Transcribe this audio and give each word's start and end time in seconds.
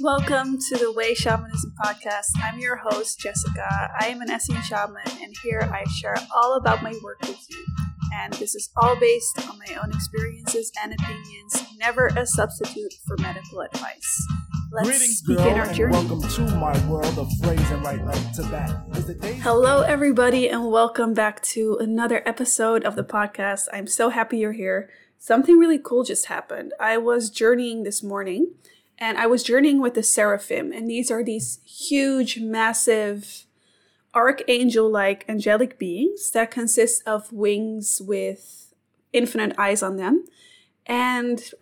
Welcome 0.00 0.58
to 0.68 0.76
the 0.76 0.92
Way 0.92 1.12
Shamanism 1.12 1.72
podcast. 1.84 2.28
I'm 2.40 2.60
your 2.60 2.76
host, 2.76 3.18
Jessica. 3.18 3.90
I 3.98 4.06
am 4.06 4.20
an 4.20 4.30
Essene 4.30 4.62
shaman, 4.62 5.02
and 5.20 5.34
here 5.42 5.68
I 5.72 5.82
share 5.98 6.14
all 6.36 6.54
about 6.54 6.84
my 6.84 6.94
work 7.02 7.20
with 7.22 7.44
you. 7.50 7.66
And 8.14 8.32
this 8.34 8.54
is 8.54 8.70
all 8.76 8.94
based 9.00 9.40
on 9.50 9.58
my 9.58 9.74
own 9.82 9.90
experiences 9.90 10.70
and 10.80 10.94
opinions, 10.94 11.64
never 11.78 12.06
a 12.16 12.24
substitute 12.26 12.94
for 13.08 13.16
medical 13.20 13.60
advice. 13.60 14.26
Let's 14.70 14.88
Greetings, 14.88 15.22
begin 15.22 15.54
girl, 15.54 15.66
our 15.66 15.72
journey. 15.72 15.92
welcome 15.94 16.22
to 16.22 16.42
my 16.56 16.86
world 16.86 17.18
of 17.18 17.28
phrasing 17.42 17.82
right 17.82 18.04
like 18.04 18.32
to 18.34 18.42
that. 18.42 19.20
Day 19.20 19.34
Hello, 19.34 19.82
everybody, 19.82 20.48
and 20.48 20.70
welcome 20.70 21.12
back 21.12 21.42
to 21.42 21.76
another 21.80 22.22
episode 22.24 22.84
of 22.84 22.94
the 22.94 23.02
podcast. 23.02 23.66
I'm 23.72 23.88
so 23.88 24.10
happy 24.10 24.38
you're 24.38 24.52
here. 24.52 24.90
Something 25.18 25.58
really 25.58 25.78
cool 25.78 26.04
just 26.04 26.26
happened. 26.26 26.72
I 26.78 26.98
was 26.98 27.30
journeying 27.30 27.82
this 27.82 28.02
morning, 28.02 28.54
and 28.98 29.16
I 29.18 29.26
was 29.26 29.42
journeying 29.42 29.80
with 29.80 29.94
the 29.94 30.02
seraphim, 30.02 30.72
and 30.72 30.90
these 30.90 31.10
are 31.10 31.22
these 31.22 31.60
huge, 31.64 32.38
massive, 32.40 33.46
archangel 34.14 34.90
like 34.90 35.24
angelic 35.28 35.78
beings 35.78 36.30
that 36.30 36.50
consist 36.50 37.02
of 37.06 37.32
wings 37.32 38.00
with 38.04 38.74
infinite 39.12 39.54
eyes 39.58 39.82
on 39.82 39.96
them. 39.96 40.24
And 40.86 41.52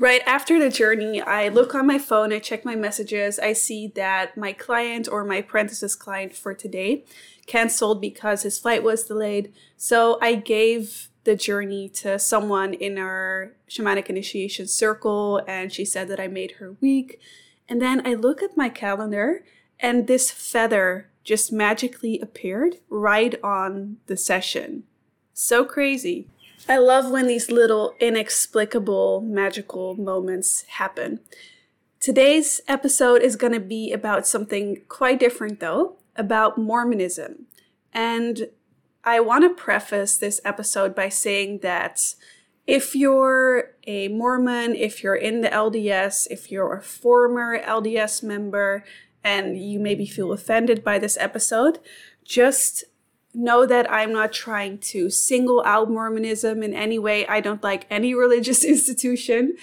Right 0.00 0.22
after 0.24 0.58
the 0.58 0.70
journey, 0.70 1.20
I 1.20 1.48
look 1.48 1.74
on 1.74 1.86
my 1.86 1.98
phone, 1.98 2.32
I 2.32 2.38
check 2.38 2.64
my 2.64 2.74
messages, 2.74 3.38
I 3.38 3.52
see 3.52 3.88
that 3.96 4.34
my 4.34 4.54
client 4.54 5.06
or 5.12 5.24
my 5.24 5.36
apprentice's 5.36 5.94
client 5.94 6.34
for 6.34 6.54
today 6.54 7.04
canceled 7.46 8.00
because 8.00 8.42
his 8.42 8.58
flight 8.58 8.82
was 8.82 9.02
delayed. 9.04 9.52
So 9.76 10.16
I 10.22 10.36
gave 10.36 11.09
the 11.24 11.36
journey 11.36 11.88
to 11.88 12.18
someone 12.18 12.74
in 12.74 12.98
our 12.98 13.52
shamanic 13.68 14.06
initiation 14.06 14.66
circle, 14.66 15.42
and 15.46 15.72
she 15.72 15.84
said 15.84 16.08
that 16.08 16.20
I 16.20 16.28
made 16.28 16.52
her 16.52 16.76
week. 16.80 17.20
And 17.68 17.80
then 17.80 18.06
I 18.06 18.14
look 18.14 18.42
at 18.42 18.56
my 18.56 18.68
calendar, 18.68 19.44
and 19.78 20.06
this 20.06 20.30
feather 20.30 21.08
just 21.22 21.52
magically 21.52 22.18
appeared 22.20 22.76
right 22.88 23.34
on 23.44 23.98
the 24.06 24.16
session. 24.16 24.84
So 25.34 25.64
crazy. 25.64 26.26
I 26.68 26.78
love 26.78 27.10
when 27.10 27.26
these 27.26 27.50
little 27.50 27.94
inexplicable 28.00 29.20
magical 29.22 29.94
moments 29.94 30.62
happen. 30.62 31.20
Today's 32.00 32.60
episode 32.66 33.22
is 33.22 33.36
going 33.36 33.52
to 33.52 33.60
be 33.60 33.92
about 33.92 34.26
something 34.26 34.82
quite 34.88 35.20
different, 35.20 35.60
though, 35.60 35.96
about 36.16 36.58
Mormonism. 36.58 37.46
And 37.92 38.48
I 39.04 39.20
want 39.20 39.44
to 39.44 39.62
preface 39.62 40.16
this 40.16 40.40
episode 40.44 40.94
by 40.94 41.08
saying 41.08 41.60
that 41.62 42.14
if 42.66 42.94
you're 42.94 43.72
a 43.86 44.08
Mormon, 44.08 44.74
if 44.74 45.02
you're 45.02 45.16
in 45.16 45.40
the 45.40 45.48
LDS, 45.48 46.26
if 46.30 46.50
you're 46.50 46.74
a 46.74 46.82
former 46.82 47.58
LDS 47.58 48.22
member, 48.22 48.84
and 49.22 49.58
you 49.58 49.78
maybe 49.78 50.06
feel 50.06 50.32
offended 50.32 50.82
by 50.82 50.98
this 50.98 51.16
episode, 51.18 51.78
just 52.24 52.84
know 53.34 53.66
that 53.66 53.90
I'm 53.90 54.12
not 54.12 54.32
trying 54.32 54.78
to 54.78 55.10
single 55.10 55.62
out 55.64 55.90
Mormonism 55.90 56.62
in 56.62 56.74
any 56.74 56.98
way. 56.98 57.26
I 57.26 57.40
don't 57.40 57.62
like 57.62 57.86
any 57.90 58.14
religious 58.24 58.64
institution. 58.64 59.56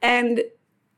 And 0.00 0.44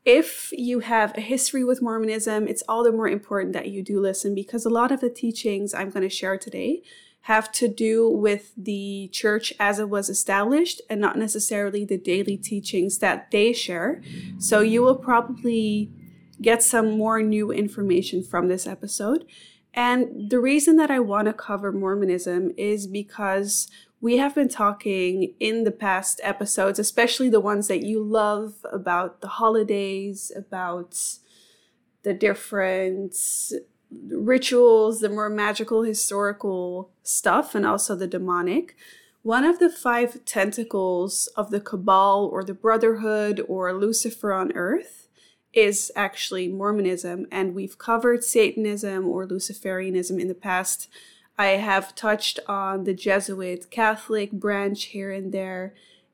if 0.03 0.51
you 0.51 0.79
have 0.79 1.15
a 1.17 1.21
history 1.21 1.63
with 1.63 1.81
Mormonism, 1.81 2.47
it's 2.47 2.63
all 2.67 2.83
the 2.83 2.91
more 2.91 3.07
important 3.07 3.53
that 3.53 3.69
you 3.69 3.83
do 3.83 3.99
listen 3.99 4.35
because 4.35 4.65
a 4.65 4.69
lot 4.69 4.91
of 4.91 4.99
the 4.99 5.09
teachings 5.09 5.73
I'm 5.73 5.89
going 5.89 6.07
to 6.07 6.09
share 6.09 6.37
today 6.37 6.81
have 7.25 7.51
to 7.51 7.67
do 7.67 8.09
with 8.09 8.51
the 8.57 9.09
church 9.11 9.53
as 9.59 9.77
it 9.77 9.89
was 9.89 10.09
established 10.09 10.81
and 10.89 10.99
not 10.99 11.17
necessarily 11.17 11.85
the 11.85 11.97
daily 11.97 12.35
teachings 12.35 12.97
that 12.97 13.29
they 13.29 13.53
share. 13.53 14.01
So 14.39 14.61
you 14.61 14.81
will 14.81 14.95
probably 14.95 15.91
get 16.41 16.63
some 16.63 16.97
more 16.97 17.21
new 17.21 17.51
information 17.51 18.23
from 18.23 18.47
this 18.47 18.65
episode. 18.65 19.25
And 19.73 20.29
the 20.29 20.39
reason 20.39 20.77
that 20.77 20.89
I 20.89 20.99
want 20.99 21.27
to 21.27 21.33
cover 21.33 21.71
Mormonism 21.71 22.51
is 22.57 22.87
because 22.87 23.69
we 24.01 24.17
have 24.17 24.33
been 24.33 24.49
talking 24.49 25.35
in 25.39 25.63
the 25.63 25.71
past 25.71 26.19
episodes, 26.23 26.79
especially 26.79 27.29
the 27.29 27.39
ones 27.39 27.67
that 27.67 27.83
you 27.83 28.03
love 28.03 28.55
about 28.71 29.21
the 29.21 29.27
holidays, 29.27 30.31
about 30.35 30.97
the 32.01 32.15
different 32.15 33.15
rituals, 33.91 35.01
the 35.01 35.09
more 35.09 35.29
magical 35.29 35.83
historical 35.83 36.91
stuff, 37.03 37.55
and 37.55 37.65
also 37.65 37.95
the 37.95 38.07
demonic. 38.07 38.75
One 39.23 39.43
of 39.43 39.59
the 39.59 39.69
five 39.69 40.25
tentacles 40.25 41.27
of 41.35 41.51
the 41.51 41.59
Cabal 41.59 42.29
or 42.31 42.43
the 42.43 42.53
Brotherhood 42.53 43.43
or 43.47 43.73
Lucifer 43.73 44.33
on 44.33 44.51
Earth 44.53 45.07
is 45.53 45.91
actually 45.95 46.47
Mormonism, 46.47 47.27
and 47.31 47.53
we've 47.53 47.77
covered 47.77 48.23
Satanism 48.23 49.07
or 49.07 49.27
Luciferianism 49.27 50.19
in 50.19 50.27
the 50.27 50.33
past. 50.33 50.87
I 51.37 51.47
have 51.57 51.95
touched 51.95 52.39
on 52.47 52.85
the 52.85 52.93
Jesuit 52.93 53.69
Catholic 53.69 54.31
branch 54.31 54.85
here 54.85 55.11
and 55.11 55.31
there, 55.31 55.73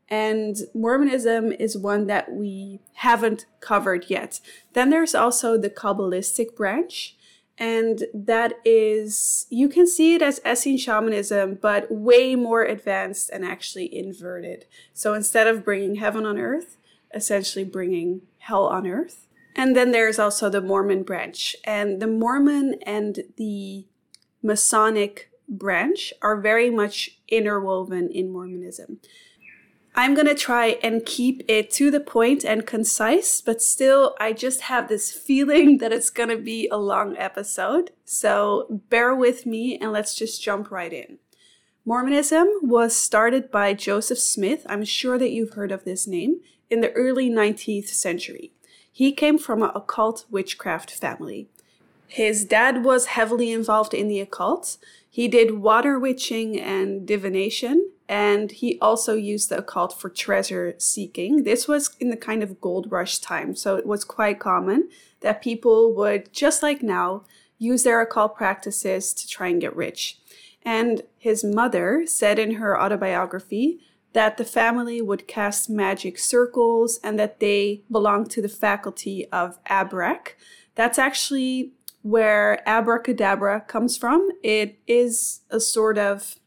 and 0.10 0.56
Mormonism 0.74 1.52
is 1.52 1.78
one 1.78 2.08
that 2.08 2.32
we 2.32 2.80
haven't 2.96 3.46
covered 3.60 4.06
yet. 4.10 4.40
Then 4.74 4.90
there's 4.90 5.14
also 5.14 5.58
the 5.58 5.70
Kabbalistic 5.70 6.56
branch, 6.56 7.17
and 7.57 8.03
that 8.13 8.59
is, 8.63 9.47
you 9.50 9.68
can 9.68 9.88
see 9.88 10.13
it 10.16 10.22
as 10.22 10.40
Essene 10.45 10.78
shamanism, 10.78 11.57
but 11.59 11.91
way 11.91 12.35
more 12.35 12.63
advanced 12.63 13.29
and 13.31 13.44
actually 13.44 13.94
inverted. 13.95 14.66
So 14.94 15.13
instead 15.13 15.47
of 15.47 15.66
bringing 15.66 15.95
heaven 15.95 16.25
on 16.25 16.38
earth, 16.38 16.78
essentially 17.13 17.66
bringing 17.66 18.22
hell 18.40 18.68
on 18.68 18.85
earth. 18.85 19.28
And 19.56 19.75
then 19.75 19.91
there's 19.91 20.19
also 20.19 20.50
the 20.50 20.62
Mormon 20.62 21.01
branch. 21.01 21.56
And 21.63 22.00
the 22.00 22.07
Mormon 22.07 22.75
and 22.85 23.22
the 23.38 23.85
Masonic 24.44 25.31
branch 25.50 26.13
are 26.22 26.39
very 26.39 26.69
much 26.69 27.18
interwoven 27.28 28.09
in 28.09 28.31
Mormonism. 28.31 29.00
I'm 30.00 30.13
going 30.13 30.28
to 30.28 30.35
try 30.35 30.78
and 30.84 31.03
keep 31.03 31.41
it 31.47 31.72
to 31.72 31.90
the 31.90 32.00
point 32.00 32.46
and 32.46 32.68
concise, 32.68 33.41
but 33.41 33.63
still, 33.63 34.16
I 34.19 34.31
just 34.31 34.62
have 34.62 34.88
this 34.88 35.12
feeling 35.12 35.78
that 35.80 35.91
it's 35.91 36.12
going 36.12 36.30
to 36.30 36.38
be 36.38 36.68
a 36.68 36.78
long 36.78 37.18
episode. 37.18 37.90
So 38.06 38.81
bear 38.90 39.16
with 39.16 39.47
me 39.47 39.75
and 39.80 39.91
let's 39.91 40.13
just 40.13 40.44
jump 40.44 40.69
right 40.69 40.94
in. 40.94 41.18
Mormonism 41.84 42.47
was 42.62 42.96
started 42.96 43.50
by 43.50 43.74
Joseph 43.74 44.19
Smith. 44.19 44.68
I'm 44.69 44.86
sure 44.86 45.18
that 45.18 45.31
you've 45.31 45.53
heard 45.53 45.72
of 45.72 45.84
this 45.84 46.06
name 46.06 46.41
in 46.69 46.81
the 46.81 46.91
early 46.91 47.28
19th 47.28 47.88
century. 47.88 48.52
He 48.91 49.12
came 49.12 49.40
from 49.40 49.63
an 49.63 49.72
occult 49.74 50.25
witchcraft 50.30 50.91
family. 50.91 51.47
His 52.07 52.46
dad 52.46 52.84
was 52.84 53.07
heavily 53.07 53.52
involved 53.52 53.96
in 53.96 54.09
the 54.09 54.19
occult. 54.19 54.78
He 55.09 55.28
did 55.28 55.59
water 55.59 55.97
witching 55.97 56.59
and 56.59 57.07
divination, 57.07 57.90
and 58.09 58.51
he 58.51 58.79
also 58.79 59.16
used 59.16 59.50
the 59.50 59.57
occult 59.57 60.00
for 60.00 60.09
treasure 60.09 60.75
seeking. 60.78 61.44
This 61.44 61.68
was 61.68 61.95
in 62.00 62.09
the 62.09 62.18
kind 62.18 62.41
of 62.41 62.62
gold 62.62 62.91
rush 62.91 63.19
time, 63.19 63.56
so 63.56 63.75
it 63.75 63.85
was 63.85 64.03
quite 64.03 64.40
common 64.40 64.90
that 65.22 65.41
people 65.41 65.94
would, 65.95 66.31
just 66.31 66.63
like 66.63 66.81
now, 66.81 67.23
use 67.57 67.84
their 67.84 68.01
occult 68.01 68.35
practices 68.35 69.13
to 69.13 69.28
try 69.28 69.47
and 69.47 69.59
get 69.62 69.75
rich. 69.75 70.19
And 70.63 71.01
his 71.18 71.44
mother 71.44 72.03
said 72.06 72.40
in 72.40 72.56
her 72.56 72.79
autobiography 72.79 73.79
that 74.13 74.38
the 74.38 74.45
family 74.45 75.01
would 75.01 75.28
cast 75.28 75.69
magic 75.69 76.18
circles 76.18 77.00
and 77.03 77.19
that 77.19 77.39
they 77.39 77.84
belonged 77.91 78.31
to 78.31 78.41
the 78.41 78.50
faculty 78.50 79.28
of 79.31 79.63
Abrac. 79.66 80.29
That's 80.75 81.00
actually 81.00 81.74
where 82.01 82.68
abracadabra 82.68 83.62
comes 83.62 83.97
from. 83.97 84.29
It 84.44 84.79
is 84.88 85.41
a 85.50 85.59
sort 85.59 85.97
of 85.97 86.38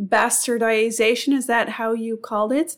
bastardization. 0.00 1.32
Is 1.32 1.46
that 1.46 1.70
how 1.70 1.92
you 1.92 2.16
called 2.16 2.52
it? 2.52 2.76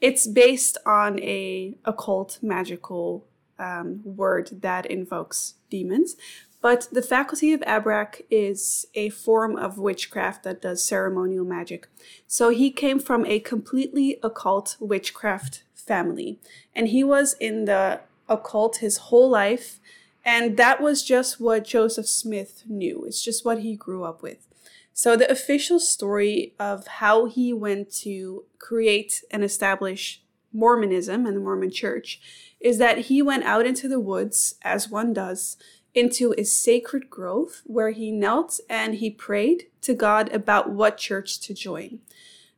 It's 0.00 0.26
based 0.26 0.78
on 0.84 1.20
a 1.20 1.76
occult 1.84 2.38
magical 2.42 3.24
um, 3.58 4.00
word 4.04 4.50
that 4.62 4.86
invokes 4.86 5.54
demons. 5.70 6.16
But 6.60 6.88
the 6.92 7.02
faculty 7.02 7.52
of 7.52 7.60
Abrac 7.62 8.22
is 8.30 8.86
a 8.94 9.08
form 9.08 9.56
of 9.56 9.78
witchcraft 9.78 10.44
that 10.44 10.62
does 10.62 10.82
ceremonial 10.82 11.44
magic. 11.44 11.88
So 12.28 12.50
he 12.50 12.70
came 12.70 13.00
from 13.00 13.26
a 13.26 13.40
completely 13.40 14.18
occult 14.22 14.76
witchcraft 14.78 15.64
family. 15.74 16.38
And 16.74 16.88
he 16.88 17.02
was 17.02 17.34
in 17.40 17.64
the 17.64 18.00
occult 18.28 18.76
his 18.76 18.96
whole 19.08 19.28
life. 19.28 19.80
And 20.24 20.56
that 20.56 20.80
was 20.80 21.02
just 21.02 21.40
what 21.40 21.64
Joseph 21.64 22.08
Smith 22.08 22.62
knew. 22.68 23.04
It's 23.06 23.22
just 23.22 23.44
what 23.44 23.58
he 23.58 23.74
grew 23.74 24.04
up 24.04 24.22
with. 24.22 24.46
So 24.94 25.16
the 25.16 25.30
official 25.30 25.80
story 25.80 26.54
of 26.58 26.86
how 26.86 27.26
he 27.26 27.52
went 27.52 27.90
to 28.02 28.44
create 28.58 29.22
and 29.30 29.42
establish 29.42 30.22
Mormonism 30.52 31.26
and 31.26 31.36
the 31.36 31.40
Mormon 31.40 31.70
church 31.70 32.20
is 32.60 32.78
that 32.78 32.98
he 32.98 33.22
went 33.22 33.44
out 33.44 33.66
into 33.66 33.88
the 33.88 34.00
woods, 34.00 34.54
as 34.62 34.88
one 34.88 35.12
does, 35.12 35.56
into 35.94 36.34
a 36.38 36.44
sacred 36.44 37.10
grove 37.10 37.62
where 37.64 37.90
he 37.90 38.10
knelt 38.10 38.60
and 38.68 38.96
he 38.96 39.10
prayed 39.10 39.64
to 39.82 39.94
God 39.94 40.32
about 40.32 40.70
what 40.70 40.96
church 40.96 41.40
to 41.40 41.54
join. 41.54 42.00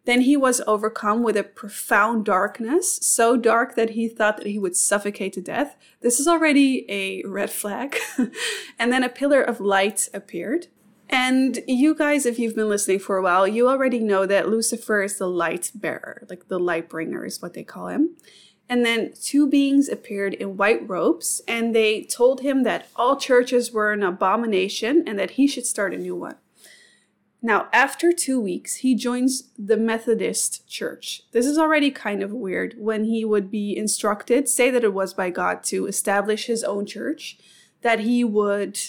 Then 0.05 0.23
he 0.23 0.37
was 0.37 0.61
overcome 0.67 1.23
with 1.23 1.37
a 1.37 1.43
profound 1.43 2.27
darkness, 2.27 2.99
so 3.01 3.39
dark 3.39 3.75
that 3.75 3.91
he 3.91 4.07
thought 4.07 4.37
that 4.37 4.47
he 4.47 4.59
would 4.59 4.77
suffocate 4.77 5.33
to 5.33 5.41
death. 5.41 5.77
This 6.03 6.21
is 6.21 6.29
already 6.29 6.85
a 6.91 7.27
red 7.27 7.51
flag. 7.51 7.97
and 8.79 8.93
then 8.93 9.03
a 9.03 9.09
pillar 9.09 9.41
of 9.41 9.61
light 9.61 10.09
appeared. 10.13 10.67
And 11.17 11.61
you 11.69 11.95
guys, 11.95 12.27
if 12.27 12.41
you've 12.41 12.57
been 12.57 12.69
listening 12.69 12.99
for 12.99 13.17
a 13.17 13.23
while, 13.23 13.47
you 13.47 13.69
already 13.69 14.01
know 14.01 14.27
that 14.27 14.49
Lucifer 14.49 15.01
is 15.01 15.17
the 15.17 15.29
light 15.29 15.71
bearer, 15.73 16.27
like 16.29 16.49
the 16.49 16.59
light 16.59 16.89
bringer 16.89 17.25
is 17.25 17.41
what 17.41 17.55
they 17.55 17.63
call 17.63 17.87
him. 17.87 18.17
And 18.69 18.85
then 18.85 19.13
two 19.23 19.49
beings 19.49 19.89
appeared 19.89 20.35
in 20.35 20.57
white 20.57 20.89
robes, 20.89 21.41
and 21.47 21.73
they 21.73 22.03
told 22.03 22.41
him 22.41 22.65
that 22.65 22.89
all 22.97 23.15
churches 23.15 23.71
were 23.71 23.93
an 23.93 24.03
abomination 24.03 25.05
and 25.07 25.17
that 25.17 25.33
he 25.33 25.47
should 25.47 25.67
start 25.67 25.95
a 25.95 25.99
new 25.99 26.17
one. 26.17 26.35
Now, 27.41 27.69
after 27.73 28.11
two 28.11 28.41
weeks, 28.41 28.77
he 28.77 28.97
joins 28.97 29.51
the 29.57 29.77
Methodist 29.77 30.67
Church. 30.67 31.23
This 31.31 31.47
is 31.47 31.59
already 31.59 31.93
kind 31.93 32.25
of 32.25 32.33
weird 32.33 32.75
when 32.77 33.05
he 33.05 33.25
would 33.25 33.53
be 33.53 33.77
instructed, 33.77 34.49
say 34.49 34.69
that 34.69 34.83
it 34.83 34.93
was 34.93 35.15
by 35.15 35.31
God, 35.31 35.63
to 35.65 35.87
establish 35.87 36.47
his 36.47 36.65
own 36.65 36.87
church, 36.87 37.39
that 37.83 38.01
he 38.01 38.25
would 38.25 38.81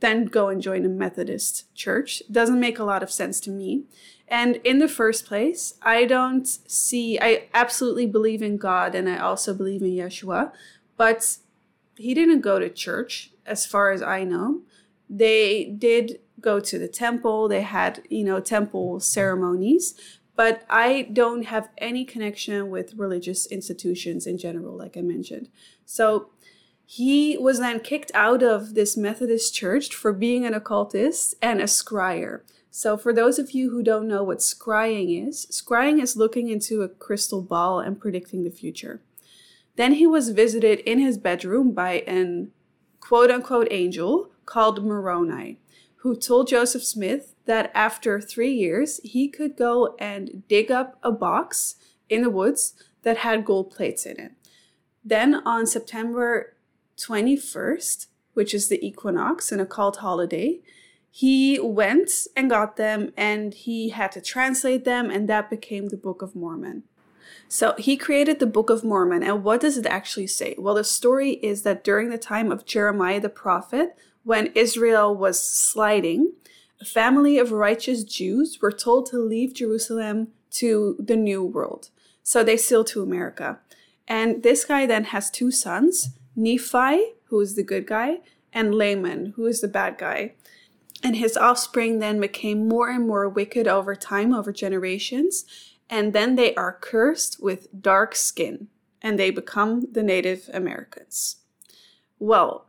then 0.00 0.26
go 0.26 0.48
and 0.48 0.60
join 0.60 0.84
a 0.84 0.88
Methodist 0.88 1.74
church. 1.74 2.22
Doesn't 2.30 2.60
make 2.60 2.78
a 2.78 2.84
lot 2.84 3.02
of 3.02 3.10
sense 3.10 3.40
to 3.40 3.50
me. 3.50 3.84
And 4.28 4.56
in 4.56 4.78
the 4.78 4.88
first 4.88 5.26
place, 5.26 5.74
I 5.82 6.04
don't 6.04 6.46
see, 6.46 7.18
I 7.20 7.48
absolutely 7.52 8.06
believe 8.06 8.42
in 8.42 8.56
God 8.56 8.94
and 8.94 9.08
I 9.08 9.18
also 9.18 9.54
believe 9.54 9.82
in 9.82 9.90
Yeshua, 9.90 10.52
but 10.96 11.38
he 11.96 12.14
didn't 12.14 12.40
go 12.40 12.58
to 12.58 12.70
church 12.70 13.32
as 13.44 13.66
far 13.66 13.90
as 13.90 14.02
I 14.02 14.24
know. 14.24 14.62
They 15.08 15.64
did 15.64 16.20
go 16.40 16.60
to 16.60 16.78
the 16.78 16.88
temple. 16.88 17.48
They 17.48 17.62
had, 17.62 18.02
you 18.08 18.24
know, 18.24 18.40
temple 18.40 19.00
ceremonies. 19.00 19.94
But 20.36 20.64
I 20.70 21.08
don't 21.12 21.42
have 21.42 21.68
any 21.76 22.04
connection 22.04 22.70
with 22.70 22.94
religious 22.94 23.46
institutions 23.46 24.26
in 24.26 24.38
general, 24.38 24.76
like 24.76 24.96
I 24.96 25.02
mentioned. 25.02 25.50
So 25.84 26.30
he 26.92 27.38
was 27.38 27.60
then 27.60 27.78
kicked 27.78 28.10
out 28.14 28.42
of 28.42 28.74
this 28.74 28.96
Methodist 28.96 29.54
church 29.54 29.94
for 29.94 30.12
being 30.12 30.44
an 30.44 30.54
occultist 30.54 31.36
and 31.40 31.60
a 31.60 31.66
scryer. 31.66 32.40
So, 32.68 32.96
for 32.96 33.12
those 33.12 33.38
of 33.38 33.52
you 33.52 33.70
who 33.70 33.80
don't 33.80 34.08
know 34.08 34.24
what 34.24 34.38
scrying 34.38 35.28
is, 35.28 35.46
scrying 35.52 36.02
is 36.02 36.16
looking 36.16 36.48
into 36.48 36.82
a 36.82 36.88
crystal 36.88 37.42
ball 37.42 37.78
and 37.78 38.00
predicting 38.00 38.42
the 38.42 38.50
future. 38.50 39.00
Then 39.76 39.94
he 39.94 40.06
was 40.08 40.30
visited 40.30 40.80
in 40.80 40.98
his 40.98 41.16
bedroom 41.16 41.70
by 41.70 42.00
an 42.08 42.50
quote 42.98 43.30
unquote 43.30 43.68
angel 43.70 44.32
called 44.44 44.84
Moroni 44.84 45.60
who 45.98 46.16
told 46.16 46.48
Joseph 46.48 46.82
Smith 46.82 47.36
that 47.44 47.70
after 47.72 48.20
three 48.20 48.52
years, 48.52 48.98
he 49.04 49.28
could 49.28 49.56
go 49.56 49.94
and 50.00 50.42
dig 50.48 50.72
up 50.72 50.98
a 51.04 51.12
box 51.12 51.76
in 52.08 52.22
the 52.22 52.30
woods 52.30 52.74
that 53.02 53.18
had 53.18 53.44
gold 53.44 53.70
plates 53.70 54.06
in 54.06 54.18
it. 54.18 54.32
Then 55.04 55.36
on 55.46 55.68
September 55.68 56.56
21st, 57.00 58.06
which 58.34 58.54
is 58.54 58.68
the 58.68 58.84
equinox, 58.86 59.50
an 59.52 59.60
occult 59.60 59.96
holiday, 59.96 60.60
he 61.10 61.58
went 61.58 62.10
and 62.36 62.48
got 62.48 62.76
them 62.76 63.12
and 63.16 63.52
he 63.52 63.88
had 63.90 64.12
to 64.12 64.20
translate 64.20 64.84
them, 64.84 65.10
and 65.10 65.28
that 65.28 65.50
became 65.50 65.88
the 65.88 65.96
Book 65.96 66.22
of 66.22 66.36
Mormon. 66.36 66.84
So 67.48 67.74
he 67.78 67.96
created 67.96 68.38
the 68.38 68.46
Book 68.46 68.70
of 68.70 68.84
Mormon, 68.84 69.24
and 69.24 69.42
what 69.42 69.60
does 69.60 69.76
it 69.76 69.86
actually 69.86 70.28
say? 70.28 70.54
Well, 70.56 70.74
the 70.74 70.84
story 70.84 71.32
is 71.42 71.62
that 71.62 71.82
during 71.82 72.10
the 72.10 72.18
time 72.18 72.52
of 72.52 72.64
Jeremiah 72.64 73.20
the 73.20 73.28
prophet, 73.28 73.96
when 74.22 74.52
Israel 74.54 75.14
was 75.16 75.42
sliding, 75.42 76.32
a 76.80 76.84
family 76.84 77.38
of 77.38 77.50
righteous 77.50 78.04
Jews 78.04 78.58
were 78.62 78.72
told 78.72 79.06
to 79.06 79.18
leave 79.18 79.52
Jerusalem 79.52 80.28
to 80.52 80.96
the 80.98 81.16
New 81.16 81.44
World. 81.44 81.90
So 82.22 82.44
they 82.44 82.56
sailed 82.56 82.86
to 82.88 83.02
America. 83.02 83.58
And 84.06 84.42
this 84.42 84.64
guy 84.64 84.86
then 84.86 85.04
has 85.04 85.30
two 85.30 85.50
sons 85.50 86.10
Nephi, 86.42 87.14
who 87.24 87.40
is 87.40 87.54
the 87.54 87.62
good 87.62 87.86
guy, 87.86 88.18
and 88.52 88.74
Laman, 88.74 89.34
who 89.36 89.46
is 89.46 89.60
the 89.60 89.68
bad 89.68 89.98
guy. 89.98 90.34
And 91.02 91.16
his 91.16 91.36
offspring 91.36 91.98
then 91.98 92.20
became 92.20 92.68
more 92.68 92.90
and 92.90 93.06
more 93.06 93.28
wicked 93.28 93.66
over 93.66 93.94
time, 93.94 94.34
over 94.34 94.52
generations. 94.52 95.44
And 95.88 96.12
then 96.12 96.36
they 96.36 96.54
are 96.54 96.78
cursed 96.80 97.42
with 97.42 97.68
dark 97.82 98.14
skin, 98.14 98.68
and 99.00 99.18
they 99.18 99.30
become 99.30 99.88
the 99.92 100.02
Native 100.02 100.50
Americans. 100.52 101.36
Well, 102.18 102.66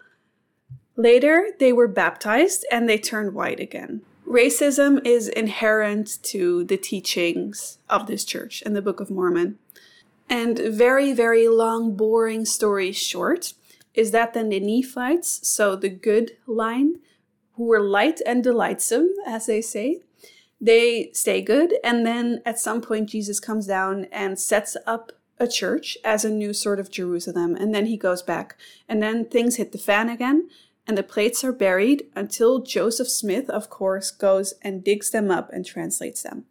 Later, 0.96 1.48
they 1.60 1.74
were 1.74 1.88
baptized 1.88 2.66
and 2.72 2.88
they 2.88 2.98
turned 2.98 3.34
white 3.34 3.60
again. 3.60 4.02
Racism 4.28 5.04
is 5.06 5.28
inherent 5.28 6.20
to 6.24 6.64
the 6.64 6.78
teachings 6.78 7.80
of 7.90 8.08
this 8.08 8.24
church 8.24 8.62
and 8.66 8.76
the 8.76 8.82
Book 8.82 9.00
of 9.00 9.10
Mormon. 9.10 9.58
And 10.30 10.60
very, 10.60 11.12
very 11.12 11.48
long, 11.48 11.96
boring 11.96 12.46
story 12.46 12.92
short 12.92 13.54
is 13.94 14.12
that 14.12 14.34
then 14.34 14.50
the 14.50 14.60
Nephites, 14.60 15.48
so 15.48 15.76
the 15.76 15.90
good 15.90 16.32
line, 16.48 16.96
who 17.54 17.66
were 17.66 17.82
light 17.82 18.22
and 18.26 18.44
delightsome, 18.44 19.10
as 19.26 19.46
they 19.46 19.62
say, 19.62 20.02
they 20.60 21.12
stay 21.14 21.42
good. 21.42 21.76
And 21.84 22.06
then 22.06 22.42
at 22.46 22.60
some 22.60 22.82
point, 22.82 23.10
Jesus 23.10 23.40
comes 23.40 23.68
down 23.68 24.06
and 24.12 24.40
sets 24.40 24.78
up 24.86 25.12
a 25.38 25.48
church 25.48 25.98
as 26.06 26.24
a 26.24 26.30
new 26.30 26.54
sort 26.54 26.80
of 26.80 26.92
Jerusalem. 26.92 27.56
And 27.56 27.74
then 27.74 27.88
he 27.88 27.98
goes 27.98 28.22
back. 28.22 28.58
And 28.88 29.02
then 29.02 29.26
things 29.26 29.56
hit 29.56 29.72
the 29.72 29.78
fan 29.78 30.08
again 30.08 30.48
and 30.88 30.98
the 30.98 31.04
plates 31.04 31.44
are 31.44 31.54
buried 31.54 32.08
until 32.16 32.60
Joseph 32.60 33.08
Smith, 33.08 33.50
of 33.50 33.70
course, 33.70 34.12
goes 34.12 34.54
and 34.62 34.84
digs 34.84 35.12
them 35.12 35.30
up 35.30 35.50
and 35.54 35.66
translates 35.66 36.24
them. 36.24 36.46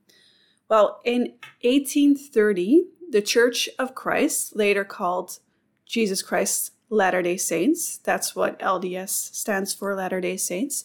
Well, 0.68 1.00
in 1.04 1.34
1830, 1.62 2.84
the 3.10 3.22
Church 3.22 3.68
of 3.78 3.94
Christ, 3.94 4.54
later 4.54 4.84
called 4.84 5.40
Jesus 5.84 6.22
Christ 6.22 6.72
Latter 6.90 7.22
day 7.22 7.36
Saints, 7.36 7.98
that's 7.98 8.36
what 8.36 8.58
LDS 8.58 9.34
stands 9.34 9.72
for, 9.72 9.94
Latter 9.94 10.20
day 10.20 10.36
Saints, 10.36 10.84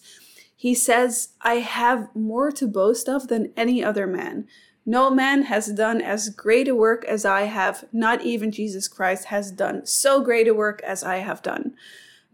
he 0.55 0.73
says, 0.73 1.29
I 1.41 1.55
have 1.55 2.15
more 2.15 2.51
to 2.53 2.67
boast 2.67 3.09
of 3.09 3.27
than 3.27 3.51
any 3.57 3.83
other 3.83 4.07
man. 4.07 4.47
No 4.85 5.09
man 5.09 5.43
has 5.43 5.67
done 5.67 5.99
as 6.01 6.29
great 6.29 6.67
a 6.67 6.75
work 6.75 7.03
as 7.05 7.25
I 7.25 7.43
have, 7.43 7.85
not 7.91 8.21
even 8.21 8.51
Jesus 8.51 8.87
Christ 8.87 9.25
has 9.25 9.51
done 9.51 9.85
so 9.85 10.21
great 10.21 10.47
a 10.47 10.53
work 10.53 10.81
as 10.83 11.03
I 11.03 11.17
have 11.17 11.41
done 11.41 11.73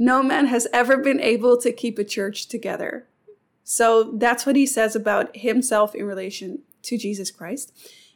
no 0.02 0.24
man 0.24 0.48
has 0.48 0.68
ever 0.74 0.98
been 0.98 1.20
able 1.22 1.62
to 1.62 1.72
keep 1.72 2.00
a 2.00 2.04
church 2.04 2.48
together. 2.48 3.06
So 3.64 4.14
that's 4.16 4.48
what 4.48 4.56
he 4.56 4.66
says 4.66 4.96
about 4.96 5.30
himself 5.38 5.94
in 5.94 6.08
relation 6.08 6.64
to 6.82 6.98
Jesus 6.98 7.30
Christ. 7.30 7.72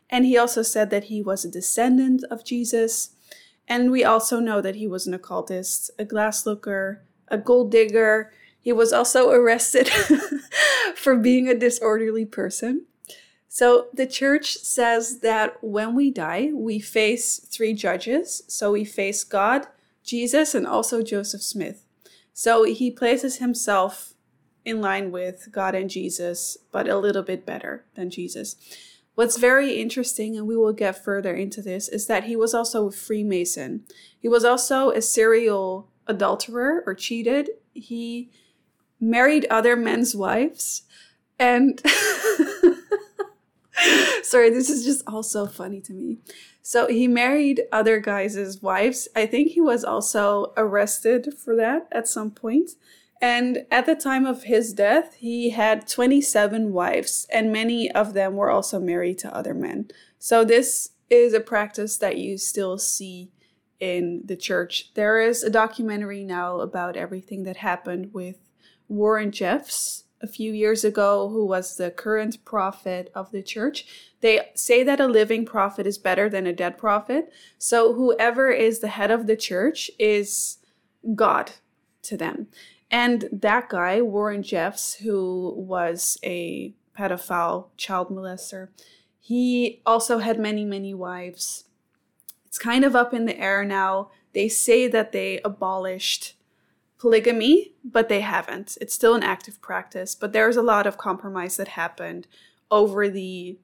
And 0.09 0.25
he 0.25 0.35
also 0.35 0.63
said 0.63 0.89
that 0.89 1.05
he 1.05 1.21
was 1.21 1.45
a 1.45 1.51
descendant 1.51 2.23
of 2.31 2.43
Jesus. 2.43 3.11
And 3.67 3.91
we 3.91 4.03
also 4.03 4.39
know 4.39 4.61
that 4.61 4.75
he 4.75 4.87
was 4.87 5.07
an 5.07 5.13
occultist, 5.13 5.91
a 5.97 6.05
glass 6.05 6.45
looker, 6.45 7.03
a 7.27 7.37
gold 7.37 7.71
digger. 7.71 8.31
He 8.59 8.71
was 8.71 8.93
also 8.93 9.31
arrested 9.31 9.89
for 10.95 11.15
being 11.15 11.47
a 11.47 11.57
disorderly 11.57 12.25
person. 12.25 12.85
So 13.47 13.87
the 13.93 14.05
church 14.05 14.57
says 14.57 15.21
that 15.21 15.63
when 15.63 15.95
we 15.95 16.11
die, 16.11 16.51
we 16.53 16.79
face 16.79 17.39
three 17.39 17.73
judges. 17.73 18.43
So 18.47 18.73
we 18.73 18.83
face 18.83 19.23
God, 19.23 19.67
Jesus 20.03 20.53
and 20.53 20.67
also 20.67 21.01
Joseph 21.01 21.41
Smith. 21.41 21.85
So 22.33 22.65
he 22.65 22.91
places 22.91 23.37
himself 23.37 24.13
in 24.65 24.81
line 24.81 25.11
with 25.11 25.47
God 25.51 25.73
and 25.73 25.89
Jesus, 25.89 26.57
but 26.71 26.89
a 26.89 26.97
little 26.97 27.23
bit 27.23 27.45
better 27.45 27.85
than 27.95 28.09
Jesus. 28.09 28.57
What's 29.15 29.37
very 29.37 29.79
interesting, 29.79 30.37
and 30.37 30.45
we 30.45 30.57
will 30.57 30.73
get 30.73 31.03
further 31.03 31.33
into 31.33 31.61
this, 31.61 31.87
is 31.87 32.07
that 32.07 32.25
he 32.25 32.35
was 32.35 32.53
also 32.53 32.87
a 32.87 32.91
Freemason. 32.91 33.85
He 34.19 34.27
was 34.27 34.43
also 34.43 34.91
a 34.91 35.01
serial 35.01 35.89
adulterer 36.05 36.83
or 36.85 36.93
cheated. 36.93 37.49
He 37.73 38.29
married 38.99 39.47
other 39.49 39.75
men's 39.75 40.15
wives. 40.15 40.83
And 41.39 41.81
sorry, 44.23 44.49
this 44.49 44.69
is 44.69 44.85
just 44.85 45.03
all 45.07 45.23
so 45.23 45.47
funny 45.47 45.81
to 45.81 45.93
me. 45.93 46.17
So 46.61 46.87
he 46.87 47.07
married 47.07 47.63
other 47.71 47.99
guys' 47.99 48.61
wives. 48.61 49.07
I 49.15 49.25
think 49.27 49.51
he 49.51 49.61
was 49.61 49.83
also 49.83 50.53
arrested 50.57 51.35
for 51.37 51.55
that 51.55 51.87
at 51.91 52.07
some 52.07 52.31
point. 52.31 52.71
And 53.21 53.65
at 53.71 53.85
the 53.85 53.95
time 53.95 54.25
of 54.25 54.43
his 54.43 54.73
death, 54.73 55.15
he 55.15 55.51
had 55.51 55.87
27 55.87 56.73
wives, 56.73 57.25
and 57.31 57.51
many 57.51 57.89
of 57.91 58.13
them 58.13 58.35
were 58.35 58.51
also 58.51 58.79
married 58.79 59.17
to 59.19 59.35
other 59.35 59.53
men. 59.53 59.89
So 60.19 60.43
this 60.43 60.91
is 61.09 61.33
a 61.33 61.39
practice 61.39 61.97
that 61.97 62.17
you 62.17 62.37
still 62.37 62.77
see 62.77 63.31
in 63.79 64.21
the 64.25 64.35
church. 64.35 64.93
There 64.93 65.21
is 65.21 65.43
a 65.43 65.49
documentary 65.49 66.23
now 66.23 66.59
about 66.59 66.97
everything 66.97 67.43
that 67.43 67.57
happened 67.57 68.13
with 68.13 68.37
Warren 68.87 69.31
Jeffs 69.31 70.03
a 70.21 70.27
few 70.27 70.53
years 70.53 70.83
ago, 70.83 71.29
who 71.29 71.45
was 71.45 71.77
the 71.77 71.91
current 71.91 72.43
prophet 72.45 73.11
of 73.13 73.31
the 73.31 73.43
church. 73.43 73.85
They 74.21 74.49
say 74.55 74.81
that 74.83 74.99
a 74.99 75.07
living 75.07 75.45
prophet 75.45 75.85
is 75.85 75.97
better 75.97 76.29
than 76.29 76.47
a 76.47 76.53
dead 76.53 76.77
prophet. 76.77 77.31
So 77.57 77.93
whoever 77.93 78.49
is 78.49 78.79
the 78.79 78.87
head 78.87 79.11
of 79.11 79.27
the 79.27 79.35
church 79.35 79.91
is 79.99 80.57
God 81.13 81.51
to 82.03 82.17
them. 82.17 82.47
And 82.91 83.27
that 83.31 83.69
guy, 83.69 84.01
Warren 84.01 84.43
Jeffs, 84.43 84.95
who 84.95 85.53
was 85.57 86.17
a 86.23 86.73
pedophile, 86.97 87.67
child 87.77 88.09
molester. 88.09 88.69
He 89.19 89.81
also 89.85 90.19
had 90.19 90.39
many, 90.39 90.65
many 90.65 90.93
wives. 90.93 91.65
It's 92.45 92.57
kind 92.57 92.85
of 92.85 92.95
up 92.95 93.13
in 93.13 93.25
the 93.25 93.37
air 93.39 93.65
now. 93.65 94.11
They 94.33 94.47
say 94.47 94.87
that 94.87 95.11
they 95.11 95.39
abolished 95.43 96.35
polygamy, 96.97 97.73
but 97.83 98.07
they 98.07 98.21
haven't. 98.21 98.77
It's 98.79 98.93
still 98.93 99.15
an 99.15 99.23
active 99.23 99.61
practice, 99.61 100.15
but 100.15 100.31
there's 100.31 100.57
a 100.57 100.61
lot 100.61 100.87
of 100.87 100.97
compromise 100.97 101.57
that 101.57 101.69
happened 101.69 102.27
over 102.71 103.09
the 103.09 103.57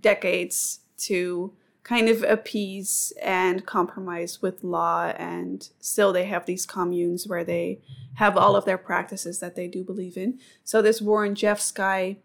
decades 0.00 0.80
to 0.96 1.52
kind 1.84 2.08
of 2.08 2.22
appease 2.24 3.12
and 3.22 3.64
compromise 3.66 4.42
with 4.42 4.64
law 4.64 5.12
and 5.16 5.68
still 5.78 6.12
they 6.12 6.24
have 6.24 6.46
these 6.46 6.66
communes 6.66 7.26
where 7.28 7.44
they 7.44 7.80
have 8.14 8.36
all 8.36 8.56
of 8.56 8.64
their 8.64 8.78
practices 8.78 9.38
that 9.38 9.54
they 9.54 9.68
do 9.68 9.84
believe 9.84 10.16
in. 10.16 10.38
So 10.64 10.82
this 10.82 11.00
warren 11.00 11.34
jeffs 11.34 11.70
guy 11.70 12.16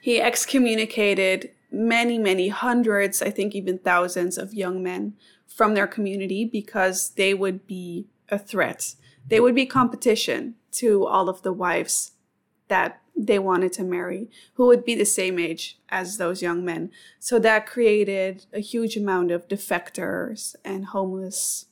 he 0.00 0.20
excommunicated 0.20 1.50
many 1.72 2.16
many 2.16 2.48
hundreds 2.48 3.20
i 3.20 3.28
think 3.28 3.56
even 3.56 3.76
thousands 3.76 4.38
of 4.38 4.54
young 4.54 4.80
men 4.80 5.14
from 5.54 5.74
their 5.74 5.86
community 5.86 6.44
because 6.44 7.10
they 7.10 7.32
would 7.32 7.66
be 7.66 8.06
a 8.28 8.38
threat. 8.38 8.96
They 9.26 9.40
would 9.40 9.54
be 9.54 9.66
competition 9.66 10.56
to 10.72 11.06
all 11.06 11.28
of 11.28 11.42
the 11.42 11.52
wives 11.52 12.12
that 12.68 13.00
they 13.16 13.38
wanted 13.38 13.72
to 13.72 13.84
marry 13.84 14.28
who 14.54 14.66
would 14.66 14.84
be 14.84 14.94
the 14.94 15.04
same 15.04 15.38
age 15.38 15.78
as 15.88 16.16
those 16.16 16.42
young 16.42 16.64
men. 16.64 16.90
So 17.18 17.38
that 17.38 17.66
created 17.66 18.46
a 18.52 18.60
huge 18.60 18.96
amount 18.96 19.30
of 19.30 19.48
defectors 19.48 20.54
and 20.64 20.86
homeless 20.86 21.66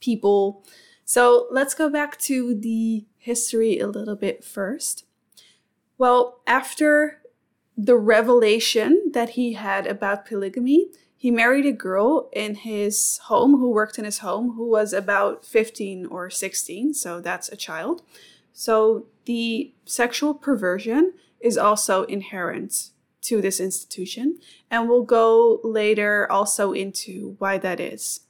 people. 0.00 0.64
So 1.04 1.46
let's 1.50 1.74
go 1.74 1.88
back 1.88 2.18
to 2.18 2.54
the 2.54 3.06
history 3.16 3.78
a 3.78 3.86
little 3.86 4.16
bit 4.16 4.44
first. 4.44 5.04
Well, 5.96 6.40
after 6.46 7.22
the 7.76 7.96
revelation 7.96 9.10
that 9.12 9.30
he 9.30 9.52
had 9.52 9.86
about 9.86 10.26
polygamy, 10.26 10.88
he 11.16 11.30
married 11.30 11.66
a 11.66 11.72
girl 11.72 12.28
in 12.32 12.54
his 12.54 13.18
home 13.24 13.58
who 13.58 13.70
worked 13.70 13.98
in 13.98 14.04
his 14.04 14.18
home 14.18 14.52
who 14.52 14.68
was 14.68 14.92
about 14.92 15.44
15 15.44 16.06
or 16.06 16.30
16, 16.30 16.94
so 16.94 17.20
that's 17.20 17.48
a 17.48 17.56
child. 17.56 18.02
So 18.58 19.06
the 19.24 19.72
sexual 19.84 20.34
perversion 20.34 21.12
is 21.38 21.56
also 21.56 22.02
inherent 22.02 22.90
to 23.20 23.40
this 23.40 23.60
institution, 23.60 24.40
and 24.68 24.88
we'll 24.88 25.04
go 25.04 25.60
later 25.62 26.26
also 26.28 26.72
into 26.72 27.36
why 27.38 27.58
that 27.58 27.78
is. 27.78 28.22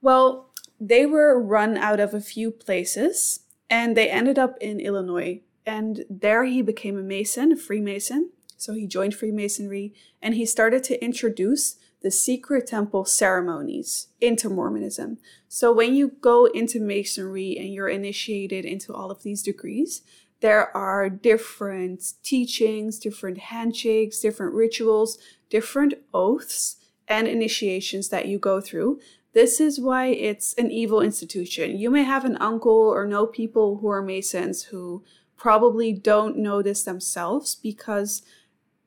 Well, 0.00 0.54
they 0.80 1.04
were 1.04 1.38
run 1.38 1.76
out 1.76 2.00
of 2.00 2.14
a 2.14 2.20
few 2.22 2.50
places, 2.50 3.40
and 3.68 3.94
they 3.94 4.08
ended 4.08 4.38
up 4.38 4.56
in 4.58 4.80
Illinois. 4.80 5.42
And 5.66 6.06
there 6.08 6.44
he 6.44 6.62
became 6.62 6.96
a 6.96 7.02
Mason, 7.02 7.52
a 7.52 7.56
Freemason. 7.56 8.30
So 8.56 8.72
he 8.72 8.86
joined 8.86 9.14
Freemasonry, 9.14 9.92
and 10.22 10.34
he 10.34 10.46
started 10.46 10.82
to 10.84 11.04
introduce 11.04 11.76
the 12.02 12.10
secret 12.10 12.66
temple 12.66 13.04
ceremonies 13.04 14.08
into 14.20 14.48
Mormonism. 14.48 15.18
So 15.48 15.72
when 15.72 15.94
you 15.94 16.12
go 16.20 16.46
into 16.46 16.80
Masonry 16.80 17.56
and 17.58 17.72
you're 17.72 17.88
initiated 17.88 18.64
into 18.64 18.94
all 18.94 19.10
of 19.10 19.22
these 19.22 19.42
degrees, 19.42 20.02
there 20.40 20.76
are 20.76 21.08
different 21.08 22.12
teachings, 22.22 22.98
different 22.98 23.38
handshakes, 23.38 24.20
different 24.20 24.54
rituals, 24.54 25.18
different 25.48 25.94
oaths 26.12 26.76
and 27.08 27.26
initiations 27.26 28.08
that 28.10 28.26
you 28.26 28.38
go 28.38 28.60
through. 28.60 29.00
This 29.32 29.60
is 29.60 29.80
why 29.80 30.06
it's 30.06 30.54
an 30.54 30.70
evil 30.70 31.00
institution. 31.00 31.78
You 31.78 31.90
may 31.90 32.04
have 32.04 32.24
an 32.24 32.36
uncle 32.38 32.72
or 32.72 33.06
know 33.06 33.26
people 33.26 33.78
who 33.78 33.88
are 33.88 34.02
Masons 34.02 34.64
who 34.64 35.04
probably 35.36 35.92
don't 35.92 36.38
know 36.38 36.62
this 36.62 36.82
themselves 36.82 37.54
because 37.54 38.22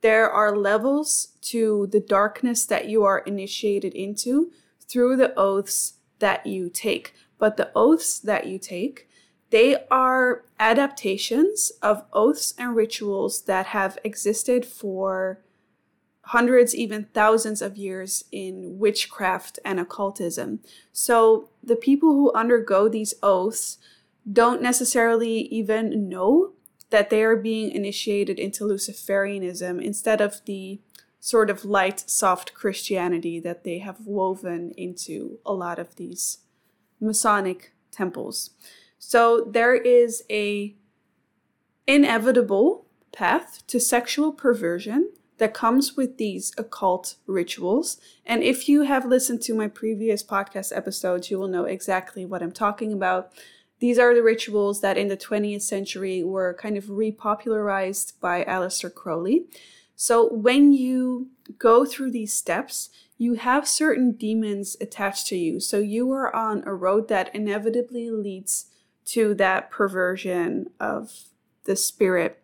there 0.01 0.29
are 0.29 0.56
levels 0.56 1.29
to 1.41 1.88
the 1.88 2.00
darkness 2.00 2.65
that 2.65 2.88
you 2.88 3.03
are 3.03 3.20
initiated 3.20 3.94
into 3.94 4.51
through 4.88 5.18
the 5.18 5.38
oaths 5.38 5.94
that 6.20 6.46
you 6.46 6.70
take. 6.70 7.13
But 7.38 7.58
the 7.58 7.72
oaths 7.75 8.20
that 8.20 8.48
you 8.48 8.60
take, 8.60 9.10
they 9.50 9.77
are 9.89 10.44
adaptations 10.60 11.72
of 11.82 12.06
oaths 12.13 12.53
and 12.58 12.75
rituals 12.75 13.44
that 13.44 13.68
have 13.68 13.98
existed 14.03 14.65
for 14.65 15.41
hundreds, 16.22 16.75
even 16.75 17.08
thousands 17.13 17.62
of 17.62 17.77
years 17.77 18.24
in 18.32 18.77
witchcraft 18.77 19.58
and 19.65 19.79
occultism. 19.79 20.60
So 20.91 21.50
the 21.63 21.75
people 21.75 22.13
who 22.13 22.32
undergo 22.34 22.88
these 22.88 23.15
oaths 23.24 23.79
don't 24.32 24.62
necessarily 24.62 25.39
even 25.48 26.08
know 26.08 26.53
that 26.89 27.10
they 27.10 27.24
are 27.24 27.36
being 27.36 27.72
initiated 27.72 28.39
into 28.39 28.63
Luciferianism 28.63 29.81
instead 29.81 30.22
of 30.22 30.41
the 30.46 30.79
sort 31.19 31.50
of 31.50 31.65
light, 31.65 32.10
soft 32.10 32.53
Christianity 32.53 33.39
that 33.39 33.63
they 33.63 33.79
have 33.79 34.05
woven 34.05 34.72
into 34.77 35.39
a 35.46 35.53
lot 35.53 35.77
of 35.77 35.96
these 35.96 36.39
Masonic 37.00 37.74
temples. 37.91 38.51
So 38.98 39.48
there 39.50 39.75
is 39.75 40.24
a 40.29 40.75
inevitable 41.88 42.86
path 43.12 43.63
to 43.67 43.79
sexual 43.79 44.31
perversion 44.31 45.12
that 45.39 45.53
comes 45.53 45.96
with 45.96 46.17
these 46.17 46.51
occult 46.58 47.15
rituals. 47.25 47.98
And 48.25 48.43
if 48.43 48.69
you 48.69 48.84
have 48.84 49.05
listened 49.05 49.41
to 49.43 49.55
my 49.55 49.67
previous 49.67 50.22
podcast 50.22 50.75
episodes, 50.75 51.31
you 51.31 51.39
will 51.39 51.48
know 51.48 51.63
exactly 51.63 52.25
what 52.25 52.43
I'm 52.43 52.51
talking 52.51 52.93
about. 52.93 53.31
These 53.80 53.98
are 53.98 54.14
the 54.14 54.24
rituals 54.24 54.82
that 54.82 54.98
in 54.98 55.08
the 55.08 55.18
20th 55.18 55.62
century 55.62 56.24
were 56.24 56.54
kind 56.54 56.78
of 56.78 56.86
repopularized 56.86 58.20
by 58.20 58.44
Aleister 58.44 58.94
Crowley. 58.94 59.46
So 59.96 60.32
when 60.32 60.74
you 60.74 61.30
go 61.58 61.86
through 61.86 62.12
these 62.12 62.34
steps, 62.34 62.90
you 63.18 63.34
have 63.36 63.68
certain 63.68 64.12
demons 64.12 64.78
attached 64.80 65.28
to 65.28 65.38
you. 65.38 65.60
So 65.60 65.80
you 65.80 66.12
are 66.12 66.34
on 66.36 66.64
a 66.66 66.74
road 66.74 67.08
that 67.08 67.34
inevitably 67.34 68.10
leads 68.12 68.66
to 69.06 69.34
that 69.36 69.72
perversion 69.72 70.70
of 70.80 71.26
the 71.64 71.76
spirit. 71.76 72.42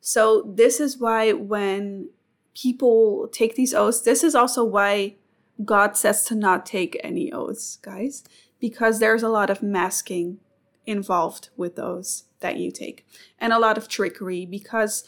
So 0.00 0.42
this 0.42 0.80
is 0.80 0.98
why 0.98 1.32
when 1.32 2.10
people 2.54 3.28
take 3.28 3.54
these 3.54 3.74
oaths, 3.74 4.00
this 4.00 4.22
is 4.22 4.34
also 4.34 4.64
why 4.64 5.16
God 5.64 5.96
says 5.96 6.24
to 6.26 6.34
not 6.34 6.66
take 6.66 7.00
any 7.02 7.32
oaths, 7.32 7.76
guys 7.76 8.22
because 8.60 8.98
there's 8.98 9.22
a 9.22 9.28
lot 9.28 9.50
of 9.50 9.62
masking 9.62 10.38
involved 10.86 11.48
with 11.56 11.76
those 11.76 12.24
that 12.40 12.56
you 12.56 12.70
take 12.70 13.06
and 13.38 13.52
a 13.52 13.58
lot 13.58 13.76
of 13.76 13.88
trickery 13.88 14.46
because 14.46 15.04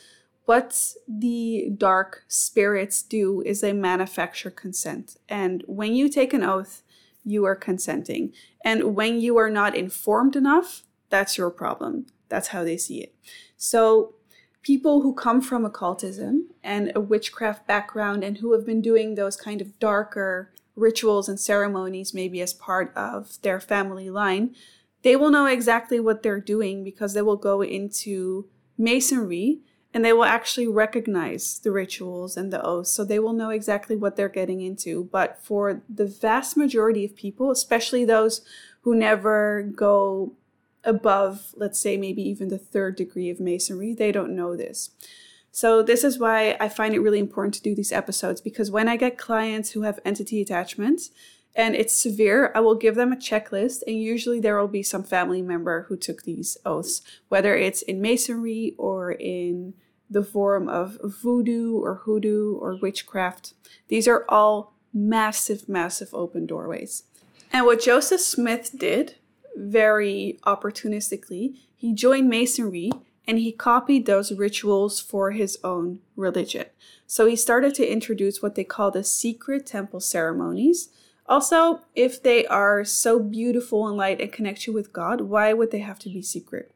what 0.48 0.94
the 1.06 1.70
dark 1.76 2.24
spirits 2.26 3.02
do 3.02 3.42
is 3.42 3.60
they 3.60 3.74
manufacture 3.74 4.50
consent. 4.50 5.18
And 5.28 5.62
when 5.66 5.94
you 5.94 6.08
take 6.08 6.32
an 6.32 6.42
oath, 6.42 6.82
you 7.22 7.44
are 7.44 7.54
consenting. 7.54 8.32
And 8.64 8.96
when 8.96 9.20
you 9.20 9.36
are 9.36 9.50
not 9.50 9.76
informed 9.76 10.36
enough, 10.36 10.84
that's 11.10 11.36
your 11.36 11.50
problem. 11.50 12.06
That's 12.30 12.48
how 12.48 12.64
they 12.64 12.78
see 12.78 13.02
it. 13.02 13.14
So, 13.58 14.14
people 14.62 15.02
who 15.02 15.12
come 15.14 15.42
from 15.42 15.66
occultism 15.66 16.48
and 16.62 16.92
a 16.94 17.00
witchcraft 17.00 17.66
background 17.66 18.24
and 18.24 18.38
who 18.38 18.52
have 18.52 18.64
been 18.64 18.80
doing 18.80 19.14
those 19.14 19.36
kind 19.36 19.60
of 19.60 19.78
darker 19.78 20.50
rituals 20.78 21.28
and 21.28 21.38
ceremonies, 21.38 22.14
maybe 22.14 22.40
as 22.40 22.54
part 22.54 22.92
of 22.96 23.40
their 23.42 23.60
family 23.60 24.10
line, 24.10 24.54
they 25.02 25.16
will 25.16 25.30
know 25.30 25.46
exactly 25.46 26.00
what 26.00 26.22
they're 26.22 26.40
doing 26.40 26.84
because 26.84 27.14
they 27.14 27.22
will 27.22 27.36
go 27.36 27.62
into 27.62 28.46
masonry 28.76 29.60
and 29.94 30.04
they 30.04 30.12
will 30.12 30.24
actually 30.24 30.66
recognize 30.66 31.58
the 31.60 31.70
rituals 31.70 32.36
and 32.36 32.52
the 32.52 32.62
oaths. 32.62 32.90
So 32.90 33.04
they 33.04 33.18
will 33.18 33.32
know 33.32 33.50
exactly 33.50 33.96
what 33.96 34.16
they're 34.16 34.28
getting 34.28 34.60
into. 34.60 35.08
But 35.10 35.38
for 35.42 35.82
the 35.88 36.06
vast 36.06 36.56
majority 36.56 37.04
of 37.04 37.16
people, 37.16 37.50
especially 37.50 38.04
those 38.04 38.42
who 38.82 38.94
never 38.94 39.62
go 39.62 40.34
above, 40.84 41.54
let's 41.56 41.80
say, 41.80 41.96
maybe 41.96 42.22
even 42.22 42.48
the 42.48 42.58
third 42.58 42.96
degree 42.96 43.30
of 43.30 43.40
masonry, 43.40 43.94
they 43.94 44.12
don't 44.12 44.36
know 44.36 44.56
this. 44.56 44.90
So, 45.50 45.82
this 45.82 46.04
is 46.04 46.18
why 46.18 46.56
I 46.60 46.68
find 46.68 46.94
it 46.94 47.00
really 47.00 47.18
important 47.18 47.54
to 47.54 47.62
do 47.62 47.74
these 47.74 47.92
episodes 47.92 48.40
because 48.40 48.70
when 48.70 48.88
I 48.88 48.96
get 48.96 49.18
clients 49.18 49.70
who 49.70 49.82
have 49.82 49.98
entity 50.04 50.40
attachments 50.40 51.10
and 51.54 51.74
it's 51.74 51.96
severe, 51.96 52.52
I 52.54 52.60
will 52.60 52.76
give 52.76 52.94
them 52.94 53.12
a 53.12 53.16
checklist, 53.16 53.82
and 53.86 54.00
usually 54.00 54.38
there 54.38 54.60
will 54.60 54.68
be 54.68 54.82
some 54.82 55.02
family 55.02 55.42
member 55.42 55.86
who 55.88 55.96
took 55.96 56.22
these 56.22 56.56
oaths, 56.64 57.02
whether 57.28 57.56
it's 57.56 57.82
in 57.82 58.00
masonry 58.00 58.74
or 58.78 59.10
in 59.10 59.74
the 60.08 60.22
form 60.22 60.68
of 60.68 60.98
voodoo 61.02 61.78
or 61.78 61.96
hoodoo 62.04 62.56
or 62.58 62.78
witchcraft. 62.80 63.54
These 63.88 64.06
are 64.06 64.24
all 64.28 64.74
massive, 64.94 65.68
massive 65.68 66.14
open 66.14 66.46
doorways. 66.46 67.04
And 67.52 67.66
what 67.66 67.82
Joseph 67.82 68.20
Smith 68.20 68.70
did 68.76 69.16
very 69.56 70.38
opportunistically, 70.44 71.56
he 71.74 71.92
joined 71.92 72.28
masonry 72.28 72.90
and 73.28 73.38
he 73.38 73.52
copied 73.52 74.06
those 74.06 74.32
rituals 74.32 74.98
for 74.98 75.32
his 75.32 75.58
own 75.62 75.98
religion. 76.16 76.64
So 77.06 77.26
he 77.26 77.36
started 77.36 77.74
to 77.74 77.86
introduce 77.86 78.40
what 78.40 78.54
they 78.54 78.64
call 78.64 78.90
the 78.90 79.04
secret 79.04 79.66
temple 79.66 80.00
ceremonies. 80.00 80.88
Also, 81.26 81.82
if 81.94 82.22
they 82.22 82.46
are 82.46 82.84
so 82.84 83.20
beautiful 83.20 83.86
and 83.86 83.98
light 83.98 84.18
and 84.18 84.32
connect 84.32 84.66
you 84.66 84.72
with 84.72 84.94
God, 84.94 85.20
why 85.20 85.52
would 85.52 85.70
they 85.70 85.80
have 85.80 85.98
to 86.00 86.08
be 86.08 86.22
secret? 86.22 86.72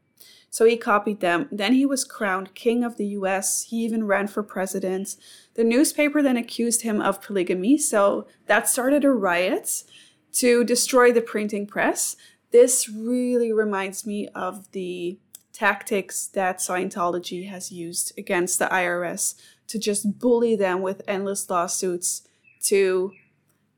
So 0.50 0.66
he 0.66 0.76
copied 0.76 1.20
them. 1.20 1.48
Then 1.50 1.72
he 1.72 1.86
was 1.86 2.04
crowned 2.04 2.54
king 2.54 2.84
of 2.84 2.98
the 2.98 3.06
US. 3.06 3.64
He 3.64 3.78
even 3.78 4.06
ran 4.06 4.28
for 4.28 4.42
president. 4.42 5.16
The 5.54 5.64
newspaper 5.64 6.20
then 6.20 6.36
accused 6.36 6.82
him 6.82 7.00
of 7.00 7.22
polygamy. 7.22 7.78
So 7.78 8.26
that 8.46 8.68
started 8.68 9.04
a 9.04 9.10
riot 9.10 9.84
to 10.32 10.64
destroy 10.64 11.12
the 11.12 11.22
printing 11.22 11.66
press. 11.66 12.14
This 12.50 12.90
really 12.90 13.54
reminds 13.54 14.06
me 14.06 14.28
of 14.34 14.70
the 14.72 15.18
tactics 15.52 16.26
that 16.28 16.58
Scientology 16.58 17.48
has 17.48 17.70
used 17.70 18.12
against 18.18 18.58
the 18.58 18.66
IRS 18.66 19.34
to 19.68 19.78
just 19.78 20.18
bully 20.18 20.56
them 20.56 20.82
with 20.82 21.02
endless 21.06 21.48
lawsuits 21.48 22.22
to 22.64 23.12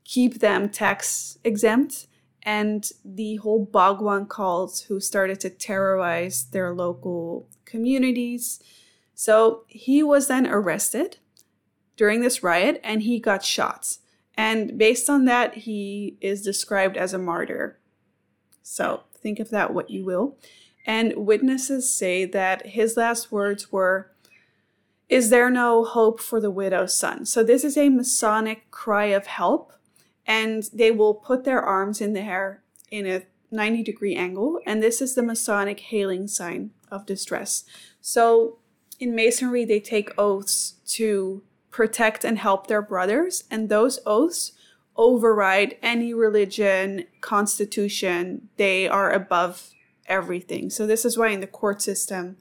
keep 0.03 0.39
them 0.39 0.69
tax 0.69 1.37
exempt 1.43 2.07
and 2.45 2.91
the 3.03 3.37
whole 3.37 3.65
Bhagwan 3.65 4.27
cults 4.27 4.81
who 4.81 4.99
started 4.99 5.39
to 5.39 5.49
terrorize 5.49 6.45
their 6.51 6.73
local 6.73 7.49
communities. 7.65 8.61
So 9.15 9.63
he 9.67 10.03
was 10.03 10.27
then 10.27 10.45
arrested 10.45 11.17
during 11.97 12.21
this 12.21 12.43
riot 12.43 12.79
and 12.83 13.01
he 13.01 13.19
got 13.19 13.43
shot. 13.43 13.97
And 14.37 14.77
based 14.77 15.09
on 15.09 15.25
that, 15.25 15.55
he 15.55 16.17
is 16.21 16.43
described 16.43 16.97
as 16.97 17.13
a 17.13 17.17
martyr. 17.17 17.79
So 18.61 19.03
think 19.17 19.39
of 19.39 19.49
that 19.49 19.73
what 19.73 19.89
you 19.89 20.05
will. 20.05 20.37
And 20.85 21.13
witnesses 21.15 21.89
say 21.89 22.25
that 22.25 22.67
his 22.67 22.95
last 22.95 23.31
words 23.31 23.71
were, 23.71 24.11
Is 25.09 25.29
there 25.29 25.49
no 25.49 25.83
hope 25.83 26.19
for 26.19 26.39
the 26.39 26.51
widow's 26.51 26.93
son? 26.93 27.25
So 27.25 27.43
this 27.43 27.63
is 27.63 27.77
a 27.77 27.89
Masonic 27.89 28.69
cry 28.71 29.05
of 29.05 29.27
help 29.27 29.73
and 30.27 30.69
they 30.73 30.91
will 30.91 31.13
put 31.13 31.43
their 31.43 31.61
arms 31.61 32.01
in 32.01 32.13
the 32.13 32.21
air 32.21 32.63
in 32.89 33.05
a 33.05 33.23
90 33.51 33.83
degree 33.83 34.15
angle, 34.15 34.59
and 34.65 34.81
this 34.81 35.01
is 35.01 35.15
the 35.15 35.23
Masonic 35.23 35.79
hailing 35.79 36.27
sign 36.27 36.71
of 36.91 37.05
distress. 37.05 37.63
So 38.01 38.57
in 38.99 39.15
Masonry, 39.15 39.65
they 39.65 39.79
take 39.79 40.17
oaths 40.17 40.75
to 40.87 41.43
protect 41.69 42.23
and 42.23 42.39
help 42.39 42.67
their 42.67 42.81
brothers, 42.81 43.43
and 43.51 43.69
those 43.69 43.99
oaths 44.05 44.53
override 44.97 45.77
any 45.81 46.13
religion, 46.13 47.05
constitution. 47.21 48.49
They 48.57 48.87
are 48.87 49.11
above 49.11 49.71
everything. 50.07 50.69
So 50.69 50.85
this 50.85 51.05
is 51.05 51.17
why 51.17 51.29
in 51.29 51.39
the 51.41 51.47
court 51.47 51.81
system, 51.81 52.37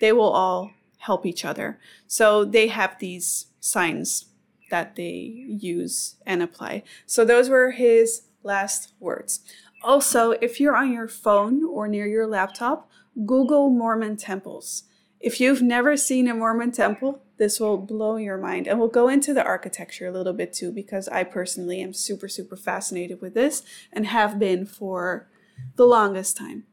they 0.00 0.12
will 0.12 0.30
all 0.30 0.72
help 0.98 1.26
each 1.26 1.44
other. 1.44 1.78
So 2.06 2.44
they 2.44 2.68
have 2.68 2.98
these 2.98 3.46
signs 3.60 4.26
that 4.70 4.96
they 4.96 5.46
use 5.46 6.16
and 6.26 6.42
apply. 6.42 6.82
So 7.06 7.24
those 7.24 7.48
were 7.48 7.72
his 7.72 8.22
last 8.42 8.92
words. 8.98 9.40
Also, 9.82 10.32
if 10.32 10.58
you're 10.58 10.76
on 10.76 10.92
your 10.92 11.08
phone 11.08 11.62
or 11.64 11.86
near 11.86 12.06
your 12.06 12.26
laptop, 12.26 12.90
Google 13.26 13.68
Mormon 13.68 14.16
temples. 14.16 14.84
If 15.20 15.40
you've 15.40 15.62
never 15.62 15.96
seen 15.96 16.26
a 16.28 16.34
Mormon 16.34 16.72
temple, 16.72 17.22
this 17.36 17.60
will 17.60 17.78
blow 17.78 18.16
your 18.16 18.38
mind. 18.38 18.66
And 18.66 18.78
we'll 18.78 18.88
go 18.88 19.08
into 19.08 19.34
the 19.34 19.44
architecture 19.44 20.06
a 20.06 20.12
little 20.12 20.32
bit 20.32 20.52
too, 20.52 20.72
because 20.72 21.08
I 21.08 21.24
personally 21.24 21.80
am 21.80 21.92
super, 21.92 22.28
super 22.28 22.56
fascinated 22.56 23.20
with 23.20 23.34
this 23.34 23.62
and 23.92 24.06
have 24.06 24.38
been 24.38 24.66
for 24.66 25.28
the 25.76 25.86
longest 25.86 26.36
time. 26.36 26.64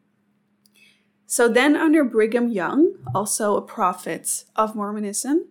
So 1.32 1.48
then, 1.48 1.78
under 1.78 2.04
Brigham 2.04 2.50
Young, 2.50 2.96
also 3.16 3.56
a 3.56 3.62
prophet 3.62 4.44
of 4.58 4.76
Mormonism, 4.76 5.48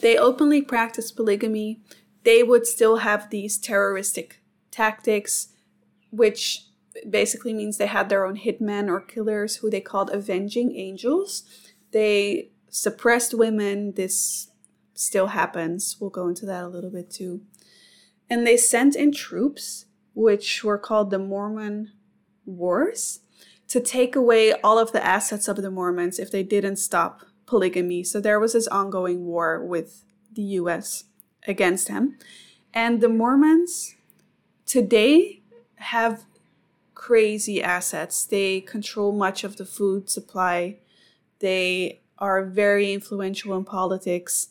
they 0.00 0.18
openly 0.18 0.60
practiced 0.60 1.14
polygamy. 1.14 1.80
They 2.24 2.42
would 2.42 2.66
still 2.66 2.96
have 2.96 3.30
these 3.30 3.56
terroristic 3.56 4.40
tactics, 4.72 5.50
which 6.10 6.66
basically 7.08 7.54
means 7.54 7.76
they 7.76 7.86
had 7.86 8.08
their 8.08 8.26
own 8.26 8.38
hitmen 8.38 8.88
or 8.88 9.00
killers 9.00 9.58
who 9.58 9.70
they 9.70 9.80
called 9.80 10.10
avenging 10.10 10.74
angels. 10.74 11.44
They 11.92 12.50
suppressed 12.68 13.34
women. 13.34 13.92
This 13.92 14.50
still 14.94 15.28
happens. 15.28 15.96
We'll 16.00 16.10
go 16.10 16.26
into 16.26 16.44
that 16.46 16.64
a 16.64 16.68
little 16.68 16.90
bit 16.90 17.08
too. 17.08 17.42
And 18.28 18.44
they 18.44 18.56
sent 18.56 18.96
in 18.96 19.12
troops, 19.12 19.86
which 20.12 20.64
were 20.64 20.76
called 20.76 21.10
the 21.10 21.20
Mormon 21.20 21.92
Wars, 22.44 23.20
to 23.74 23.80
take 23.80 24.14
away 24.14 24.52
all 24.62 24.78
of 24.78 24.92
the 24.92 25.04
assets 25.04 25.48
of 25.48 25.56
the 25.56 25.68
Mormons 25.68 26.20
if 26.20 26.30
they 26.30 26.44
didn't 26.44 26.76
stop 26.76 27.22
polygamy. 27.44 28.04
So 28.04 28.20
there 28.20 28.38
was 28.38 28.52
this 28.52 28.68
ongoing 28.68 29.26
war 29.26 29.60
with 29.64 30.04
the 30.32 30.42
US 30.60 31.06
against 31.48 31.88
him. 31.88 32.16
And 32.72 33.00
the 33.00 33.08
Mormons 33.08 33.96
today 34.64 35.40
have 35.74 36.24
crazy 36.94 37.60
assets. 37.60 38.24
They 38.24 38.60
control 38.60 39.10
much 39.10 39.42
of 39.42 39.56
the 39.56 39.66
food 39.66 40.08
supply. 40.08 40.76
They 41.40 42.00
are 42.16 42.44
very 42.44 42.92
influential 42.92 43.56
in 43.56 43.64
politics. 43.64 44.50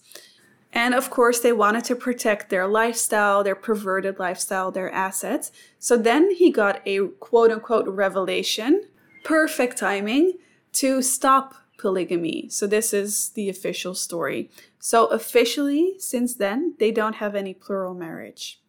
And 0.74 0.94
of 0.94 1.10
course, 1.10 1.40
they 1.40 1.54
wanted 1.54 1.86
to 1.86 1.96
protect 1.96 2.50
their 2.50 2.68
lifestyle, 2.68 3.42
their 3.42 3.56
perverted 3.56 4.20
lifestyle, 4.20 4.70
their 4.70 4.92
assets. 4.92 5.54
So 5.80 5.96
then 5.96 6.32
he 6.36 6.52
got 6.52 6.82
a 6.86 7.08
quote 7.22 7.52
unquote 7.52 7.88
revelation, 7.88 8.90
perfect 9.24 9.78
timing, 9.78 10.34
to 10.74 11.02
stop 11.02 11.56
polygamy. 11.78 12.50
So 12.50 12.68
this 12.68 12.94
is 12.94 13.30
the 13.30 13.50
official 13.50 13.94
story. 13.94 14.50
So 14.80 15.08
officially, 15.08 15.96
since 16.00 16.36
then, 16.36 16.76
they 16.80 16.92
don't 16.92 17.16
have 17.16 17.36
any 17.36 17.54
plural 17.54 17.94
marriage. 17.94 18.62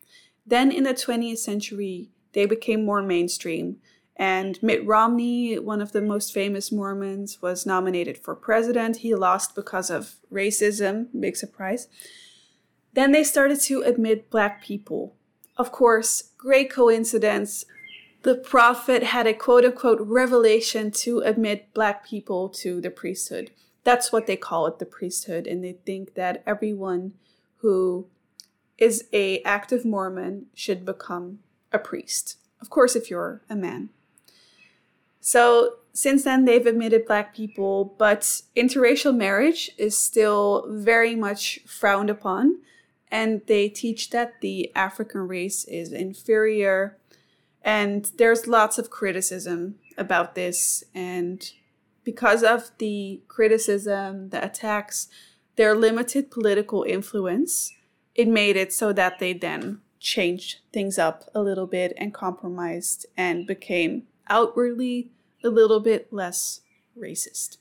Then 0.46 0.70
in 0.70 0.84
the 0.84 0.94
20th 0.94 1.38
century, 1.38 2.10
they 2.32 2.46
became 2.46 2.84
more 2.84 3.02
mainstream. 3.02 3.76
And 4.16 4.62
Mitt 4.62 4.86
Romney, 4.86 5.58
one 5.58 5.80
of 5.80 5.92
the 5.92 6.02
most 6.02 6.32
famous 6.32 6.70
Mormons, 6.70 7.40
was 7.42 7.66
nominated 7.66 8.18
for 8.18 8.34
president. 8.34 8.98
He 8.98 9.14
lost 9.14 9.54
because 9.54 9.90
of 9.90 10.16
racism, 10.32 11.08
big 11.18 11.36
surprise. 11.36 11.88
Then 12.92 13.12
they 13.12 13.24
started 13.24 13.60
to 13.62 13.82
admit 13.82 14.30
black 14.30 14.62
people. 14.62 15.16
Of 15.56 15.72
course, 15.72 16.30
great 16.36 16.70
coincidence 16.70 17.64
the 18.24 18.34
prophet 18.34 19.02
had 19.02 19.26
a 19.26 19.34
quote 19.34 19.66
unquote 19.66 20.00
revelation 20.00 20.90
to 20.90 21.20
admit 21.20 21.72
black 21.74 22.06
people 22.06 22.48
to 22.48 22.80
the 22.80 22.90
priesthood. 22.90 23.50
That's 23.84 24.10
what 24.10 24.26
they 24.26 24.36
call 24.36 24.66
it, 24.66 24.78
the 24.78 24.86
priesthood, 24.86 25.46
and 25.46 25.62
they 25.62 25.74
think 25.84 26.14
that 26.14 26.42
everyone 26.46 27.12
who 27.58 28.06
is 28.78 29.04
a 29.12 29.42
active 29.42 29.84
Mormon 29.84 30.46
should 30.54 30.86
become 30.86 31.40
a 31.70 31.78
priest. 31.78 32.38
Of 32.62 32.70
course, 32.70 32.96
if 32.96 33.10
you're 33.10 33.42
a 33.50 33.54
man. 33.54 33.90
So 35.20 35.76
since 35.92 36.24
then, 36.24 36.46
they've 36.46 36.66
admitted 36.66 37.06
black 37.06 37.36
people, 37.36 37.94
but 37.98 38.20
interracial 38.56 39.14
marriage 39.14 39.70
is 39.76 39.98
still 39.98 40.66
very 40.70 41.14
much 41.14 41.60
frowned 41.66 42.08
upon, 42.08 42.60
and 43.10 43.42
they 43.48 43.68
teach 43.68 44.10
that 44.10 44.40
the 44.40 44.72
African 44.74 45.28
race 45.28 45.64
is 45.64 45.92
inferior 45.92 46.96
and 47.64 48.12
there's 48.18 48.46
lots 48.46 48.78
of 48.78 48.90
criticism 48.90 49.76
about 49.96 50.34
this. 50.34 50.84
And 50.94 51.50
because 52.04 52.42
of 52.42 52.70
the 52.78 53.22
criticism, 53.26 54.28
the 54.28 54.44
attacks, 54.44 55.08
their 55.56 55.74
limited 55.74 56.30
political 56.30 56.82
influence, 56.82 57.72
it 58.14 58.28
made 58.28 58.56
it 58.56 58.72
so 58.72 58.92
that 58.92 59.18
they 59.18 59.32
then 59.32 59.80
changed 59.98 60.58
things 60.72 60.98
up 60.98 61.30
a 61.34 61.40
little 61.40 61.66
bit 61.66 61.94
and 61.96 62.12
compromised 62.12 63.06
and 63.16 63.46
became 63.46 64.02
outwardly 64.28 65.10
a 65.42 65.48
little 65.48 65.80
bit 65.80 66.12
less 66.12 66.60
racist. 66.96 67.56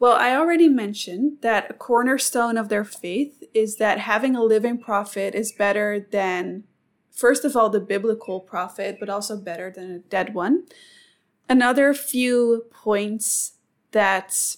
Well, 0.00 0.16
I 0.16 0.34
already 0.34 0.68
mentioned 0.68 1.38
that 1.42 1.70
a 1.70 1.74
cornerstone 1.74 2.58
of 2.58 2.68
their 2.68 2.84
faith 2.84 3.44
is 3.54 3.76
that 3.76 4.00
having 4.00 4.34
a 4.34 4.42
living 4.42 4.78
prophet 4.78 5.32
is 5.36 5.52
better 5.52 6.04
than 6.10 6.64
first 7.12 7.44
of 7.44 7.56
all, 7.56 7.68
the 7.68 7.80
biblical 7.80 8.40
prophet, 8.40 8.96
but 8.98 9.08
also 9.08 9.36
better 9.36 9.70
than 9.70 9.90
a 9.90 9.98
dead 9.98 10.34
one. 10.34 10.64
Another 11.48 11.94
few 11.94 12.64
points 12.70 13.52
that 13.92 14.56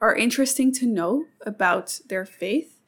are 0.00 0.14
interesting 0.14 0.72
to 0.72 0.86
know 0.86 1.24
about 1.44 2.00
their 2.08 2.24
faith 2.24 2.78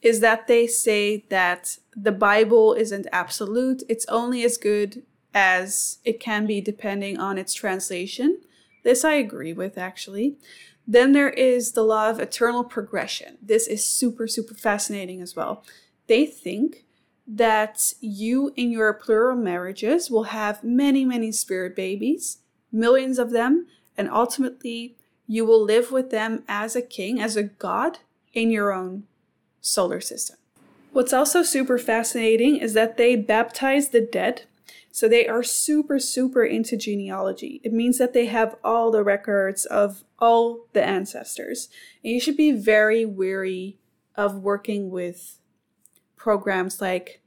is 0.00 0.20
that 0.20 0.46
they 0.46 0.66
say 0.66 1.24
that 1.28 1.78
the 1.96 2.12
Bible 2.12 2.74
isn't 2.74 3.06
absolute, 3.10 3.82
it's 3.88 4.06
only 4.06 4.44
as 4.44 4.56
good 4.56 5.02
as 5.34 5.98
it 6.04 6.20
can 6.20 6.46
be 6.46 6.60
depending 6.60 7.18
on 7.18 7.36
its 7.36 7.52
translation. 7.52 8.38
This 8.84 9.04
I 9.04 9.14
agree 9.14 9.52
with 9.52 9.76
actually. 9.76 10.36
Then 10.86 11.12
there 11.12 11.30
is 11.30 11.72
the 11.72 11.82
law 11.82 12.08
of 12.08 12.18
eternal 12.18 12.64
progression. 12.64 13.36
This 13.42 13.66
is 13.66 13.84
super, 13.84 14.26
super 14.26 14.54
fascinating 14.54 15.20
as 15.20 15.36
well. 15.36 15.64
They 16.06 16.24
think 16.24 16.86
that 17.30 17.92
you 18.00 18.54
in 18.56 18.70
your 18.70 18.92
plural 18.94 19.36
marriages 19.36 20.10
will 20.10 20.24
have 20.24 20.64
many, 20.64 21.04
many 21.04 21.30
spirit 21.30 21.76
babies, 21.76 22.38
millions 22.72 23.18
of 23.18 23.30
them, 23.30 23.66
and 23.98 24.08
ultimately 24.10 24.96
you 25.26 25.44
will 25.44 25.62
live 25.62 25.92
with 25.92 26.10
them 26.10 26.42
as 26.48 26.74
a 26.74 26.80
king, 26.80 27.20
as 27.20 27.36
a 27.36 27.42
god 27.42 27.98
in 28.32 28.50
your 28.50 28.72
own 28.72 29.04
solar 29.60 30.00
system. 30.00 30.36
What's 30.92 31.12
also 31.12 31.42
super 31.42 31.78
fascinating 31.78 32.56
is 32.56 32.72
that 32.72 32.96
they 32.96 33.14
baptize 33.14 33.90
the 33.90 34.00
dead. 34.00 34.44
So 34.90 35.06
they 35.06 35.28
are 35.28 35.42
super, 35.42 35.98
super 35.98 36.44
into 36.44 36.76
genealogy. 36.76 37.60
It 37.62 37.74
means 37.74 37.98
that 37.98 38.14
they 38.14 38.26
have 38.26 38.56
all 38.64 38.90
the 38.90 39.04
records 39.04 39.66
of 39.66 40.02
all 40.18 40.66
the 40.72 40.82
ancestors. 40.82 41.68
And 42.02 42.14
you 42.14 42.20
should 42.20 42.38
be 42.38 42.52
very 42.52 43.04
wary 43.04 43.76
of 44.16 44.42
working 44.42 44.90
with 44.90 45.38
programs 46.18 46.80
like 46.80 47.22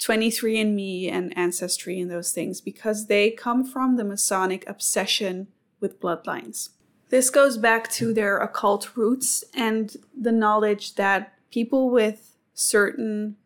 23andMe 0.00 1.10
and 1.10 1.36
Ancestry 1.36 2.00
and 2.00 2.10
those 2.10 2.32
things 2.32 2.60
because 2.60 3.06
they 3.06 3.30
come 3.30 3.64
from 3.64 3.96
the 3.96 4.04
Masonic 4.04 4.68
obsession 4.68 5.48
with 5.80 6.00
bloodlines. 6.00 6.70
This 7.10 7.30
goes 7.30 7.56
back 7.56 7.90
to 7.92 8.12
their 8.12 8.38
occult 8.38 8.96
roots 8.96 9.44
and 9.54 9.96
the 10.18 10.32
knowledge 10.32 10.96
that 10.96 11.34
people 11.50 11.90
with 11.90 12.36
certain 12.54 13.36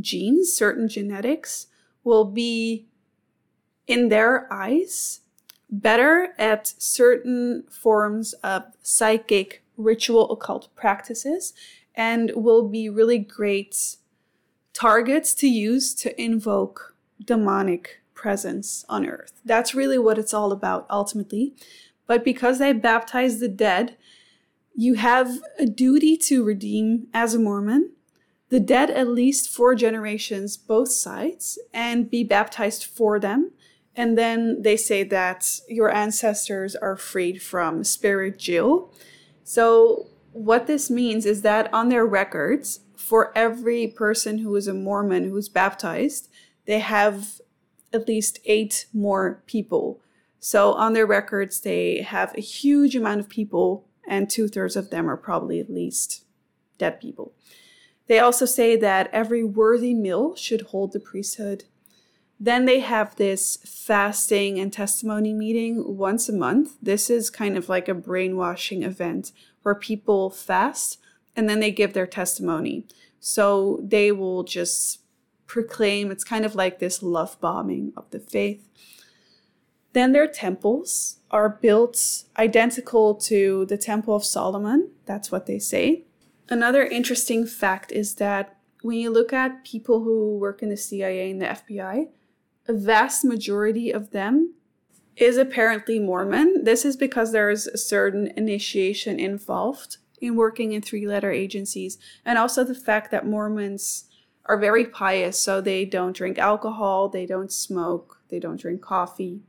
genes, 0.00 0.52
certain 0.52 0.88
genetics, 0.88 1.68
will 2.02 2.24
be, 2.24 2.86
in 3.86 4.08
their 4.08 4.52
eyes, 4.52 5.20
better 5.70 6.34
at 6.38 6.74
certain 6.78 7.64
forms 7.70 8.32
of 8.34 8.64
psychic 8.82 9.62
ritual 9.76 10.30
occult 10.30 10.74
practices 10.74 11.52
and 11.96 12.30
will 12.34 12.68
be 12.68 12.88
really 12.88 13.18
great 13.18 13.96
targets 14.72 15.34
to 15.34 15.48
use 15.48 15.94
to 15.94 16.20
invoke 16.20 16.94
demonic 17.24 18.02
presence 18.14 18.84
on 18.88 19.06
earth. 19.06 19.40
That's 19.44 19.74
really 19.74 19.98
what 19.98 20.18
it's 20.18 20.34
all 20.34 20.52
about 20.52 20.86
ultimately. 20.90 21.54
But 22.06 22.24
because 22.24 22.58
they 22.58 22.72
baptize 22.72 23.40
the 23.40 23.48
dead, 23.48 23.96
you 24.74 24.94
have 24.94 25.38
a 25.58 25.66
duty 25.66 26.16
to 26.18 26.44
redeem 26.44 27.08
as 27.14 27.34
a 27.34 27.38
Mormon 27.38 27.92
the 28.48 28.60
dead 28.60 28.90
at 28.90 29.08
least 29.08 29.48
four 29.48 29.74
generations, 29.74 30.56
both 30.56 30.90
sides, 30.90 31.58
and 31.72 32.10
be 32.10 32.22
baptized 32.22 32.84
for 32.84 33.18
them. 33.18 33.50
And 33.96 34.16
then 34.16 34.62
they 34.62 34.76
say 34.76 35.02
that 35.04 35.60
your 35.68 35.92
ancestors 35.92 36.76
are 36.76 36.96
freed 36.96 37.42
from 37.42 37.82
spirit 37.82 38.38
jail. 38.38 38.92
So, 39.42 40.08
what 40.36 40.66
this 40.66 40.90
means 40.90 41.26
is 41.26 41.42
that 41.42 41.72
on 41.72 41.88
their 41.88 42.06
records, 42.06 42.80
for 42.96 43.32
every 43.36 43.86
person 43.86 44.38
who 44.38 44.54
is 44.56 44.68
a 44.68 44.74
Mormon 44.74 45.30
who's 45.30 45.48
baptized, 45.48 46.28
they 46.66 46.80
have 46.80 47.40
at 47.92 48.08
least 48.08 48.40
eight 48.44 48.86
more 48.92 49.42
people. 49.46 50.00
So, 50.40 50.72
on 50.74 50.92
their 50.92 51.06
records, 51.06 51.60
they 51.60 52.02
have 52.02 52.34
a 52.34 52.40
huge 52.40 52.94
amount 52.94 53.20
of 53.20 53.28
people, 53.28 53.86
and 54.06 54.28
two 54.28 54.48
thirds 54.48 54.76
of 54.76 54.90
them 54.90 55.08
are 55.08 55.16
probably 55.16 55.60
at 55.60 55.70
least 55.70 56.24
dead 56.78 57.00
people. 57.00 57.32
They 58.06 58.18
also 58.18 58.44
say 58.44 58.76
that 58.76 59.10
every 59.12 59.42
worthy 59.42 59.94
male 59.94 60.36
should 60.36 60.62
hold 60.62 60.92
the 60.92 61.00
priesthood. 61.00 61.64
Then 62.38 62.66
they 62.66 62.80
have 62.80 63.16
this 63.16 63.56
fasting 63.64 64.58
and 64.58 64.72
testimony 64.72 65.32
meeting 65.32 65.96
once 65.96 66.28
a 66.28 66.32
month. 66.32 66.76
This 66.82 67.08
is 67.08 67.30
kind 67.30 67.56
of 67.56 67.68
like 67.68 67.88
a 67.88 67.94
brainwashing 67.94 68.82
event 68.82 69.32
where 69.66 69.74
people 69.74 70.30
fast 70.30 71.00
and 71.34 71.48
then 71.48 71.58
they 71.58 71.72
give 71.72 71.92
their 71.92 72.06
testimony. 72.06 72.86
So 73.18 73.80
they 73.82 74.12
will 74.12 74.44
just 74.44 75.00
proclaim, 75.48 76.12
it's 76.12 76.22
kind 76.22 76.44
of 76.44 76.54
like 76.54 76.78
this 76.78 77.02
love 77.02 77.36
bombing 77.40 77.92
of 77.96 78.08
the 78.10 78.20
faith. 78.20 78.68
Then 79.92 80.12
their 80.12 80.28
temples 80.28 81.18
are 81.32 81.48
built 81.48 82.24
identical 82.38 83.16
to 83.16 83.66
the 83.66 83.76
Temple 83.76 84.14
of 84.14 84.24
Solomon. 84.24 84.92
That's 85.04 85.32
what 85.32 85.46
they 85.46 85.58
say. 85.58 86.04
Another 86.48 86.84
interesting 86.84 87.44
fact 87.44 87.90
is 87.90 88.14
that 88.14 88.56
when 88.82 88.98
you 88.98 89.10
look 89.10 89.32
at 89.32 89.64
people 89.64 90.04
who 90.04 90.38
work 90.38 90.62
in 90.62 90.68
the 90.68 90.76
CIA 90.76 91.32
and 91.32 91.42
the 91.42 91.46
FBI, 91.46 92.06
a 92.68 92.72
vast 92.72 93.24
majority 93.24 93.90
of 93.90 94.10
them 94.10 94.54
is 95.16 95.38
apparently 95.38 95.98
Mormon. 95.98 96.64
This 96.64 96.84
is 96.84 96.96
because 96.96 97.32
there 97.32 97.50
is 97.50 97.66
a 97.66 97.78
certain 97.78 98.32
initiation 98.36 99.18
involved 99.18 99.96
in 100.20 100.36
working 100.36 100.72
in 100.72 100.82
three 100.82 101.06
letter 101.06 101.30
agencies, 101.30 101.98
and 102.24 102.38
also 102.38 102.64
the 102.64 102.74
fact 102.74 103.10
that 103.10 103.26
Mormons 103.26 104.04
are 104.46 104.58
very 104.58 104.84
pious, 104.84 105.38
so 105.38 105.60
they 105.60 105.84
don't 105.84 106.16
drink 106.16 106.38
alcohol, 106.38 107.08
they 107.08 107.26
don't 107.26 107.52
smoke, 107.52 108.20
they 108.28 108.38
don't 108.38 108.60
drink 108.60 108.80
coffee. 108.80 109.40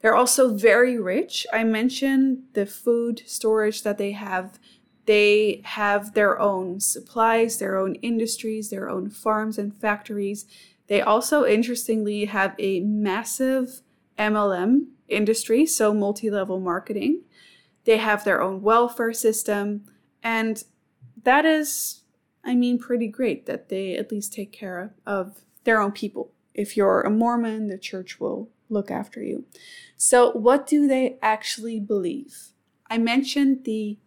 They're 0.00 0.14
also 0.14 0.54
very 0.54 0.98
rich. 0.98 1.46
I 1.52 1.64
mentioned 1.64 2.44
the 2.52 2.66
food 2.66 3.22
storage 3.26 3.82
that 3.82 3.98
they 3.98 4.12
have 4.12 4.58
they 5.06 5.62
have 5.64 6.12
their 6.12 6.38
own 6.38 6.80
supplies, 6.80 7.58
their 7.58 7.78
own 7.78 7.94
industries, 7.96 8.68
their 8.68 8.90
own 8.90 9.08
farms 9.08 9.56
and 9.56 9.74
factories. 9.74 10.44
They 10.86 11.00
also, 11.00 11.46
interestingly, 11.46 12.26
have 12.26 12.54
a 12.58 12.80
massive 12.80 13.80
MLM 14.18 14.88
industry, 15.08 15.66
so 15.66 15.92
multi 15.94 16.30
level 16.30 16.60
marketing. 16.60 17.22
They 17.84 17.96
have 17.96 18.24
their 18.24 18.42
own 18.42 18.62
welfare 18.62 19.12
system. 19.12 19.84
And 20.22 20.62
that 21.22 21.44
is, 21.44 22.02
I 22.44 22.54
mean, 22.54 22.78
pretty 22.78 23.08
great 23.08 23.46
that 23.46 23.68
they 23.68 23.96
at 23.96 24.12
least 24.12 24.32
take 24.32 24.52
care 24.52 24.94
of 25.06 25.42
their 25.64 25.80
own 25.80 25.92
people. 25.92 26.32
If 26.54 26.76
you're 26.76 27.02
a 27.02 27.10
Mormon, 27.10 27.68
the 27.68 27.78
church 27.78 28.20
will 28.20 28.50
look 28.68 28.90
after 28.90 29.22
you. 29.22 29.44
So, 29.96 30.32
what 30.32 30.66
do 30.66 30.86
they 30.86 31.18
actually 31.22 31.80
believe? 31.80 32.48
I 32.90 32.98
mentioned 32.98 33.64
the 33.64 33.98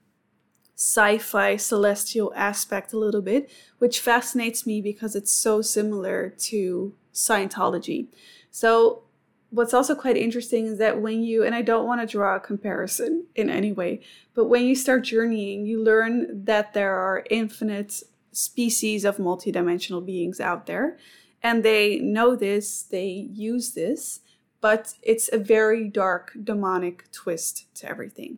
sci 0.76 1.18
fi 1.20 1.58
celestial 1.58 2.34
aspect 2.36 2.94
a 2.94 2.98
little 2.98 3.22
bit, 3.22 3.50
which 3.78 4.00
fascinates 4.00 4.66
me 4.66 4.82
because 4.82 5.16
it's 5.16 5.32
so 5.32 5.62
similar 5.62 6.30
to 6.50 6.96
Scientology. 7.14 8.08
So, 8.50 9.04
what's 9.52 9.74
also 9.74 9.94
quite 9.94 10.18
interesting 10.18 10.66
is 10.66 10.78
that 10.80 11.02
when 11.02 11.24
you, 11.24 11.44
and 11.44 11.54
I 11.54 11.62
don't 11.62 11.86
want 11.86 12.02
to 12.02 12.08
draw 12.08 12.36
a 12.36 12.40
comparison 12.40 13.28
in 13.36 13.50
any 13.50 13.72
way, 13.72 14.02
but 14.34 14.46
when 14.46 14.66
you 14.66 14.76
start 14.76 15.04
journeying, 15.04 15.66
you 15.66 15.84
learn 15.84 16.46
that 16.46 16.74
there 16.74 16.96
are 16.96 17.26
infinite 17.30 18.02
species 18.32 19.06
of 19.06 19.18
multidimensional 19.18 20.04
beings 20.06 20.40
out 20.40 20.66
there. 20.66 20.98
And 21.44 21.64
they 21.64 22.00
know 22.00 22.36
this, 22.36 22.84
they 22.84 23.28
use 23.32 23.72
this, 23.74 24.22
but 24.62 24.94
it's 25.02 25.30
a 25.34 25.38
very 25.38 25.88
dark, 25.88 26.32
demonic 26.42 27.12
twist 27.12 27.66
to 27.76 27.90
everything. 27.90 28.38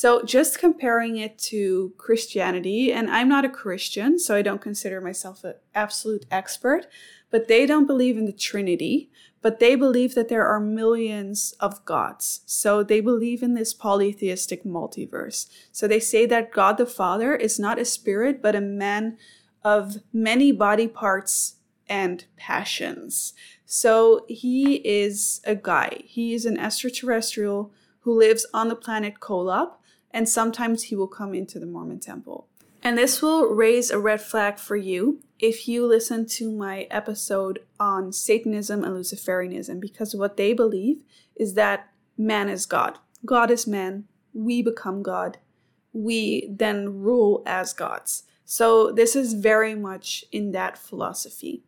So, 0.00 0.22
just 0.22 0.60
comparing 0.60 1.16
it 1.16 1.38
to 1.50 1.92
Christianity, 1.98 2.92
and 2.92 3.10
I'm 3.10 3.28
not 3.28 3.44
a 3.44 3.48
Christian, 3.48 4.16
so 4.20 4.36
I 4.36 4.42
don't 4.42 4.60
consider 4.60 5.00
myself 5.00 5.42
an 5.42 5.54
absolute 5.74 6.24
expert, 6.30 6.86
but 7.32 7.48
they 7.48 7.66
don't 7.66 7.88
believe 7.88 8.16
in 8.16 8.24
the 8.24 8.32
Trinity, 8.32 9.10
but 9.42 9.58
they 9.58 9.74
believe 9.74 10.14
that 10.14 10.28
there 10.28 10.46
are 10.46 10.60
millions 10.60 11.52
of 11.58 11.84
gods. 11.84 12.42
So, 12.46 12.84
they 12.84 13.00
believe 13.00 13.42
in 13.42 13.54
this 13.54 13.74
polytheistic 13.74 14.62
multiverse. 14.62 15.48
So, 15.72 15.88
they 15.88 15.98
say 15.98 16.26
that 16.26 16.52
God 16.52 16.78
the 16.78 16.86
Father 16.86 17.34
is 17.34 17.58
not 17.58 17.80
a 17.80 17.84
spirit, 17.84 18.40
but 18.40 18.54
a 18.54 18.60
man 18.60 19.18
of 19.64 19.96
many 20.12 20.52
body 20.52 20.86
parts 20.86 21.56
and 21.88 22.24
passions. 22.36 23.32
So, 23.66 24.26
he 24.28 24.76
is 24.76 25.40
a 25.42 25.56
guy, 25.56 26.02
he 26.04 26.34
is 26.34 26.46
an 26.46 26.56
extraterrestrial 26.56 27.72
who 28.02 28.16
lives 28.16 28.46
on 28.54 28.68
the 28.68 28.76
planet 28.76 29.14
Kolob 29.20 29.72
and 30.18 30.28
sometimes 30.28 30.82
he 30.82 30.96
will 30.96 31.06
come 31.06 31.32
into 31.32 31.60
the 31.60 31.66
Mormon 31.66 32.00
temple. 32.00 32.48
And 32.82 32.98
this 32.98 33.22
will 33.22 33.54
raise 33.54 33.88
a 33.88 34.00
red 34.00 34.20
flag 34.20 34.58
for 34.58 34.74
you 34.74 35.20
if 35.38 35.68
you 35.68 35.86
listen 35.86 36.26
to 36.26 36.50
my 36.50 36.88
episode 36.90 37.60
on 37.78 38.12
Satanism 38.12 38.82
and 38.82 38.96
Luciferianism, 38.96 39.80
because 39.80 40.16
what 40.16 40.36
they 40.36 40.52
believe 40.52 41.02
is 41.36 41.54
that 41.54 41.92
man 42.16 42.48
is 42.48 42.66
God. 42.66 42.98
God 43.24 43.48
is 43.52 43.68
man. 43.68 44.06
We 44.32 44.60
become 44.60 45.04
God. 45.04 45.38
We 45.92 46.48
then 46.50 47.00
rule 47.00 47.44
as 47.46 47.72
gods. 47.72 48.24
So 48.44 48.90
this 48.90 49.14
is 49.14 49.34
very 49.34 49.76
much 49.76 50.24
in 50.32 50.50
that 50.50 50.76
philosophy. 50.76 51.62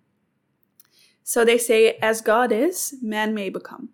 So 1.23 1.45
they 1.45 1.57
say, 1.57 1.99
as 2.03 2.21
God 2.21 2.51
is, 2.51 2.97
man 3.01 3.33
may 3.33 3.49
become. 3.49 3.91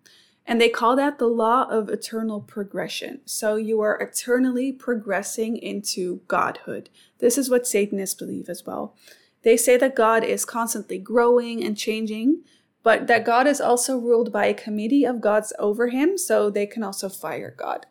And 0.49 0.61
they 0.61 0.69
call 0.69 0.95
that 0.95 1.19
the 1.19 1.27
law 1.27 1.63
of 1.63 1.89
eternal 1.89 2.39
progression. 2.39 3.19
So 3.25 3.57
you 3.57 3.81
are 3.81 3.99
eternally 3.99 4.71
progressing 4.71 5.57
into 5.57 6.21
godhood. 6.29 6.89
This 7.19 7.37
is 7.37 7.49
what 7.49 7.67
Satanists 7.67 8.15
believe 8.15 8.47
as 8.47 8.65
well. 8.65 8.95
They 9.43 9.57
say 9.57 9.75
that 9.75 9.95
God 9.95 10.23
is 10.23 10.45
constantly 10.45 10.99
growing 10.99 11.61
and 11.63 11.77
changing, 11.77 12.43
but 12.81 13.07
that 13.07 13.25
God 13.25 13.45
is 13.45 13.59
also 13.59 13.97
ruled 13.97 14.31
by 14.31 14.45
a 14.45 14.53
committee 14.53 15.03
of 15.03 15.19
gods 15.19 15.51
over 15.59 15.89
him, 15.89 16.17
so 16.17 16.49
they 16.49 16.65
can 16.65 16.81
also 16.81 17.09
fire 17.09 17.53
God. 17.55 17.85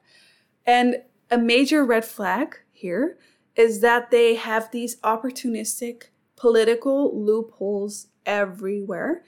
And 0.64 1.02
a 1.30 1.36
major 1.36 1.84
red 1.84 2.06
flag 2.06 2.60
here 2.72 3.18
is 3.54 3.80
that 3.80 4.10
they 4.10 4.34
have 4.34 4.70
these 4.70 4.96
opportunistic 5.00 6.04
political 6.36 7.18
loopholes 7.18 8.08
everywhere, 8.24 9.22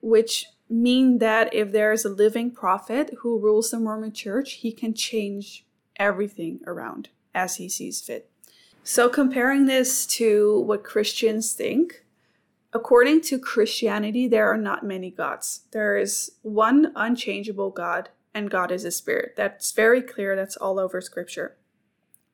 which 0.00 0.46
mean 0.68 1.18
that 1.18 1.52
if 1.54 1.72
there 1.72 1.92
is 1.92 2.04
a 2.04 2.10
living 2.10 2.50
prophet 2.50 3.14
who 3.20 3.38
rules 3.38 3.70
the 3.70 3.78
Mormon 3.78 4.12
church, 4.12 4.54
he 4.54 4.72
can 4.72 4.94
change 4.94 5.64
everything 5.96 6.60
around 6.66 7.08
as 7.34 7.56
he 7.56 7.68
sees 7.68 8.00
fit. 8.00 8.30
So, 8.82 9.08
comparing 9.08 9.66
this 9.66 10.06
to 10.06 10.60
what 10.60 10.84
Christians 10.84 11.52
think, 11.52 12.06
According 12.76 13.22
to 13.22 13.38
Christianity, 13.38 14.28
there 14.28 14.52
are 14.52 14.58
not 14.58 14.84
many 14.84 15.10
gods. 15.10 15.62
There 15.70 15.96
is 15.96 16.32
one 16.42 16.92
unchangeable 16.94 17.70
God, 17.70 18.10
and 18.34 18.50
God 18.50 18.70
is 18.70 18.84
a 18.84 18.90
spirit. 18.90 19.32
That's 19.34 19.72
very 19.72 20.02
clear, 20.02 20.36
that's 20.36 20.58
all 20.58 20.78
over 20.78 21.00
scripture. 21.00 21.56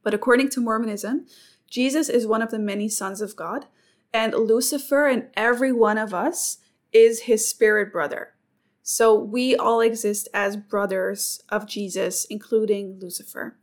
But 0.02 0.14
according 0.14 0.48
to 0.50 0.60
Mormonism, 0.60 1.26
Jesus 1.70 2.08
is 2.08 2.26
one 2.26 2.42
of 2.42 2.50
the 2.50 2.58
many 2.58 2.88
sons 2.88 3.20
of 3.20 3.36
God, 3.36 3.66
and 4.12 4.34
Lucifer 4.34 5.06
and 5.06 5.28
every 5.34 5.70
one 5.70 5.96
of 5.96 6.12
us 6.12 6.58
is 6.92 7.22
his 7.22 7.46
spirit 7.46 7.92
brother. 7.92 8.34
So 8.82 9.14
we 9.14 9.54
all 9.54 9.80
exist 9.80 10.28
as 10.34 10.56
brothers 10.56 11.42
of 11.48 11.66
Jesus, 11.66 12.24
including 12.24 12.98
Lucifer. 13.00 13.56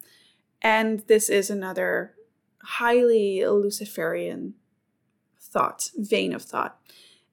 And 0.62 1.02
this 1.08 1.30
is 1.30 1.50
another 1.50 2.16
highly 2.64 3.46
Luciferian 3.46 4.54
thought, 5.40 5.92
vein 5.98 6.34
of 6.34 6.44
thought. 6.44 6.80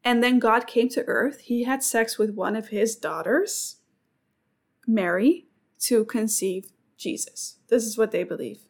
And 0.04 0.22
then 0.22 0.38
God 0.38 0.66
came 0.66 0.88
to 0.90 1.04
earth. 1.06 1.40
He 1.40 1.64
had 1.64 1.82
sex 1.82 2.18
with 2.18 2.30
one 2.30 2.56
of 2.56 2.68
his 2.68 2.96
daughters, 2.96 3.76
Mary, 4.86 5.46
to 5.80 6.04
conceive 6.04 6.72
Jesus. 6.96 7.58
This 7.68 7.84
is 7.84 7.98
what 7.98 8.12
they 8.12 8.24
believe. 8.24 8.60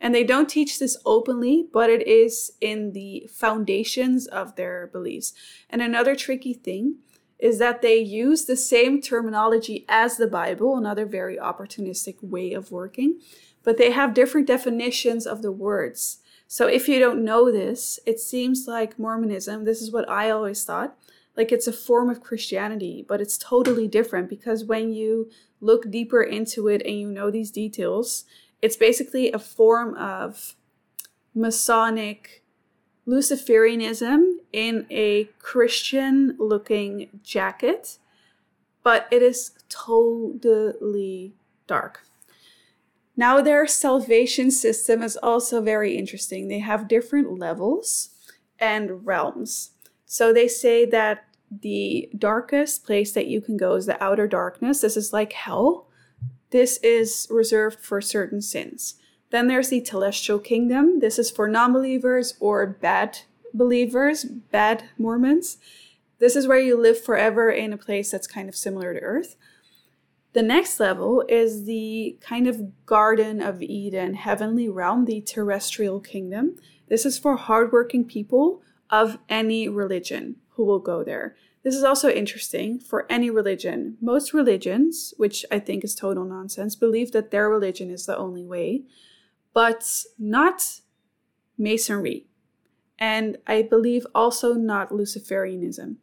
And 0.00 0.14
they 0.14 0.24
don't 0.24 0.48
teach 0.48 0.78
this 0.78 0.96
openly, 1.04 1.66
but 1.72 1.90
it 1.90 2.06
is 2.06 2.52
in 2.60 2.92
the 2.92 3.28
foundations 3.32 4.26
of 4.26 4.56
their 4.56 4.86
beliefs. 4.86 5.32
And 5.68 5.82
another 5.82 6.14
tricky 6.14 6.54
thing 6.54 6.98
is 7.38 7.58
that 7.58 7.82
they 7.82 7.98
use 7.98 8.44
the 8.44 8.56
same 8.56 9.00
terminology 9.00 9.84
as 9.88 10.16
the 10.16 10.26
Bible, 10.26 10.76
another 10.76 11.06
very 11.06 11.36
opportunistic 11.36 12.16
way 12.22 12.52
of 12.52 12.72
working, 12.72 13.20
but 13.62 13.76
they 13.76 13.90
have 13.90 14.14
different 14.14 14.46
definitions 14.46 15.26
of 15.26 15.42
the 15.42 15.52
words. 15.52 16.18
So 16.46 16.66
if 16.66 16.88
you 16.88 16.98
don't 16.98 17.24
know 17.24 17.52
this, 17.52 18.00
it 18.06 18.18
seems 18.18 18.66
like 18.66 18.98
Mormonism, 18.98 19.64
this 19.64 19.82
is 19.82 19.92
what 19.92 20.08
I 20.08 20.30
always 20.30 20.64
thought, 20.64 20.96
like 21.36 21.52
it's 21.52 21.68
a 21.68 21.72
form 21.72 22.10
of 22.10 22.22
Christianity, 22.22 23.04
but 23.06 23.20
it's 23.20 23.38
totally 23.38 23.86
different 23.86 24.28
because 24.28 24.64
when 24.64 24.92
you 24.92 25.30
look 25.60 25.90
deeper 25.90 26.22
into 26.22 26.66
it 26.66 26.82
and 26.84 26.98
you 26.98 27.10
know 27.10 27.30
these 27.30 27.50
details, 27.50 28.24
it's 28.60 28.76
basically 28.76 29.32
a 29.32 29.38
form 29.38 29.94
of 29.96 30.56
Masonic 31.34 32.42
Luciferianism 33.06 34.32
in 34.52 34.86
a 34.90 35.24
Christian 35.38 36.36
looking 36.38 37.20
jacket, 37.22 37.98
but 38.82 39.08
it 39.10 39.22
is 39.22 39.52
totally 39.68 41.34
dark. 41.66 42.04
Now, 43.16 43.40
their 43.40 43.66
salvation 43.66 44.50
system 44.50 45.02
is 45.02 45.16
also 45.16 45.60
very 45.60 45.96
interesting. 45.96 46.48
They 46.48 46.60
have 46.60 46.86
different 46.86 47.38
levels 47.38 48.10
and 48.60 49.04
realms. 49.04 49.72
So 50.06 50.32
they 50.32 50.46
say 50.46 50.84
that 50.86 51.24
the 51.50 52.08
darkest 52.16 52.84
place 52.84 53.12
that 53.12 53.26
you 53.26 53.40
can 53.40 53.56
go 53.56 53.74
is 53.74 53.86
the 53.86 54.02
outer 54.02 54.28
darkness. 54.28 54.82
This 54.82 54.96
is 54.96 55.12
like 55.12 55.32
hell. 55.32 55.87
This 56.50 56.78
is 56.78 57.26
reserved 57.30 57.80
for 57.80 58.00
certain 58.00 58.40
sins. 58.40 58.94
Then 59.30 59.48
there's 59.48 59.68
the 59.68 59.80
telestial 59.80 60.42
kingdom. 60.42 61.00
This 61.00 61.18
is 61.18 61.30
for 61.30 61.48
non 61.48 61.72
believers 61.72 62.34
or 62.40 62.66
bad 62.66 63.20
believers, 63.52 64.24
bad 64.24 64.84
Mormons. 64.96 65.58
This 66.18 66.34
is 66.34 66.46
where 66.46 66.58
you 66.58 66.80
live 66.80 67.00
forever 67.00 67.50
in 67.50 67.72
a 67.72 67.78
place 67.78 68.10
that's 68.10 68.26
kind 68.26 68.48
of 68.48 68.56
similar 68.56 68.94
to 68.94 69.00
earth. 69.00 69.36
The 70.32 70.42
next 70.42 70.78
level 70.78 71.24
is 71.28 71.64
the 71.64 72.18
kind 72.20 72.46
of 72.46 72.86
Garden 72.86 73.40
of 73.40 73.62
Eden, 73.62 74.14
heavenly 74.14 74.68
realm, 74.68 75.04
the 75.04 75.20
terrestrial 75.20 76.00
kingdom. 76.00 76.56
This 76.88 77.06
is 77.06 77.18
for 77.18 77.36
hardworking 77.36 78.04
people 78.04 78.62
of 78.90 79.18
any 79.28 79.68
religion 79.68 80.36
who 80.50 80.64
will 80.64 80.78
go 80.78 81.02
there. 81.02 81.36
This 81.68 81.76
is 81.76 81.84
also 81.84 82.08
interesting 82.08 82.80
for 82.80 83.04
any 83.12 83.28
religion. 83.28 83.98
Most 84.00 84.32
religions, 84.32 85.12
which 85.18 85.44
I 85.50 85.58
think 85.58 85.84
is 85.84 85.94
total 85.94 86.24
nonsense, 86.24 86.74
believe 86.74 87.12
that 87.12 87.30
their 87.30 87.50
religion 87.50 87.90
is 87.90 88.06
the 88.06 88.16
only 88.16 88.42
way, 88.42 88.84
but 89.52 89.84
not 90.18 90.80
Masonry. 91.58 92.26
And 92.98 93.36
I 93.46 93.60
believe 93.60 94.06
also 94.14 94.54
not 94.54 94.88
Luciferianism 94.88 95.96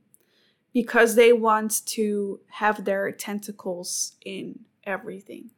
because 0.72 1.16
they 1.16 1.34
want 1.34 1.84
to 1.88 2.42
have 2.60 2.86
their 2.86 3.12
tentacles 3.12 4.18
in 4.24 4.66
everything. 4.84 5.50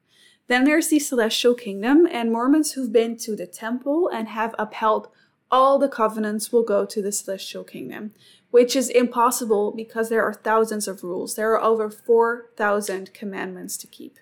Then 0.48 0.64
there's 0.64 0.88
the 0.88 1.00
celestial 1.00 1.54
kingdom, 1.54 2.08
and 2.10 2.32
Mormons 2.32 2.72
who've 2.72 2.94
been 2.94 3.18
to 3.18 3.36
the 3.36 3.46
temple 3.46 4.10
and 4.14 4.30
have 4.30 4.56
upheld 4.58 5.10
all 5.50 5.80
the 5.80 5.90
covenants 5.90 6.52
will 6.52 6.64
go 6.64 6.86
to 6.86 7.02
the 7.02 7.12
celestial 7.12 7.64
kingdom, 7.64 8.14
which 8.52 8.76
is 8.76 8.90
impossible 8.90 9.72
because 9.72 10.10
there 10.10 10.24
are 10.24 10.34
thousands 10.34 10.88
of 10.88 11.04
rules. 11.04 11.36
There 11.36 11.52
are 11.52 11.62
over 11.62 11.90
4,000 11.90 13.14
commandments 13.14 13.78
to 13.78 13.88
keep. 13.88 14.18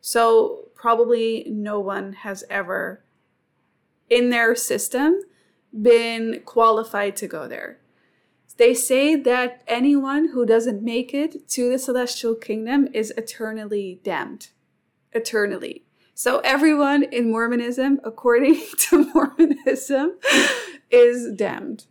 So, 0.00 0.68
probably 0.74 1.46
no 1.48 1.78
one 1.78 2.12
has 2.12 2.44
ever 2.50 3.04
in 4.10 4.30
their 4.30 4.54
system 4.54 5.20
been 5.80 6.42
qualified 6.44 7.16
to 7.16 7.28
go 7.28 7.48
there. 7.48 7.78
They 8.58 8.74
say 8.74 9.16
that 9.16 9.62
anyone 9.66 10.28
who 10.28 10.44
doesn't 10.44 10.82
make 10.82 11.14
it 11.14 11.48
to 11.50 11.70
the 11.70 11.78
celestial 11.78 12.34
kingdom 12.34 12.88
is 12.92 13.12
eternally 13.16 14.00
damned. 14.04 14.48
Eternally. 15.12 15.84
So 16.14 16.40
everyone 16.40 17.02
in 17.02 17.30
Mormonism, 17.30 18.00
according 18.04 18.60
to 18.78 19.10
Mormonism, 19.14 20.18
is 20.90 21.32
damned. 21.34 21.86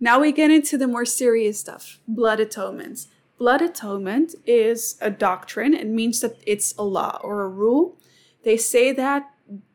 Now 0.00 0.20
we 0.20 0.32
get 0.32 0.50
into 0.50 0.78
the 0.78 0.88
more 0.88 1.04
serious 1.04 1.60
stuff 1.60 2.00
blood 2.06 2.40
atonements. 2.40 3.08
Blood 3.38 3.62
atonement 3.62 4.34
is 4.46 4.96
a 5.00 5.10
doctrine. 5.10 5.74
It 5.74 5.86
means 5.86 6.20
that 6.20 6.36
it's 6.46 6.74
a 6.76 6.82
law 6.82 7.20
or 7.22 7.42
a 7.42 7.48
rule. 7.48 7.96
They 8.44 8.56
say 8.56 8.92
that 8.92 9.30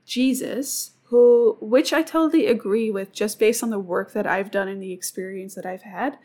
Jesus 0.05 0.91
who 1.13 1.57
which 1.61 1.93
I 1.93 2.01
totally 2.01 2.47
agree 2.47 2.89
with 2.89 3.13
just 3.13 3.37
based 3.37 3.61
on 3.61 3.69
the 3.69 3.77
work 3.77 4.13
that 4.13 4.25
I've 4.25 4.49
done 4.49 4.67
and 4.67 4.81
the 4.81 4.93
experience 4.93 5.53
that 5.53 5.65
I've 5.65 5.83
had. 5.83 6.17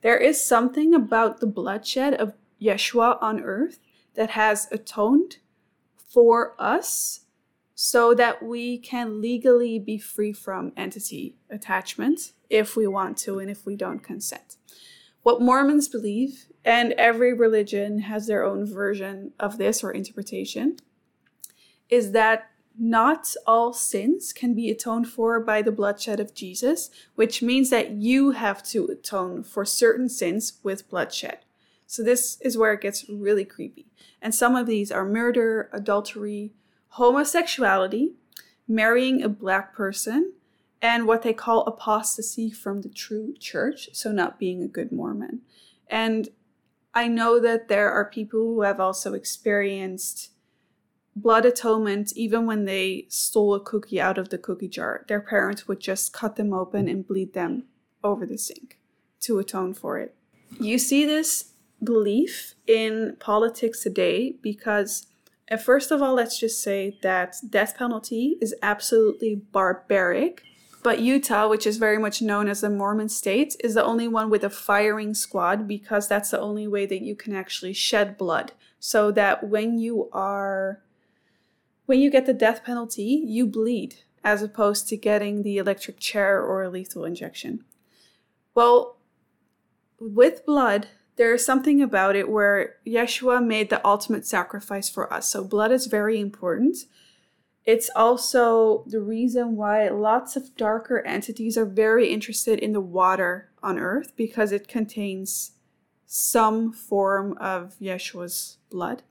There 0.00 0.18
is 0.18 0.44
something 0.44 0.94
about 0.94 1.38
the 1.38 1.46
bloodshed 1.46 2.14
of 2.14 2.34
Yeshua 2.60 3.22
on 3.22 3.40
earth 3.40 3.78
that 4.14 4.30
has 4.30 4.66
atoned 4.72 5.36
for 5.96 6.54
us 6.58 7.20
so 7.84 8.14
that 8.14 8.40
we 8.40 8.78
can 8.78 9.20
legally 9.20 9.76
be 9.76 9.98
free 9.98 10.32
from 10.32 10.70
entity 10.76 11.34
attachment 11.50 12.30
if 12.48 12.76
we 12.76 12.86
want 12.86 13.16
to 13.16 13.40
and 13.40 13.50
if 13.50 13.66
we 13.66 13.74
don't 13.74 14.04
consent. 14.04 14.56
What 15.24 15.42
Mormons 15.42 15.88
believe, 15.88 16.46
and 16.64 16.92
every 16.92 17.34
religion 17.34 17.98
has 18.02 18.28
their 18.28 18.44
own 18.44 18.72
version 18.72 19.32
of 19.40 19.58
this 19.58 19.82
or 19.82 19.90
interpretation, 19.90 20.76
is 21.88 22.12
that 22.12 22.52
not 22.78 23.34
all 23.48 23.72
sins 23.72 24.32
can 24.32 24.54
be 24.54 24.70
atoned 24.70 25.08
for 25.08 25.40
by 25.40 25.60
the 25.60 25.72
bloodshed 25.72 26.20
of 26.20 26.36
Jesus, 26.36 26.88
which 27.16 27.42
means 27.42 27.70
that 27.70 27.90
you 27.90 28.30
have 28.30 28.62
to 28.66 28.84
atone 28.86 29.42
for 29.42 29.64
certain 29.64 30.08
sins 30.08 30.60
with 30.62 30.88
bloodshed. 30.88 31.38
So, 31.88 32.04
this 32.04 32.40
is 32.42 32.56
where 32.56 32.74
it 32.74 32.80
gets 32.80 33.08
really 33.08 33.44
creepy. 33.44 33.88
And 34.22 34.32
some 34.32 34.54
of 34.54 34.68
these 34.68 34.92
are 34.92 35.04
murder, 35.04 35.68
adultery, 35.72 36.52
homosexuality, 36.92 38.12
marrying 38.68 39.22
a 39.22 39.28
black 39.28 39.74
person, 39.74 40.32
and 40.80 41.06
what 41.06 41.22
they 41.22 41.32
call 41.32 41.64
apostasy 41.64 42.50
from 42.50 42.82
the 42.82 42.88
true 42.88 43.34
church, 43.38 43.88
so 43.92 44.10
not 44.12 44.38
being 44.38 44.62
a 44.62 44.68
good 44.68 44.90
Mormon. 44.92 45.40
And 45.86 46.28
I 46.92 47.08
know 47.08 47.40
that 47.40 47.68
there 47.68 47.90
are 47.90 48.04
people 48.04 48.40
who 48.40 48.62
have 48.62 48.80
also 48.80 49.14
experienced 49.14 50.30
blood 51.14 51.46
atonement, 51.46 52.12
even 52.16 52.46
when 52.46 52.64
they 52.64 53.06
stole 53.08 53.54
a 53.54 53.60
cookie 53.60 54.00
out 54.00 54.18
of 54.18 54.30
the 54.30 54.38
cookie 54.38 54.68
jar, 54.68 55.04
their 55.08 55.20
parents 55.20 55.68
would 55.68 55.80
just 55.80 56.12
cut 56.12 56.36
them 56.36 56.52
open 56.52 56.88
and 56.88 57.06
bleed 57.06 57.32
them 57.34 57.64
over 58.02 58.26
the 58.26 58.38
sink 58.38 58.78
to 59.20 59.38
atone 59.38 59.72
for 59.72 59.98
it. 59.98 60.14
You 60.60 60.78
see 60.78 61.06
this 61.06 61.52
belief 61.82 62.54
in 62.66 63.16
politics 63.18 63.82
today 63.82 64.36
because, 64.42 65.06
uh, 65.52 65.56
first 65.56 65.90
of 65.90 66.00
all, 66.00 66.14
let's 66.14 66.38
just 66.38 66.62
say 66.62 66.98
that 67.02 67.36
death 67.48 67.76
penalty 67.76 68.38
is 68.40 68.54
absolutely 68.62 69.34
barbaric. 69.34 70.42
But 70.82 71.00
Utah, 71.00 71.48
which 71.48 71.66
is 71.66 71.76
very 71.76 71.98
much 71.98 72.20
known 72.20 72.48
as 72.48 72.60
the 72.60 72.70
Mormon 72.70 73.08
state, 73.08 73.54
is 73.62 73.74
the 73.74 73.84
only 73.84 74.08
one 74.08 74.30
with 74.30 74.42
a 74.42 74.50
firing 74.50 75.14
squad 75.14 75.68
because 75.68 76.08
that's 76.08 76.30
the 76.30 76.40
only 76.40 76.66
way 76.66 76.86
that 76.86 77.02
you 77.02 77.14
can 77.14 77.36
actually 77.36 77.72
shed 77.72 78.18
blood. 78.18 78.52
So 78.80 79.12
that 79.12 79.48
when 79.48 79.78
you 79.78 80.08
are 80.12 80.82
when 81.86 82.00
you 82.00 82.10
get 82.10 82.26
the 82.26 82.32
death 82.32 82.64
penalty, 82.64 83.22
you 83.24 83.46
bleed, 83.46 83.96
as 84.24 84.42
opposed 84.42 84.88
to 84.88 84.96
getting 84.96 85.42
the 85.42 85.58
electric 85.58 86.00
chair 86.00 86.42
or 86.42 86.62
a 86.62 86.70
lethal 86.70 87.04
injection. 87.04 87.64
Well, 88.54 88.96
with 89.98 90.44
blood, 90.46 90.88
there 91.16 91.34
is 91.34 91.44
something 91.44 91.82
about 91.82 92.16
it 92.16 92.28
where 92.28 92.76
Yeshua 92.86 93.44
made 93.44 93.70
the 93.70 93.86
ultimate 93.86 94.26
sacrifice 94.26 94.88
for 94.88 95.12
us. 95.12 95.28
So, 95.28 95.44
blood 95.44 95.72
is 95.72 95.86
very 95.86 96.18
important. 96.20 96.78
It's 97.64 97.90
also 97.94 98.84
the 98.86 99.00
reason 99.00 99.56
why 99.56 99.88
lots 99.88 100.34
of 100.34 100.56
darker 100.56 101.00
entities 101.06 101.56
are 101.56 101.66
very 101.66 102.08
interested 102.08 102.58
in 102.58 102.72
the 102.72 102.80
water 102.80 103.50
on 103.62 103.78
Earth 103.78 104.12
because 104.16 104.50
it 104.50 104.66
contains 104.66 105.52
some 106.06 106.72
form 106.72 107.36
of 107.38 107.76
Yeshua's 107.80 108.58
blood. 108.70 109.02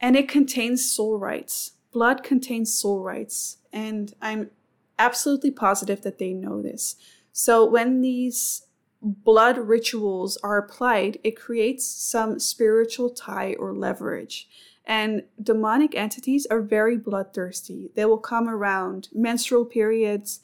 And 0.00 0.16
it 0.16 0.28
contains 0.28 0.84
soul 0.84 1.18
rights. 1.18 1.72
Blood 1.92 2.22
contains 2.24 2.74
soul 2.74 3.02
rights. 3.02 3.58
And 3.72 4.14
I'm 4.20 4.50
absolutely 4.98 5.50
positive 5.50 6.02
that 6.02 6.18
they 6.18 6.32
know 6.32 6.60
this. 6.60 6.96
So 7.32 7.64
when 7.64 8.00
these 8.00 8.66
blood 9.02 9.56
rituals 9.58 10.36
are 10.38 10.58
applied, 10.58 11.18
it 11.24 11.32
creates 11.32 11.86
some 11.86 12.38
spiritual 12.38 13.10
tie 13.10 13.54
or 13.58 13.72
leverage. 13.72 14.48
And 14.84 15.24
demonic 15.42 15.94
entities 15.94 16.46
are 16.46 16.60
very 16.60 16.96
bloodthirsty. 16.96 17.90
They 17.94 18.04
will 18.04 18.18
come 18.18 18.48
around 18.48 19.08
menstrual 19.12 19.64
periods, 19.64 20.40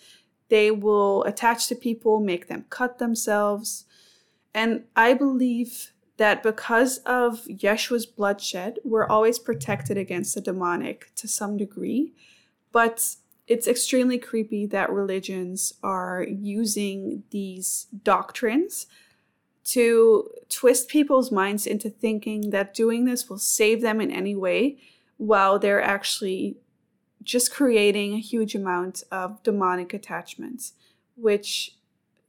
they 0.48 0.70
will 0.70 1.24
attach 1.24 1.66
to 1.68 1.74
people, 1.74 2.20
make 2.20 2.48
them 2.48 2.66
cut 2.70 2.98
themselves. 2.98 3.84
And 4.54 4.84
I 4.94 5.14
believe 5.14 5.92
that 6.16 6.42
because 6.42 6.98
of 6.98 7.44
Yeshua's 7.44 8.06
bloodshed, 8.06 8.78
we're 8.84 9.06
always 9.06 9.38
protected 9.38 9.98
against 9.98 10.34
the 10.34 10.40
demonic 10.40 11.10
to 11.16 11.28
some 11.28 11.56
degree. 11.56 12.14
But 12.72 13.16
it's 13.46 13.68
extremely 13.68 14.18
creepy 14.18 14.66
that 14.66 14.90
religions 14.90 15.72
are 15.82 16.24
using 16.28 17.22
these 17.30 17.87
doctrines 18.02 18.87
to 19.64 20.30
twist 20.48 20.88
people's 20.88 21.32
minds 21.32 21.66
into 21.66 21.90
thinking 21.90 22.50
that 22.50 22.74
doing 22.74 23.04
this 23.04 23.28
will 23.28 23.38
save 23.38 23.82
them 23.82 24.00
in 24.00 24.11
any 24.11 24.35
way 24.35 24.78
while 25.16 25.59
they're 25.59 25.82
actually 25.82 26.56
just 27.22 27.52
creating 27.52 28.14
a 28.14 28.20
huge 28.20 28.54
amount 28.54 29.02
of 29.11 29.42
demonic 29.42 29.92
attachments, 29.92 30.74
which 31.16 31.76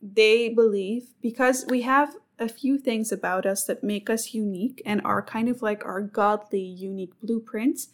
they 0.01 0.49
believe 0.49 1.09
because 1.21 1.65
we 1.69 1.81
have 1.81 2.15
a 2.39 2.49
few 2.49 2.77
things 2.77 3.11
about 3.11 3.45
us 3.45 3.63
that 3.65 3.83
make 3.83 4.09
us 4.09 4.33
unique 4.33 4.81
and 4.85 5.01
are 5.03 5.21
kind 5.21 5.49
of 5.49 5.61
like 5.61 5.85
our 5.85 6.01
godly 6.01 6.61
unique 6.61 7.13
blueprints. 7.21 7.89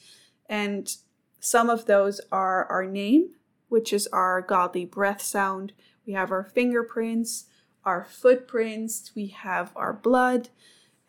And 0.50 0.96
some 1.44 1.70
of 1.70 1.88
those 1.88 2.22
are 2.32 2.64
our 2.68 2.86
name, 2.86 3.32
which 3.68 3.92
is 3.92 4.08
our 4.14 4.42
godly 4.42 4.86
breath 4.86 5.22
sound. 5.22 5.74
We 6.08 6.14
have 6.14 6.32
our 6.32 6.46
fingerprints, 6.46 7.48
our 7.84 8.06
footprints, 8.10 9.12
we 9.14 9.28
have 9.28 9.74
our 9.76 9.92
blood, 9.92 10.48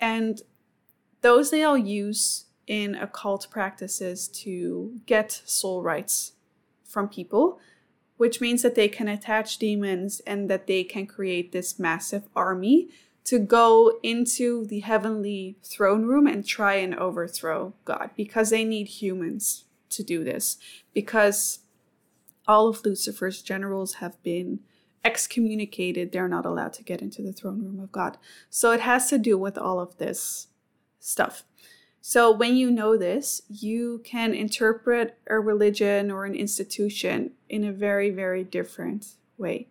and 0.00 0.42
those 1.20 1.52
they 1.52 1.62
all 1.62 1.78
use 1.78 2.46
in 2.66 2.96
occult 2.96 3.46
practices 3.48 4.26
to 4.26 4.98
get 5.06 5.30
soul 5.44 5.84
rights 5.84 6.32
from 6.82 7.08
people, 7.08 7.60
which 8.16 8.40
means 8.40 8.62
that 8.62 8.74
they 8.74 8.88
can 8.88 9.06
attach 9.06 9.58
demons 9.58 10.20
and 10.26 10.50
that 10.50 10.66
they 10.66 10.82
can 10.82 11.06
create 11.06 11.52
this 11.52 11.78
massive 11.78 12.24
army 12.34 12.88
to 13.22 13.38
go 13.38 14.00
into 14.02 14.66
the 14.66 14.80
heavenly 14.80 15.58
throne 15.62 16.06
room 16.06 16.26
and 16.26 16.44
try 16.44 16.74
and 16.74 16.92
overthrow 16.96 17.72
God 17.84 18.10
because 18.16 18.50
they 18.50 18.64
need 18.64 18.88
humans 18.88 19.66
to 19.96 20.02
do 20.02 20.24
this. 20.24 20.58
Because 20.92 21.60
all 22.46 22.68
of 22.68 22.84
Lucifer's 22.84 23.42
generals 23.42 23.94
have 23.94 24.22
been 24.22 24.60
excommunicated. 25.04 26.12
They're 26.12 26.28
not 26.28 26.46
allowed 26.46 26.72
to 26.74 26.82
get 26.82 27.02
into 27.02 27.22
the 27.22 27.32
throne 27.32 27.62
room 27.62 27.80
of 27.80 27.92
God. 27.92 28.16
So 28.48 28.72
it 28.72 28.80
has 28.80 29.08
to 29.10 29.18
do 29.18 29.36
with 29.36 29.58
all 29.58 29.80
of 29.80 29.98
this 29.98 30.48
stuff. 30.98 31.44
So 32.00 32.30
when 32.30 32.56
you 32.56 32.70
know 32.70 32.96
this, 32.98 33.42
you 33.48 34.02
can 34.04 34.34
interpret 34.34 35.18
a 35.26 35.38
religion 35.38 36.10
or 36.10 36.26
an 36.26 36.34
institution 36.34 37.32
in 37.48 37.64
a 37.64 37.72
very, 37.72 38.10
very 38.10 38.44
different 38.44 39.14
way. 39.38 39.68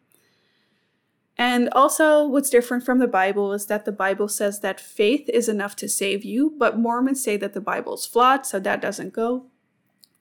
And 1.38 1.70
also, 1.72 2.28
what's 2.28 2.50
different 2.50 2.84
from 2.84 3.00
the 3.00 3.08
Bible 3.08 3.54
is 3.54 3.66
that 3.66 3.86
the 3.86 3.92
Bible 3.92 4.28
says 4.28 4.60
that 4.60 4.80
faith 4.80 5.28
is 5.30 5.50
enough 5.50 5.76
to 5.78 5.90
save 5.90 6.24
you, 6.24 6.54
but 6.58 6.78
Mormons 6.78 7.24
say 7.24 7.38
that 7.38 7.54
the 7.54 7.62
Bible's 7.62 8.06
flawed, 8.06 8.46
so 8.46 8.60
that 8.60 8.82
doesn't 8.82 9.14
go. 9.14 9.48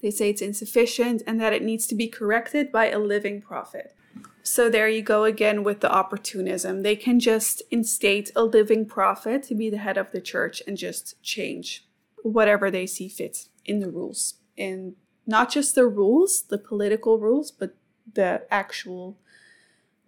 They 0.03 0.11
say 0.11 0.31
it's 0.31 0.43
insufficient 0.43 1.23
and 1.27 1.41
that 1.41 1.53
it 1.53 1.63
needs 1.63 1.87
to 1.87 1.95
be 1.95 2.09
corrected 2.09 2.73
by 2.73 2.91
a 2.91 2.99
living 2.99 3.41
prophet. 3.41 3.95
So 4.43 4.69
there 4.69 4.89
you 4.89 5.03
go 5.03 5.23
again 5.23 5.63
with 5.63 5.81
the 5.81 5.91
opportunism. 5.91 6.83
They 6.83 6.97
can 6.97 7.21
just 7.21 7.63
instate 7.71 8.33
a 8.35 8.43
living 8.43 8.85
prophet 8.85 9.45
to 9.45 9.55
be 9.55 9.71
the 9.71 9.79
head 9.79 9.97
of 9.97 10.11
the 10.11 10.21
church 10.21 10.61
and 10.67 10.77
just 10.77 11.23
change 11.23 11.87
whatever 12.23 12.71
they 12.71 12.87
see 12.87 13.09
fit 13.09 13.49
in 13.65 13.79
the 13.79 13.89
rules. 13.89 14.35
And 14.59 14.97
not 15.25 15.51
just 15.51 15.77
the 15.77 15.87
rules, 15.87 16.43
the 16.43 16.59
political 16.59 17.21
rules, 17.21 17.53
but 17.53 17.77
the 18.13 18.43
actual, 18.51 19.17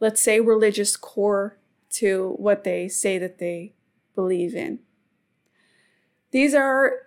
let's 0.00 0.20
say, 0.20 0.40
religious 0.40 0.96
core 0.96 1.58
to 1.90 2.34
what 2.38 2.64
they 2.64 2.88
say 2.88 3.18
that 3.18 3.38
they 3.38 3.74
believe 4.16 4.56
in. 4.56 4.80
These 6.32 6.54
are 6.54 7.02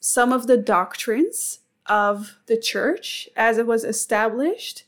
some 0.00 0.32
of 0.32 0.48
the 0.48 0.56
doctrines 0.56 1.60
of 1.86 2.36
the 2.46 2.58
church 2.58 3.28
as 3.36 3.58
it 3.58 3.66
was 3.66 3.84
established 3.84 4.84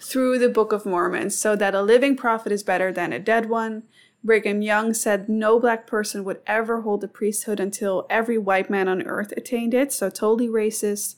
through 0.00 0.38
the 0.38 0.48
Book 0.48 0.72
of 0.72 0.86
Mormon, 0.86 1.30
so 1.30 1.54
that 1.56 1.74
a 1.74 1.82
living 1.82 2.16
prophet 2.16 2.52
is 2.52 2.62
better 2.62 2.92
than 2.92 3.12
a 3.12 3.18
dead 3.18 3.48
one. 3.48 3.84
Brigham 4.24 4.62
Young 4.62 4.94
said 4.94 5.28
no 5.28 5.58
black 5.58 5.86
person 5.86 6.24
would 6.24 6.40
ever 6.46 6.82
hold 6.82 7.00
the 7.00 7.08
priesthood 7.08 7.60
until 7.60 8.06
every 8.08 8.38
white 8.38 8.70
man 8.70 8.88
on 8.88 9.02
earth 9.02 9.32
attained 9.36 9.74
it, 9.74 9.92
so 9.92 10.08
totally 10.08 10.48
racist. 10.48 11.16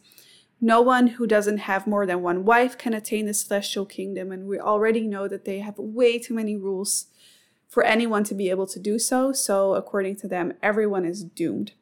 No 0.60 0.80
one 0.80 1.08
who 1.08 1.26
doesn't 1.26 1.58
have 1.58 1.86
more 1.86 2.06
than 2.06 2.22
one 2.22 2.44
wife 2.44 2.78
can 2.78 2.94
attain 2.94 3.26
the 3.26 3.34
celestial 3.34 3.84
kingdom, 3.84 4.32
and 4.32 4.46
we 4.46 4.58
already 4.58 5.06
know 5.06 5.28
that 5.28 5.44
they 5.44 5.58
have 5.58 5.78
way 5.78 6.18
too 6.18 6.34
many 6.34 6.56
rules 6.56 7.06
for 7.68 7.82
anyone 7.82 8.24
to 8.24 8.34
be 8.34 8.50
able 8.50 8.66
to 8.68 8.78
do 8.78 8.98
so, 8.98 9.32
so 9.32 9.74
according 9.74 10.16
to 10.16 10.28
them, 10.28 10.52
everyone 10.62 11.04
is 11.04 11.24
doomed. 11.24 11.72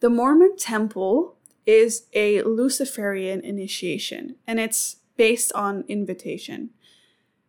The 0.00 0.10
Mormon 0.10 0.56
temple 0.56 1.36
is 1.66 2.06
a 2.12 2.42
Luciferian 2.42 3.40
initiation, 3.40 4.36
and 4.46 4.58
it's 4.58 4.96
based 5.16 5.52
on 5.54 5.84
invitation. 5.88 6.70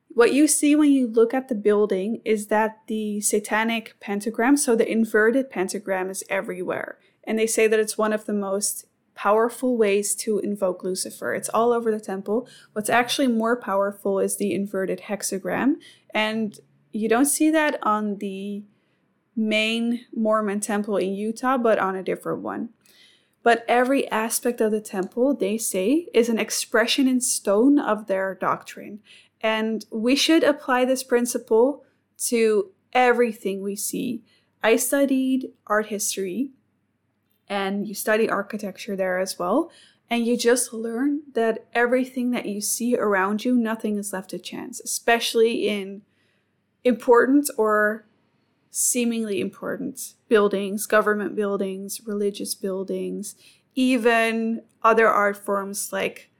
What 0.09 0.33
you 0.33 0.47
see 0.47 0.75
when 0.75 0.91
you 0.91 1.07
look 1.07 1.33
at 1.33 1.47
the 1.47 1.55
building 1.55 2.21
is 2.23 2.47
that 2.47 2.81
the 2.87 3.19
satanic 3.21 3.95
pentagram, 3.99 4.57
so 4.57 4.75
the 4.75 4.89
inverted 4.89 5.49
pentagram, 5.49 6.09
is 6.11 6.23
everywhere. 6.29 6.99
And 7.23 7.39
they 7.39 7.47
say 7.47 7.67
that 7.67 7.79
it's 7.79 7.97
one 7.97 8.13
of 8.13 8.25
the 8.25 8.33
most 8.33 8.85
powerful 9.15 9.77
ways 9.77 10.13
to 10.15 10.39
invoke 10.39 10.83
Lucifer. 10.83 11.33
It's 11.33 11.49
all 11.49 11.71
over 11.71 11.91
the 11.91 11.99
temple. 11.99 12.47
What's 12.73 12.89
actually 12.89 13.27
more 13.27 13.55
powerful 13.55 14.19
is 14.19 14.37
the 14.37 14.53
inverted 14.53 15.01
hexagram. 15.07 15.75
And 16.13 16.59
you 16.91 17.09
don't 17.09 17.25
see 17.25 17.49
that 17.49 17.79
on 17.81 18.17
the 18.17 18.63
main 19.35 20.05
Mormon 20.15 20.59
temple 20.59 20.97
in 20.97 21.13
Utah, 21.13 21.57
but 21.57 21.79
on 21.79 21.95
a 21.95 22.03
different 22.03 22.41
one. 22.41 22.69
But 23.43 23.65
every 23.67 24.09
aspect 24.09 24.61
of 24.61 24.71
the 24.71 24.81
temple, 24.81 25.35
they 25.35 25.57
say, 25.57 26.07
is 26.13 26.29
an 26.29 26.39
expression 26.39 27.07
in 27.07 27.19
stone 27.19 27.77
of 27.77 28.07
their 28.07 28.35
doctrine. 28.35 29.01
And 29.41 29.85
we 29.91 30.15
should 30.15 30.43
apply 30.43 30.85
this 30.85 31.03
principle 31.03 31.83
to 32.27 32.71
everything 32.93 33.61
we 33.61 33.75
see. 33.75 34.23
I 34.63 34.77
studied 34.77 35.51
art 35.67 35.87
history, 35.87 36.51
and 37.49 37.85
you 37.85 37.93
study 37.93 38.29
architecture 38.29 38.95
there 38.95 39.19
as 39.19 39.37
well. 39.37 39.69
And 40.09 40.25
you 40.25 40.37
just 40.37 40.71
learn 40.71 41.21
that 41.33 41.65
everything 41.73 42.31
that 42.31 42.45
you 42.45 42.61
see 42.61 42.95
around 42.95 43.43
you, 43.43 43.55
nothing 43.55 43.97
is 43.97 44.13
left 44.13 44.29
to 44.29 44.39
chance, 44.39 44.79
especially 44.79 45.67
in 45.67 46.03
important 46.83 47.49
or 47.57 48.05
seemingly 48.75 49.39
important 49.39 50.15
buildings, 50.27 50.87
government 50.87 51.35
buildings, 51.35 52.01
religious 52.07 52.55
buildings, 52.55 53.35
even 53.75 54.63
other 54.81 55.07
art 55.07 55.37
forms 55.37 55.93
like 55.93 56.31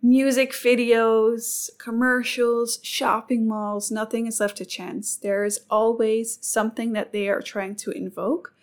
music 0.00 0.52
videos, 0.52 1.68
commercials, 1.76 2.78
shopping 2.84 3.48
malls, 3.48 3.90
nothing 3.90 4.28
is 4.28 4.38
left 4.38 4.56
to 4.58 4.64
chance. 4.64 5.16
There 5.16 5.44
is 5.44 5.58
always 5.68 6.38
something 6.40 6.92
that 6.92 7.12
they 7.12 7.28
are 7.28 7.42
trying 7.42 7.74
to 7.76 7.90
invoke, 7.90 8.54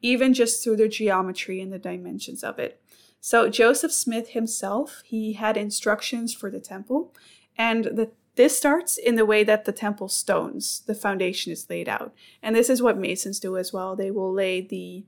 even 0.00 0.32
just 0.32 0.62
through 0.62 0.76
the 0.76 0.88
geometry 0.88 1.60
and 1.60 1.72
the 1.72 1.78
dimensions 1.80 2.44
of 2.44 2.60
it. 2.60 2.80
So 3.20 3.48
Joseph 3.48 3.92
Smith 3.92 4.28
himself, 4.28 5.02
he 5.04 5.32
had 5.32 5.56
instructions 5.56 6.32
for 6.32 6.52
the 6.52 6.60
temple, 6.60 7.12
and 7.58 7.86
the 7.86 8.12
this 8.36 8.56
starts 8.56 8.96
in 8.96 9.14
the 9.14 9.26
way 9.26 9.44
that 9.44 9.64
the 9.64 9.72
temple 9.72 10.08
stones, 10.08 10.82
the 10.86 10.94
foundation 10.94 11.52
is 11.52 11.70
laid 11.70 11.88
out. 11.88 12.12
And 12.42 12.54
this 12.54 12.68
is 12.68 12.82
what 12.82 12.98
masons 12.98 13.38
do 13.38 13.56
as 13.56 13.72
well. 13.72 13.94
They 13.94 14.10
will 14.10 14.32
lay 14.32 14.60
the 14.60 15.04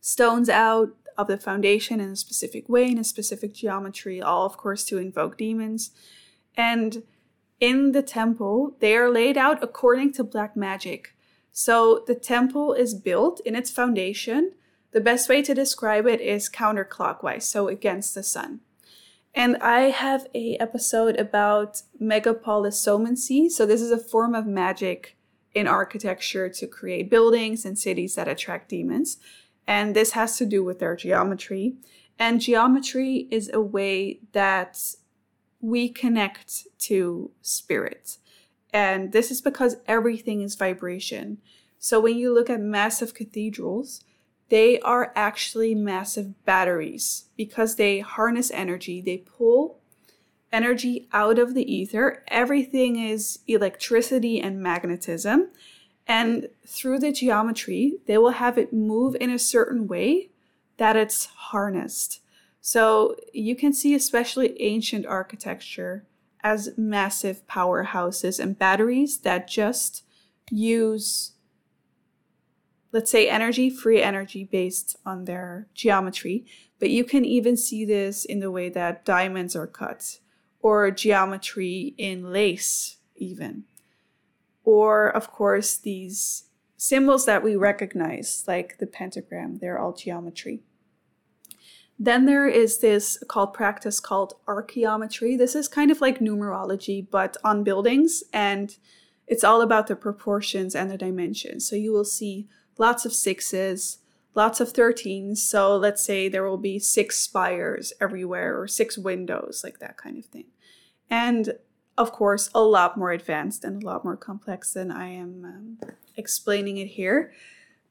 stones 0.00 0.48
out 0.48 0.90
of 1.18 1.26
the 1.26 1.38
foundation 1.38 2.00
in 2.00 2.10
a 2.10 2.16
specific 2.16 2.68
way, 2.68 2.90
in 2.90 2.98
a 2.98 3.04
specific 3.04 3.52
geometry, 3.52 4.22
all 4.22 4.46
of 4.46 4.56
course 4.56 4.84
to 4.84 4.98
invoke 4.98 5.36
demons. 5.36 5.90
And 6.56 7.02
in 7.58 7.92
the 7.92 8.02
temple, 8.02 8.76
they 8.80 8.96
are 8.96 9.10
laid 9.10 9.36
out 9.36 9.62
according 9.62 10.12
to 10.14 10.24
black 10.24 10.56
magic. 10.56 11.14
So 11.52 12.04
the 12.06 12.14
temple 12.14 12.72
is 12.72 12.94
built 12.94 13.40
in 13.40 13.56
its 13.56 13.70
foundation 13.70 14.52
The 14.92 15.00
best 15.00 15.28
way 15.28 15.40
to 15.42 15.54
describe 15.54 16.06
it 16.06 16.20
is 16.20 16.50
counterclockwise, 16.50 17.42
so 17.42 17.68
against 17.68 18.14
the 18.14 18.22
sun. 18.22 18.60
And 19.34 19.56
I 19.58 19.90
have 19.90 20.26
a 20.34 20.56
episode 20.56 21.16
about 21.16 21.82
megapolisomancy. 22.00 23.50
So 23.50 23.64
this 23.64 23.80
is 23.80 23.92
a 23.92 23.98
form 23.98 24.34
of 24.34 24.46
magic 24.46 25.16
in 25.54 25.66
architecture 25.66 26.48
to 26.48 26.66
create 26.66 27.10
buildings 27.10 27.64
and 27.64 27.78
cities 27.78 28.14
that 28.14 28.28
attract 28.28 28.68
demons. 28.68 29.18
And 29.66 29.94
this 29.94 30.12
has 30.12 30.36
to 30.38 30.46
do 30.46 30.64
with 30.64 30.80
their 30.80 30.96
geometry. 30.96 31.76
And 32.18 32.40
geometry 32.40 33.28
is 33.30 33.50
a 33.52 33.60
way 33.60 34.20
that 34.32 34.78
we 35.60 35.88
connect 35.88 36.66
to 36.78 37.30
spirit. 37.40 38.18
And 38.72 39.12
this 39.12 39.30
is 39.30 39.40
because 39.40 39.76
everything 39.86 40.42
is 40.42 40.54
vibration. 40.54 41.38
So 41.78 42.00
when 42.00 42.16
you 42.16 42.32
look 42.32 42.50
at 42.50 42.60
massive 42.60 43.14
cathedrals, 43.14 44.04
they 44.50 44.78
are 44.80 45.12
actually 45.16 45.74
massive 45.74 46.44
batteries 46.44 47.24
because 47.36 47.76
they 47.76 48.00
harness 48.00 48.50
energy, 48.50 49.00
they 49.00 49.18
pull 49.18 49.80
energy 50.52 51.08
out 51.12 51.38
of 51.38 51.54
the 51.54 51.72
ether. 51.72 52.24
Everything 52.28 52.98
is 52.98 53.38
electricity 53.46 54.40
and 54.40 54.60
magnetism. 54.60 55.48
And 56.06 56.48
through 56.66 56.98
the 56.98 57.12
geometry, 57.12 57.98
they 58.06 58.18
will 58.18 58.30
have 58.30 58.58
it 58.58 58.72
move 58.72 59.16
in 59.20 59.30
a 59.30 59.38
certain 59.38 59.86
way 59.86 60.30
that 60.76 60.96
it's 60.96 61.26
harnessed. 61.26 62.20
So 62.60 63.16
you 63.32 63.54
can 63.54 63.72
see, 63.72 63.94
especially 63.94 64.60
ancient 64.60 65.06
architecture, 65.06 66.04
as 66.42 66.76
massive 66.76 67.46
powerhouses 67.46 68.40
and 68.40 68.58
batteries 68.58 69.18
that 69.18 69.46
just 69.46 70.02
use, 70.50 71.32
let's 72.92 73.10
say, 73.10 73.28
energy, 73.28 73.70
free 73.70 74.02
energy 74.02 74.44
based 74.44 74.96
on 75.06 75.24
their 75.24 75.68
geometry. 75.74 76.44
But 76.78 76.90
you 76.90 77.04
can 77.04 77.24
even 77.24 77.56
see 77.56 77.84
this 77.84 78.24
in 78.24 78.40
the 78.40 78.50
way 78.50 78.68
that 78.70 79.04
diamonds 79.04 79.54
are 79.54 79.66
cut 79.66 80.18
or 80.60 80.90
geometry 80.90 81.94
in 81.96 82.32
lace, 82.32 82.96
even. 83.16 83.64
Or, 84.64 85.08
of 85.08 85.30
course, 85.30 85.76
these 85.76 86.44
symbols 86.76 87.26
that 87.26 87.42
we 87.42 87.56
recognize, 87.56 88.44
like 88.46 88.78
the 88.78 88.86
pentagram, 88.86 89.58
they're 89.58 89.78
all 89.78 89.92
geometry. 89.92 90.60
Then 91.98 92.24
there 92.24 92.48
is 92.48 92.78
this 92.78 93.22
called 93.28 93.52
practice 93.52 94.00
called 94.00 94.32
archaeometry. 94.48 95.36
This 95.36 95.54
is 95.54 95.68
kind 95.68 95.90
of 95.90 96.00
like 96.00 96.18
numerology, 96.18 97.06
but 97.10 97.36
on 97.44 97.62
buildings, 97.62 98.24
and 98.32 98.74
it's 99.26 99.44
all 99.44 99.60
about 99.60 99.86
the 99.86 99.96
proportions 99.96 100.74
and 100.74 100.90
the 100.90 100.96
dimensions. 100.96 101.68
So 101.68 101.76
you 101.76 101.92
will 101.92 102.06
see 102.06 102.48
lots 102.80 103.04
of 103.04 103.12
sixes, 103.12 103.98
lots 104.34 104.58
of 104.58 104.72
13s. 104.72 105.36
So 105.36 105.76
let's 105.76 106.02
say 106.02 106.28
there 106.28 106.48
will 106.48 106.56
be 106.56 106.78
six 106.78 107.20
spires 107.20 107.92
everywhere 108.00 108.58
or 108.58 108.66
six 108.66 108.96
windows, 108.96 109.60
like 109.62 109.78
that 109.78 109.98
kind 109.98 110.16
of 110.16 110.24
thing. 110.24 110.46
And 111.10 111.58
of 111.98 112.10
course, 112.10 112.48
a 112.54 112.62
lot 112.62 112.96
more 112.96 113.12
advanced 113.12 113.64
and 113.64 113.82
a 113.82 113.86
lot 113.86 114.02
more 114.02 114.16
complex 114.16 114.72
than 114.72 114.90
I 114.90 115.08
am 115.08 115.44
um, 115.44 115.90
explaining 116.16 116.78
it 116.78 116.86
here. 116.86 117.32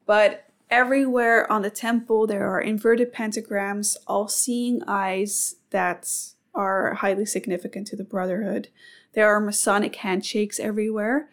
But 0.07 0.49
everywhere 0.71 1.49
on 1.51 1.61
the 1.61 1.69
temple, 1.69 2.25
there 2.25 2.49
are 2.49 2.59
inverted 2.59 3.13
pentagrams, 3.13 3.95
all 4.07 4.27
seeing 4.27 4.81
eyes 4.87 5.55
that 5.69 6.09
are 6.55 6.95
highly 6.95 7.25
significant 7.25 7.85
to 7.87 7.95
the 7.95 8.03
Brotherhood. 8.03 8.69
There 9.13 9.27
are 9.29 9.39
Masonic 9.39 9.97
handshakes 9.97 10.59
everywhere. 10.59 11.29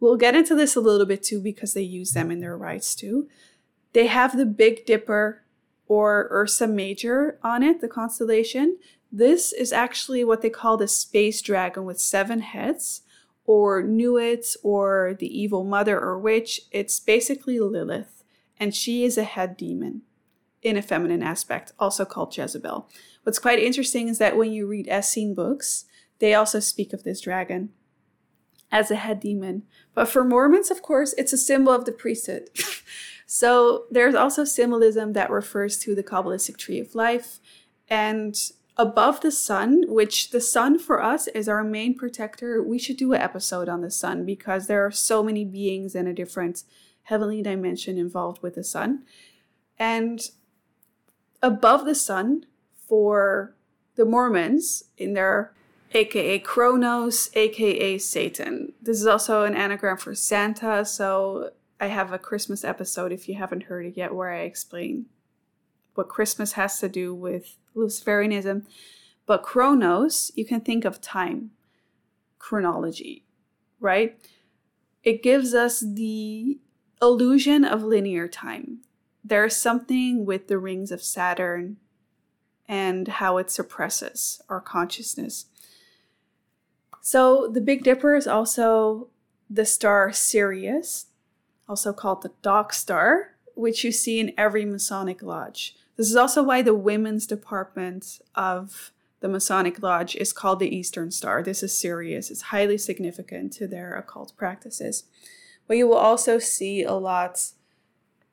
We'll 0.00 0.16
get 0.16 0.34
into 0.34 0.54
this 0.54 0.74
a 0.74 0.80
little 0.80 1.06
bit 1.06 1.22
too 1.22 1.40
because 1.40 1.74
they 1.74 1.82
use 1.82 2.12
them 2.12 2.30
in 2.30 2.40
their 2.40 2.56
rites 2.56 2.94
too. 2.94 3.28
They 3.92 4.06
have 4.06 4.36
the 4.36 4.46
Big 4.46 4.86
Dipper 4.86 5.42
or 5.86 6.28
Ursa 6.30 6.66
Major 6.66 7.38
on 7.42 7.62
it, 7.62 7.80
the 7.80 7.88
constellation. 7.88 8.78
This 9.12 9.52
is 9.52 9.72
actually 9.72 10.24
what 10.24 10.40
they 10.40 10.50
call 10.50 10.76
the 10.76 10.88
space 10.88 11.42
dragon 11.42 11.84
with 11.84 12.00
seven 12.00 12.40
heads, 12.40 13.02
or 13.44 13.82
Nuit, 13.82 14.56
or 14.62 15.16
the 15.18 15.26
evil 15.26 15.64
mother 15.64 15.98
or 15.98 16.18
witch. 16.18 16.62
It's 16.70 17.00
basically 17.00 17.58
Lilith, 17.58 18.22
and 18.58 18.74
she 18.74 19.04
is 19.04 19.18
a 19.18 19.24
head 19.24 19.56
demon 19.56 20.02
in 20.62 20.76
a 20.76 20.82
feminine 20.82 21.22
aspect, 21.22 21.72
also 21.78 22.04
called 22.04 22.36
Jezebel. 22.36 22.88
What's 23.24 23.38
quite 23.40 23.58
interesting 23.58 24.08
is 24.08 24.18
that 24.18 24.36
when 24.36 24.52
you 24.52 24.66
read 24.68 24.86
Essene 24.86 25.34
books, 25.34 25.86
they 26.20 26.34
also 26.34 26.60
speak 26.60 26.92
of 26.92 27.02
this 27.02 27.20
dragon 27.20 27.70
as 28.70 28.90
a 28.90 28.96
head 28.96 29.20
demon. 29.20 29.64
But 29.94 30.08
for 30.08 30.24
Mormons, 30.24 30.70
of 30.70 30.82
course, 30.82 31.14
it's 31.18 31.32
a 31.32 31.38
symbol 31.38 31.72
of 31.72 31.84
the 31.84 31.92
priesthood. 31.92 32.50
so 33.26 33.84
there's 33.90 34.14
also 34.14 34.44
symbolism 34.44 35.12
that 35.14 35.30
refers 35.30 35.78
to 35.78 35.94
the 35.94 36.04
Kabbalistic 36.04 36.56
tree 36.56 36.80
of 36.80 36.94
life. 36.94 37.40
And 37.88 38.36
above 38.76 39.20
the 39.20 39.32
sun, 39.32 39.84
which 39.88 40.30
the 40.30 40.40
sun 40.40 40.78
for 40.78 41.02
us 41.02 41.26
is 41.28 41.48
our 41.48 41.64
main 41.64 41.96
protector, 41.96 42.62
we 42.62 42.78
should 42.78 42.96
do 42.96 43.12
an 43.12 43.20
episode 43.20 43.68
on 43.68 43.80
the 43.80 43.90
sun 43.90 44.24
because 44.24 44.66
there 44.66 44.84
are 44.84 44.92
so 44.92 45.22
many 45.22 45.44
beings 45.44 45.94
in 45.94 46.06
a 46.06 46.14
different 46.14 46.62
heavenly 47.04 47.42
dimension 47.42 47.98
involved 47.98 48.40
with 48.42 48.54
the 48.54 48.64
sun. 48.64 49.02
And 49.78 50.20
above 51.42 51.84
the 51.84 51.94
sun, 51.94 52.46
for 52.88 53.54
the 53.96 54.04
Mormons, 54.04 54.84
in 54.96 55.14
their 55.14 55.54
aka 55.92 56.38
Kronos, 56.38 57.30
aka 57.34 57.98
Satan. 57.98 58.72
This 58.80 59.00
is 59.00 59.06
also 59.06 59.44
an 59.44 59.54
anagram 59.54 59.96
for 59.96 60.14
Santa, 60.14 60.84
so 60.84 61.50
I 61.80 61.86
have 61.86 62.12
a 62.12 62.18
Christmas 62.18 62.64
episode 62.64 63.12
if 63.12 63.28
you 63.28 63.34
haven't 63.34 63.64
heard 63.64 63.86
it 63.86 63.96
yet 63.96 64.14
where 64.14 64.30
I 64.30 64.40
explain 64.40 65.06
what 65.94 66.08
Christmas 66.08 66.52
has 66.52 66.78
to 66.80 66.88
do 66.88 67.14
with 67.14 67.56
Luciferianism. 67.74 68.66
But 69.26 69.42
Kronos, 69.42 70.30
you 70.34 70.44
can 70.44 70.60
think 70.60 70.84
of 70.84 71.00
time, 71.00 71.50
chronology, 72.38 73.24
right? 73.80 74.18
It 75.02 75.22
gives 75.22 75.54
us 75.54 75.80
the 75.80 76.58
illusion 77.00 77.64
of 77.64 77.82
linear 77.82 78.28
time. 78.28 78.80
There's 79.24 79.56
something 79.56 80.24
with 80.26 80.48
the 80.48 80.58
rings 80.58 80.90
of 80.90 81.02
Saturn 81.02 81.76
and 82.68 83.08
how 83.08 83.38
it 83.38 83.50
suppresses 83.50 84.40
our 84.48 84.60
consciousness. 84.60 85.46
So 87.00 87.48
the 87.48 87.60
Big 87.60 87.82
Dipper 87.82 88.14
is 88.14 88.26
also 88.26 89.08
the 89.48 89.64
star 89.64 90.12
Sirius, 90.12 91.06
also 91.68 91.92
called 91.92 92.22
the 92.22 92.32
Dog 92.42 92.72
Star, 92.72 93.36
which 93.54 93.84
you 93.84 93.92
see 93.92 94.20
in 94.20 94.32
every 94.36 94.64
Masonic 94.64 95.22
lodge. 95.22 95.76
This 95.96 96.08
is 96.08 96.16
also 96.16 96.42
why 96.42 96.62
the 96.62 96.74
women's 96.74 97.26
department 97.26 98.20
of 98.34 98.92
the 99.20 99.28
Masonic 99.28 99.82
Lodge 99.82 100.16
is 100.16 100.32
called 100.32 100.58
the 100.58 100.74
Eastern 100.74 101.10
Star. 101.10 101.42
This 101.42 101.62
is 101.62 101.76
Sirius. 101.76 102.30
It's 102.30 102.42
highly 102.42 102.78
significant 102.78 103.52
to 103.54 103.66
their 103.66 103.94
occult 103.94 104.32
practices. 104.36 105.04
What 105.66 105.76
you 105.76 105.86
will 105.86 105.96
also 105.96 106.38
see 106.38 106.82
a 106.82 106.94
lot 106.94 107.50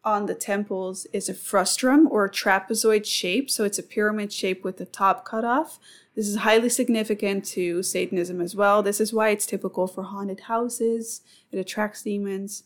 on 0.04 0.26
the 0.28 0.36
temples 0.36 1.06
is 1.12 1.28
a 1.28 1.34
frustrum 1.34 2.06
or 2.10 2.26
a 2.26 2.32
trapezoid 2.32 3.06
shape. 3.06 3.50
So 3.50 3.66
it's 3.66 3.78
a 3.78 3.84
pyramid 3.84 4.32
shape 4.32 4.64
with 4.64 4.78
the 4.78 4.86
top 4.86 5.26
cut 5.26 5.44
off. 5.44 5.78
This 6.18 6.28
is 6.28 6.38
highly 6.38 6.70
significant 6.70 7.46
to 7.46 7.84
Satanism 7.84 8.42
as 8.42 8.56
well. 8.56 8.82
This 8.82 9.00
is 9.00 9.14
why 9.14 9.30
it's 9.30 9.46
typical 9.46 9.86
for 9.86 10.02
haunted 10.02 10.40
houses. 10.42 11.22
It 11.52 11.60
attracts 11.60 12.02
demons. 12.02 12.64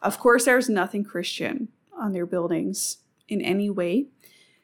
Of 0.00 0.20
course, 0.20 0.44
there's 0.44 0.68
nothing 0.68 1.02
Christian 1.02 1.70
on 1.92 2.12
their 2.12 2.24
buildings 2.24 2.98
in 3.28 3.40
any 3.40 3.68
way. 3.68 4.06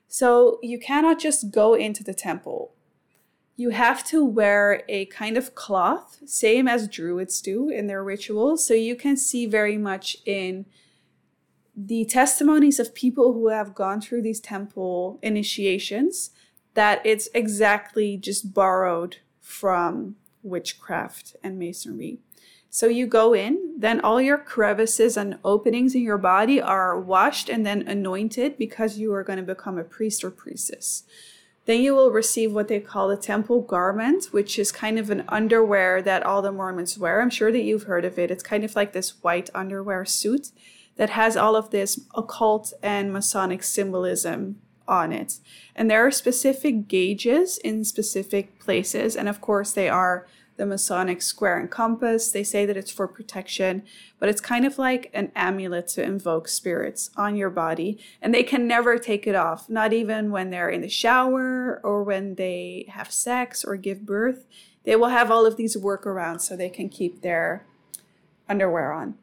So 0.07 0.61
you 0.63 0.79
cannot 0.79 1.19
just 1.19 1.51
go 1.51 1.75
into 1.75 2.05
the 2.05 2.15
temple. 2.15 2.73
You 3.57 3.71
have 3.71 4.05
to 4.05 4.25
wear 4.25 4.85
a 4.89 5.07
kind 5.07 5.37
of 5.37 5.57
cloth, 5.57 6.21
same 6.25 6.69
as 6.69 6.87
Druids 6.87 7.43
do 7.43 7.69
in 7.69 7.89
their 7.89 8.05
rituals. 8.05 8.65
So 8.65 8.75
you 8.75 8.95
can 8.95 9.17
see 9.17 9.47
very 9.47 9.77
much 9.77 10.17
in 10.25 10.67
the 11.77 12.05
testimonies 12.05 12.79
of 12.79 12.95
people 12.95 13.33
who 13.33 13.49
have 13.49 13.75
gone 13.75 14.01
through 14.01 14.23
these 14.23 14.39
temple 14.39 15.19
initiations 15.21 16.31
that 16.75 17.01
it's 17.05 17.29
exactly 17.35 18.17
just 18.17 18.55
borrowed 18.55 19.19
from 19.41 20.17
witchcraft 20.43 21.37
and 21.43 21.59
masonry. 21.59 22.19
So 22.73 22.87
you 22.87 23.07
go 23.09 23.35
in, 23.35 23.75
then 23.77 24.01
all 24.01 24.21
your 24.21 24.39
crevices 24.39 25.17
and 25.17 25.39
openings 25.45 25.97
in 25.97 26.03
your 26.03 26.19
body 26.19 26.61
are 26.63 26.99
washed 26.99 27.49
and 27.49 27.67
then 27.67 27.87
anointed 27.89 28.57
because 28.57 28.97
you 28.97 29.13
are 29.13 29.25
going 29.25 29.39
to 29.39 29.43
become 29.43 29.77
a 29.77 29.83
priest 29.83 30.23
or 30.23 30.31
priestess. 30.31 31.03
Then 31.67 31.81
you 31.83 31.95
will 31.95 32.13
receive 32.13 32.53
what 32.53 32.69
they 32.69 32.79
call 32.79 33.09
the 33.09 33.17
temple 33.17 33.61
garment, 33.61 34.27
which 34.27 34.59
is 34.59 34.71
kind 34.71 34.99
of 34.99 35.11
an 35.11 35.25
underwear 35.29 36.01
that 36.03 36.23
all 36.23 36.43
the 36.43 36.53
Mormons 36.53 36.97
wear. 36.97 37.21
I'm 37.21 37.31
sure 37.31 37.51
that 37.51 37.63
you've 37.63 37.85
heard 37.85 38.05
of 38.05 38.19
it. 38.19 38.31
It's 38.31 38.43
kind 38.43 38.65
of 38.65 38.77
like 38.77 38.93
this 38.93 39.23
white 39.23 39.51
underwear 39.53 40.05
suit 40.05 40.53
that 40.97 41.11
has 41.11 41.37
all 41.37 41.57
of 41.57 41.71
this 41.71 42.01
occult 42.15 42.73
and 42.83 43.13
Masonic 43.13 43.63
symbolism 43.65 44.61
on 44.91 45.13
it. 45.13 45.39
And 45.75 45.91
there 45.91 46.05
are 46.05 46.11
specific 46.11 46.89
gauges 46.89 47.57
in 47.59 47.85
specific 47.85 48.59
places. 48.59 49.17
And 49.17 49.29
of 49.29 49.41
course, 49.41 49.73
they 49.73 49.89
are 49.89 50.27
the 50.57 50.67
Masonic 50.67 51.23
square 51.23 51.59
and 51.59 51.71
compass. 51.71 52.31
They 52.31 52.43
say 52.43 52.67
that 52.67 52.77
it's 52.77 52.91
for 52.91 53.09
protection, 53.09 53.83
but 54.19 54.29
it's 54.29 54.43
kind 54.43 54.67
of 54.67 54.77
like 54.77 55.11
an 55.15 55.33
amulet 55.35 55.89
to 55.89 56.03
invoke 56.03 56.49
spirits 56.49 57.09
on 57.17 57.35
your 57.35 57.49
body. 57.49 57.99
And 58.21 58.35
they 58.35 58.43
can 58.43 58.67
never 58.67 58.99
take 58.99 59.27
it 59.27 59.35
off, 59.35 59.71
not 59.71 59.95
even 59.95 60.31
when 60.31 60.51
they're 60.51 60.69
in 60.69 60.83
the 60.83 60.89
shower 60.91 61.81
or 61.83 62.03
when 62.03 62.35
they 62.35 62.85
have 62.91 63.11
sex 63.11 63.65
or 63.65 63.77
give 63.77 64.05
birth. 64.05 64.45
They 64.85 64.97
will 64.97 65.09
have 65.09 65.31
all 65.31 65.47
of 65.47 65.57
these 65.57 65.79
workarounds 65.79 66.43
so 66.43 66.57
they 66.57 66.69
can 66.69 66.91
keep 66.91 67.23
their 67.23 67.65
underwear 68.47 68.93
on. 68.93 69.15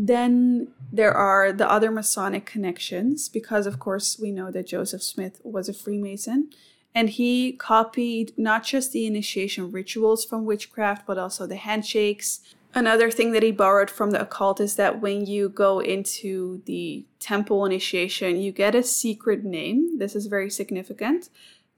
Then 0.00 0.68
there 0.92 1.12
are 1.12 1.52
the 1.52 1.68
other 1.68 1.90
Masonic 1.90 2.46
connections, 2.46 3.28
because 3.28 3.66
of 3.66 3.80
course 3.80 4.16
we 4.16 4.30
know 4.30 4.52
that 4.52 4.68
Joseph 4.68 5.02
Smith 5.02 5.40
was 5.42 5.68
a 5.68 5.74
Freemason. 5.74 6.50
And 6.94 7.10
he 7.10 7.52
copied 7.52 8.32
not 8.38 8.62
just 8.62 8.92
the 8.92 9.06
initiation 9.06 9.72
rituals 9.72 10.24
from 10.24 10.44
witchcraft, 10.44 11.04
but 11.04 11.18
also 11.18 11.48
the 11.48 11.56
handshakes. 11.56 12.40
Another 12.74 13.10
thing 13.10 13.32
that 13.32 13.42
he 13.42 13.50
borrowed 13.50 13.90
from 13.90 14.12
the 14.12 14.20
occult 14.20 14.60
is 14.60 14.76
that 14.76 15.00
when 15.00 15.26
you 15.26 15.48
go 15.48 15.80
into 15.80 16.62
the 16.66 17.04
temple 17.18 17.64
initiation, 17.64 18.40
you 18.40 18.52
get 18.52 18.76
a 18.76 18.84
secret 18.84 19.42
name. 19.44 19.98
This 19.98 20.14
is 20.14 20.26
very 20.26 20.48
significant. 20.48 21.28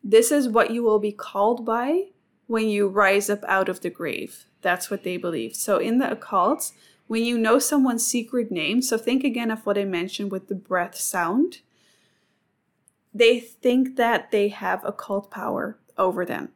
This 0.05 0.31
is 0.31 0.47
what 0.47 0.71
you 0.71 0.83
will 0.83 0.99
be 0.99 1.13
called 1.13 1.65
by 1.65 2.09
when 2.49 2.69
you 2.69 2.87
rise 2.87 3.31
up 3.31 3.45
out 3.45 3.71
of 3.71 3.81
the 3.81 3.91
grave. 3.91 4.45
That's 4.61 4.91
what 4.91 5.05
they 5.05 5.17
believe. 5.17 5.57
So 5.57 5.79
in 5.79 5.99
the 5.99 6.11
occult, 6.11 6.73
when 7.11 7.25
you 7.25 7.37
know 7.37 7.59
someone's 7.59 8.07
secret 8.07 8.53
name, 8.53 8.81
so 8.81 8.97
think 8.97 9.25
again 9.25 9.51
of 9.51 9.67
what 9.67 9.77
I 9.77 9.85
mentioned 9.85 10.31
with 10.31 10.47
the 10.47 10.55
breath 10.55 10.95
sound, 10.95 11.59
they 13.13 13.41
think 13.41 13.97
that 13.97 14.31
they 14.31 14.47
have 14.51 14.85
occult 14.85 15.29
power 15.29 15.77
over 15.99 16.25
them. 16.25 16.51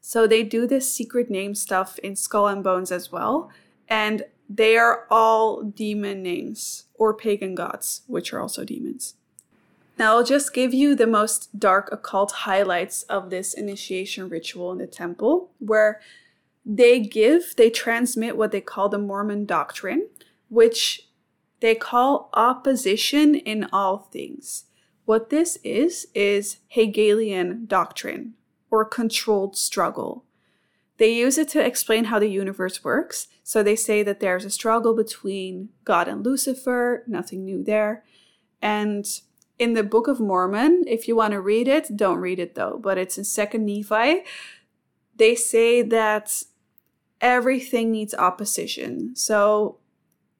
So 0.00 0.26
they 0.26 0.42
do 0.42 0.66
this 0.66 0.90
secret 0.90 1.30
name 1.30 1.54
stuff 1.54 1.96
in 2.00 2.16
Skull 2.16 2.48
and 2.48 2.64
Bones 2.64 2.90
as 2.90 3.12
well, 3.12 3.48
and 3.88 4.24
they 4.50 4.76
are 4.76 5.06
all 5.12 5.62
demon 5.62 6.24
names 6.24 6.86
or 6.94 7.14
pagan 7.14 7.54
gods, 7.54 8.00
which 8.08 8.32
are 8.32 8.40
also 8.40 8.64
demons. 8.64 9.14
Now, 9.96 10.16
I'll 10.16 10.24
just 10.24 10.54
give 10.54 10.74
you 10.74 10.96
the 10.96 11.06
most 11.06 11.56
dark 11.56 11.88
occult 11.92 12.32
highlights 12.32 13.04
of 13.04 13.30
this 13.30 13.54
initiation 13.54 14.28
ritual 14.28 14.72
in 14.72 14.78
the 14.78 14.88
temple, 14.88 15.52
where 15.60 16.00
they 16.68 16.98
give, 16.98 17.54
they 17.56 17.70
transmit 17.70 18.36
what 18.36 18.50
they 18.50 18.60
call 18.60 18.88
the 18.88 18.98
Mormon 18.98 19.46
doctrine, 19.46 20.08
which 20.48 21.08
they 21.60 21.76
call 21.76 22.28
opposition 22.34 23.36
in 23.36 23.68
all 23.72 23.98
things. 23.98 24.64
What 25.04 25.30
this 25.30 25.58
is, 25.62 26.08
is 26.12 26.58
Hegelian 26.66 27.66
doctrine 27.66 28.34
or 28.68 28.84
controlled 28.84 29.56
struggle. 29.56 30.24
They 30.98 31.12
use 31.14 31.38
it 31.38 31.48
to 31.50 31.64
explain 31.64 32.06
how 32.06 32.18
the 32.18 32.28
universe 32.28 32.82
works. 32.82 33.28
So 33.44 33.62
they 33.62 33.76
say 33.76 34.02
that 34.02 34.18
there's 34.18 34.44
a 34.44 34.50
struggle 34.50 34.94
between 34.94 35.68
God 35.84 36.08
and 36.08 36.24
Lucifer, 36.24 37.04
nothing 37.06 37.44
new 37.44 37.62
there. 37.62 38.02
And 38.60 39.06
in 39.56 39.74
the 39.74 39.84
Book 39.84 40.08
of 40.08 40.18
Mormon, 40.18 40.82
if 40.88 41.06
you 41.06 41.14
want 41.14 41.32
to 41.32 41.40
read 41.40 41.68
it, 41.68 41.96
don't 41.96 42.18
read 42.18 42.40
it 42.40 42.56
though, 42.56 42.80
but 42.82 42.98
it's 42.98 43.16
in 43.16 43.24
Second 43.24 43.66
Nephi. 43.66 44.24
They 45.14 45.34
say 45.36 45.82
that 45.82 46.42
everything 47.20 47.90
needs 47.90 48.14
opposition. 48.14 49.14
So 49.16 49.78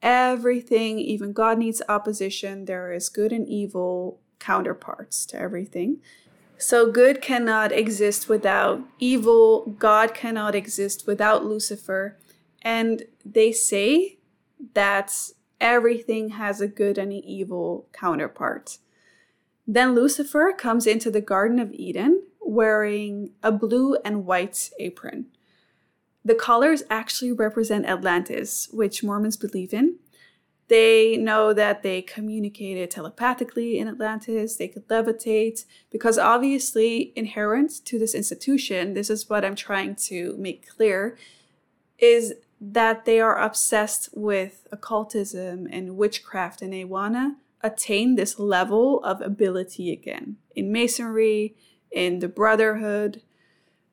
everything, 0.02 0.98
even 0.98 1.32
God 1.32 1.58
needs 1.58 1.82
opposition. 1.88 2.64
There 2.64 2.92
is 2.92 3.08
good 3.08 3.32
and 3.32 3.48
evil 3.48 4.20
counterparts 4.38 5.26
to 5.26 5.38
everything. 5.38 5.98
So 6.58 6.90
good 6.90 7.20
cannot 7.20 7.72
exist 7.72 8.28
without 8.28 8.80
evil, 8.98 9.76
God 9.78 10.14
cannot 10.14 10.54
exist 10.54 11.06
without 11.06 11.44
Lucifer. 11.44 12.16
And 12.62 13.04
they 13.24 13.52
say 13.52 14.18
that 14.74 15.12
everything 15.60 16.30
has 16.30 16.60
a 16.60 16.68
good 16.68 16.98
and 16.98 17.12
an 17.12 17.24
evil 17.24 17.86
counterpart. 17.92 18.78
Then 19.66 19.94
Lucifer 19.94 20.54
comes 20.56 20.86
into 20.86 21.10
the 21.10 21.20
Garden 21.20 21.58
of 21.58 21.72
Eden 21.72 22.22
wearing 22.40 23.32
a 23.42 23.50
blue 23.50 23.96
and 24.04 24.24
white 24.24 24.70
apron. 24.78 25.26
The 26.26 26.34
colors 26.34 26.82
actually 26.90 27.30
represent 27.30 27.86
Atlantis, 27.86 28.68
which 28.72 29.04
Mormons 29.04 29.36
believe 29.36 29.72
in. 29.72 30.00
They 30.66 31.16
know 31.16 31.52
that 31.52 31.84
they 31.84 32.02
communicated 32.02 32.90
telepathically 32.90 33.78
in 33.78 33.86
Atlantis, 33.86 34.56
they 34.56 34.66
could 34.66 34.88
levitate, 34.88 35.66
because 35.88 36.18
obviously, 36.18 37.12
inherent 37.14 37.84
to 37.84 37.96
this 37.96 38.12
institution, 38.12 38.94
this 38.94 39.08
is 39.08 39.30
what 39.30 39.44
I'm 39.44 39.54
trying 39.54 39.94
to 40.06 40.34
make 40.36 40.68
clear, 40.68 41.16
is 41.96 42.34
that 42.60 43.04
they 43.04 43.20
are 43.20 43.40
obsessed 43.40 44.08
with 44.12 44.66
occultism 44.72 45.68
and 45.70 45.96
witchcraft 45.96 46.60
and 46.60 46.72
they 46.72 46.84
want 46.84 47.14
to 47.14 47.36
attain 47.60 48.16
this 48.16 48.36
level 48.36 49.00
of 49.04 49.20
ability 49.20 49.92
again 49.92 50.38
in 50.56 50.72
masonry, 50.72 51.54
in 51.92 52.18
the 52.18 52.28
brotherhood. 52.28 53.22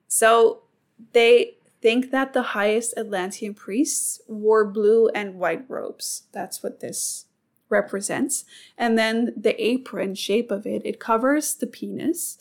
So 0.07 0.63
they 1.11 1.57
think 1.84 2.11
that 2.11 2.31
the 2.31 2.53
highest 2.57 2.93
Atlantean 2.95 3.53
priests 3.53 4.21
wore 4.25 4.63
blue 4.63 5.09
and 5.09 5.36
white 5.36 5.65
robes. 5.67 6.23
That's 6.31 6.63
what 6.63 6.79
this 6.79 7.25
represents. 7.67 8.45
And 8.77 8.97
then 8.97 9.34
the 9.36 9.61
apron 9.61 10.15
shape 10.15 10.49
of 10.49 10.65
it, 10.65 10.81
it 10.86 11.01
covers 11.01 11.53
the 11.53 11.67
penis. 11.67 12.38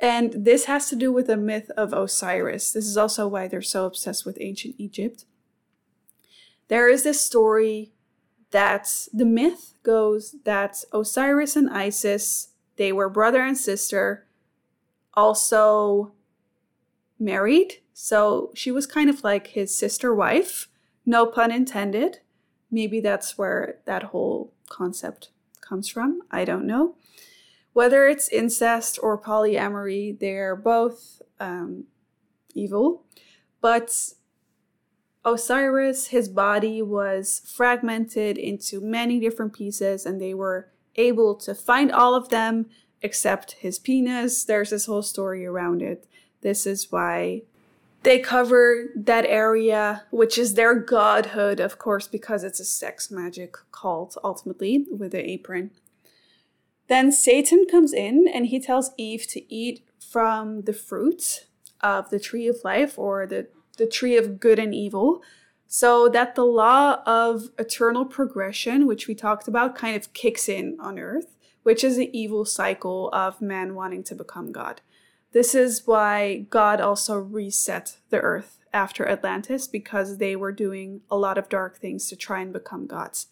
And 0.00 0.32
this 0.32 0.64
has 0.64 0.88
to 0.88 0.96
do 0.96 1.12
with 1.12 1.28
the 1.28 1.36
myth 1.36 1.70
of 1.76 1.92
Osiris. 1.92 2.72
This 2.72 2.86
is 2.86 2.96
also 2.96 3.28
why 3.28 3.46
they're 3.46 3.62
so 3.62 3.86
obsessed 3.86 4.26
with 4.26 4.38
ancient 4.40 4.74
Egypt. 4.76 5.24
There 6.66 6.88
is 6.88 7.04
this 7.04 7.24
story 7.24 7.92
that 8.50 9.06
the 9.12 9.24
myth 9.24 9.74
goes 9.84 10.34
that 10.44 10.82
Osiris 10.92 11.54
and 11.54 11.70
Isis, 11.70 12.48
they 12.74 12.90
were 12.90 13.08
brother 13.08 13.42
and 13.42 13.56
sister, 13.56 14.26
also 15.14 16.10
married 17.20 17.74
so 18.02 18.50
she 18.54 18.70
was 18.70 18.86
kind 18.86 19.10
of 19.10 19.22
like 19.22 19.48
his 19.48 19.76
sister 19.76 20.14
wife, 20.14 20.68
no 21.04 21.26
pun 21.26 21.52
intended. 21.52 22.20
Maybe 22.70 22.98
that's 22.98 23.36
where 23.36 23.76
that 23.84 24.04
whole 24.04 24.54
concept 24.70 25.28
comes 25.60 25.86
from. 25.86 26.22
I 26.30 26.46
don't 26.46 26.66
know. 26.66 26.94
Whether 27.74 28.08
it's 28.08 28.30
incest 28.30 28.98
or 29.02 29.20
polyamory, 29.20 30.18
they're 30.18 30.56
both 30.56 31.20
um, 31.38 31.84
evil. 32.54 33.04
But 33.60 34.14
Osiris, 35.26 36.06
his 36.06 36.30
body 36.30 36.80
was 36.80 37.42
fragmented 37.54 38.38
into 38.38 38.80
many 38.80 39.20
different 39.20 39.52
pieces, 39.52 40.06
and 40.06 40.18
they 40.18 40.32
were 40.32 40.70
able 40.96 41.34
to 41.34 41.54
find 41.54 41.92
all 41.92 42.14
of 42.14 42.30
them 42.30 42.70
except 43.02 43.52
his 43.60 43.78
penis. 43.78 44.42
There's 44.42 44.70
this 44.70 44.86
whole 44.86 45.02
story 45.02 45.44
around 45.44 45.82
it. 45.82 46.06
This 46.42 46.66
is 46.66 46.90
why 46.90 47.42
they 48.02 48.18
cover 48.18 48.86
that 48.96 49.26
area, 49.26 50.04
which 50.10 50.38
is 50.38 50.54
their 50.54 50.74
godhood, 50.74 51.60
of 51.60 51.78
course, 51.78 52.08
because 52.08 52.44
it's 52.44 52.60
a 52.60 52.64
sex 52.64 53.10
magic 53.10 53.56
cult 53.72 54.16
ultimately 54.24 54.86
with 54.90 55.12
the 55.12 55.30
apron. 55.30 55.70
Then 56.88 57.12
Satan 57.12 57.66
comes 57.70 57.92
in 57.92 58.26
and 58.26 58.46
he 58.46 58.58
tells 58.58 58.92
Eve 58.96 59.26
to 59.28 59.54
eat 59.54 59.84
from 60.00 60.62
the 60.62 60.72
fruit 60.72 61.46
of 61.82 62.10
the 62.10 62.18
tree 62.18 62.48
of 62.48 62.64
life 62.64 62.98
or 62.98 63.26
the, 63.26 63.48
the 63.76 63.86
tree 63.86 64.16
of 64.16 64.40
good 64.40 64.58
and 64.58 64.74
evil, 64.74 65.22
so 65.66 66.08
that 66.08 66.34
the 66.34 66.44
law 66.44 67.00
of 67.06 67.50
eternal 67.58 68.04
progression, 68.04 68.86
which 68.86 69.06
we 69.06 69.14
talked 69.14 69.46
about, 69.46 69.76
kind 69.76 69.94
of 69.94 70.12
kicks 70.14 70.48
in 70.48 70.76
on 70.80 70.98
earth, 70.98 71.36
which 71.62 71.84
is 71.84 71.96
the 71.96 72.18
evil 72.18 72.44
cycle 72.44 73.08
of 73.12 73.40
man 73.40 73.74
wanting 73.74 74.02
to 74.02 74.14
become 74.14 74.50
God. 74.50 74.80
This 75.32 75.54
is 75.54 75.86
why 75.86 76.46
God 76.50 76.80
also 76.80 77.16
reset 77.16 77.98
the 78.10 78.20
earth 78.20 78.58
after 78.72 79.06
Atlantis 79.06 79.66
because 79.66 80.18
they 80.18 80.34
were 80.36 80.52
doing 80.52 81.02
a 81.10 81.16
lot 81.16 81.38
of 81.38 81.48
dark 81.48 81.78
things 81.78 82.08
to 82.08 82.16
try 82.16 82.40
and 82.40 82.52
become 82.52 82.86
gods. 82.86 83.26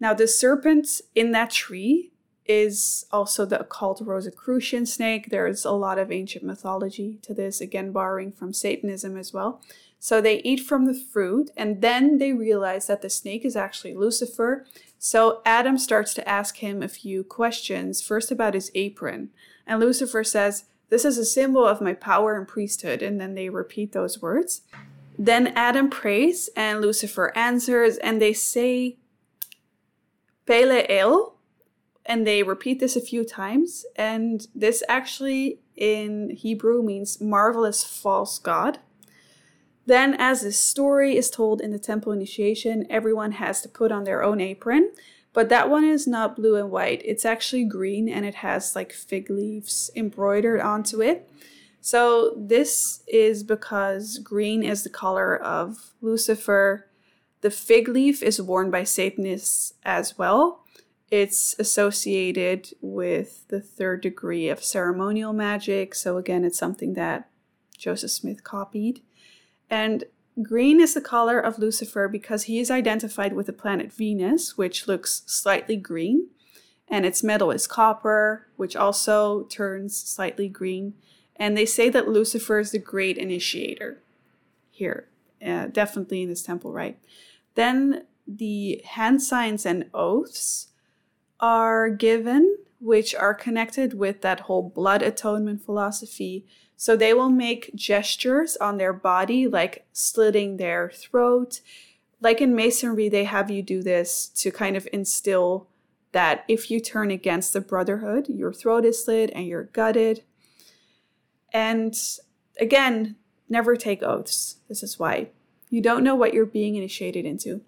Now, 0.00 0.14
the 0.14 0.26
serpent 0.26 1.00
in 1.14 1.32
that 1.32 1.50
tree 1.50 2.12
is 2.46 3.06
also 3.10 3.46
the 3.46 3.60
occult 3.60 4.02
Rosicrucian 4.04 4.86
snake. 4.86 5.30
There's 5.30 5.64
a 5.64 5.72
lot 5.72 5.98
of 5.98 6.12
ancient 6.12 6.44
mythology 6.44 7.18
to 7.22 7.32
this, 7.32 7.60
again, 7.60 7.90
borrowing 7.90 8.32
from 8.32 8.52
Satanism 8.52 9.16
as 9.16 9.32
well. 9.32 9.62
So 9.98 10.20
they 10.20 10.42
eat 10.42 10.60
from 10.60 10.84
the 10.84 10.94
fruit, 10.94 11.50
and 11.56 11.80
then 11.80 12.18
they 12.18 12.34
realize 12.34 12.86
that 12.88 13.00
the 13.00 13.08
snake 13.08 13.44
is 13.46 13.56
actually 13.56 13.94
Lucifer. 13.94 14.66
So 14.98 15.40
Adam 15.46 15.78
starts 15.78 16.12
to 16.14 16.28
ask 16.28 16.58
him 16.58 16.82
a 16.82 16.88
few 16.88 17.24
questions, 17.24 18.02
first 18.02 18.30
about 18.30 18.52
his 18.52 18.70
apron. 18.74 19.30
And 19.66 19.80
Lucifer 19.80 20.24
says, 20.24 20.64
This 20.90 21.04
is 21.04 21.18
a 21.18 21.24
symbol 21.24 21.66
of 21.66 21.80
my 21.80 21.94
power 21.94 22.36
and 22.36 22.46
priesthood. 22.46 23.02
And 23.02 23.20
then 23.20 23.34
they 23.34 23.48
repeat 23.48 23.92
those 23.92 24.20
words. 24.20 24.62
Then 25.18 25.48
Adam 25.48 25.90
prays, 25.90 26.50
and 26.56 26.80
Lucifer 26.80 27.32
answers, 27.36 27.98
and 27.98 28.20
they 28.20 28.32
say, 28.32 28.96
Pele 30.44 30.86
El, 30.88 31.36
and 32.04 32.26
they 32.26 32.42
repeat 32.42 32.80
this 32.80 32.96
a 32.96 33.00
few 33.00 33.24
times. 33.24 33.86
And 33.96 34.46
this 34.54 34.82
actually 34.88 35.60
in 35.76 36.30
Hebrew 36.30 36.82
means 36.82 37.20
marvelous 37.20 37.84
false 37.84 38.38
god. 38.38 38.78
Then, 39.86 40.14
as 40.18 40.42
this 40.42 40.58
story 40.58 41.16
is 41.16 41.30
told 41.30 41.60
in 41.60 41.70
the 41.70 41.78
temple 41.78 42.12
initiation, 42.12 42.86
everyone 42.88 43.32
has 43.32 43.60
to 43.62 43.68
put 43.68 43.92
on 43.92 44.04
their 44.04 44.22
own 44.22 44.40
apron. 44.40 44.92
But 45.34 45.48
that 45.50 45.68
one 45.68 45.84
is 45.84 46.06
not 46.06 46.36
blue 46.36 46.56
and 46.56 46.70
white. 46.70 47.02
It's 47.04 47.26
actually 47.26 47.64
green 47.64 48.08
and 48.08 48.24
it 48.24 48.36
has 48.36 48.74
like 48.74 48.92
fig 48.92 49.28
leaves 49.28 49.90
embroidered 49.94 50.60
onto 50.60 51.02
it. 51.02 51.28
So, 51.80 52.32
this 52.34 53.02
is 53.06 53.42
because 53.42 54.16
green 54.18 54.62
is 54.62 54.84
the 54.84 54.88
color 54.88 55.36
of 55.36 55.92
Lucifer. 56.00 56.88
The 57.42 57.50
fig 57.50 57.88
leaf 57.88 58.22
is 58.22 58.40
worn 58.40 58.70
by 58.70 58.84
Satanists 58.84 59.74
as 59.84 60.16
well. 60.16 60.64
It's 61.10 61.54
associated 61.58 62.70
with 62.80 63.46
the 63.48 63.60
third 63.60 64.00
degree 64.00 64.48
of 64.48 64.64
ceremonial 64.64 65.34
magic. 65.34 65.94
So, 65.94 66.16
again, 66.16 66.42
it's 66.42 66.56
something 66.56 66.94
that 66.94 67.28
Joseph 67.76 68.12
Smith 68.12 68.44
copied. 68.44 69.02
And 69.68 70.04
green 70.42 70.80
is 70.80 70.94
the 70.94 71.00
color 71.00 71.38
of 71.38 71.58
Lucifer 71.58 72.08
because 72.08 72.44
he 72.44 72.58
is 72.58 72.70
identified 72.70 73.32
with 73.34 73.46
the 73.46 73.52
planet 73.52 73.92
Venus, 73.92 74.56
which 74.56 74.88
looks 74.88 75.22
slightly 75.26 75.76
green. 75.76 76.28
And 76.88 77.06
its 77.06 77.22
metal 77.22 77.50
is 77.50 77.66
copper, 77.66 78.46
which 78.56 78.76
also 78.76 79.44
turns 79.44 79.96
slightly 79.96 80.48
green. 80.48 80.94
And 81.36 81.56
they 81.56 81.66
say 81.66 81.88
that 81.88 82.08
Lucifer 82.08 82.58
is 82.58 82.70
the 82.72 82.78
great 82.78 83.16
initiator 83.16 84.02
here, 84.70 85.08
uh, 85.44 85.66
definitely 85.66 86.22
in 86.22 86.28
this 86.28 86.42
temple, 86.42 86.72
right? 86.72 86.98
Then 87.54 88.04
the 88.26 88.82
hand 88.84 89.22
signs 89.22 89.64
and 89.64 89.90
oaths 89.94 90.68
are 91.40 91.88
given, 91.88 92.56
which 92.80 93.14
are 93.14 93.34
connected 93.34 93.94
with 93.94 94.20
that 94.22 94.40
whole 94.40 94.62
blood 94.62 95.02
atonement 95.02 95.64
philosophy. 95.64 96.46
So 96.76 96.96
they 96.96 97.14
will 97.14 97.30
make 97.30 97.74
gestures 97.74 98.56
on 98.56 98.78
their 98.78 98.92
body, 98.92 99.46
like 99.46 99.86
slitting 99.92 100.56
their 100.56 100.90
throat. 100.90 101.60
Like 102.20 102.40
in 102.40 102.54
Masonry, 102.54 103.08
they 103.08 103.24
have 103.24 103.50
you 103.50 103.62
do 103.62 103.82
this 103.82 104.28
to 104.36 104.50
kind 104.50 104.76
of 104.76 104.88
instill 104.92 105.68
that 106.12 106.44
if 106.48 106.70
you 106.70 106.80
turn 106.80 107.10
against 107.10 107.52
the 107.52 107.60
brotherhood, 107.60 108.28
your 108.28 108.52
throat 108.52 108.84
is 108.84 109.04
slit 109.04 109.30
and 109.34 109.46
you're 109.46 109.64
gutted. 109.64 110.22
And 111.52 111.94
again, 112.60 113.16
never 113.48 113.76
take 113.76 114.02
oaths. 114.02 114.58
This 114.68 114.82
is 114.82 114.98
why. 114.98 115.30
You 115.70 115.80
don't 115.80 116.04
know 116.04 116.14
what 116.14 116.32
you're 116.32 116.46
being 116.46 116.76
initiated 116.76 117.24
into. 117.24 117.62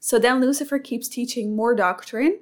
So 0.00 0.18
then 0.18 0.40
Lucifer 0.40 0.78
keeps 0.78 1.08
teaching 1.08 1.54
more 1.54 1.74
doctrine 1.74 2.38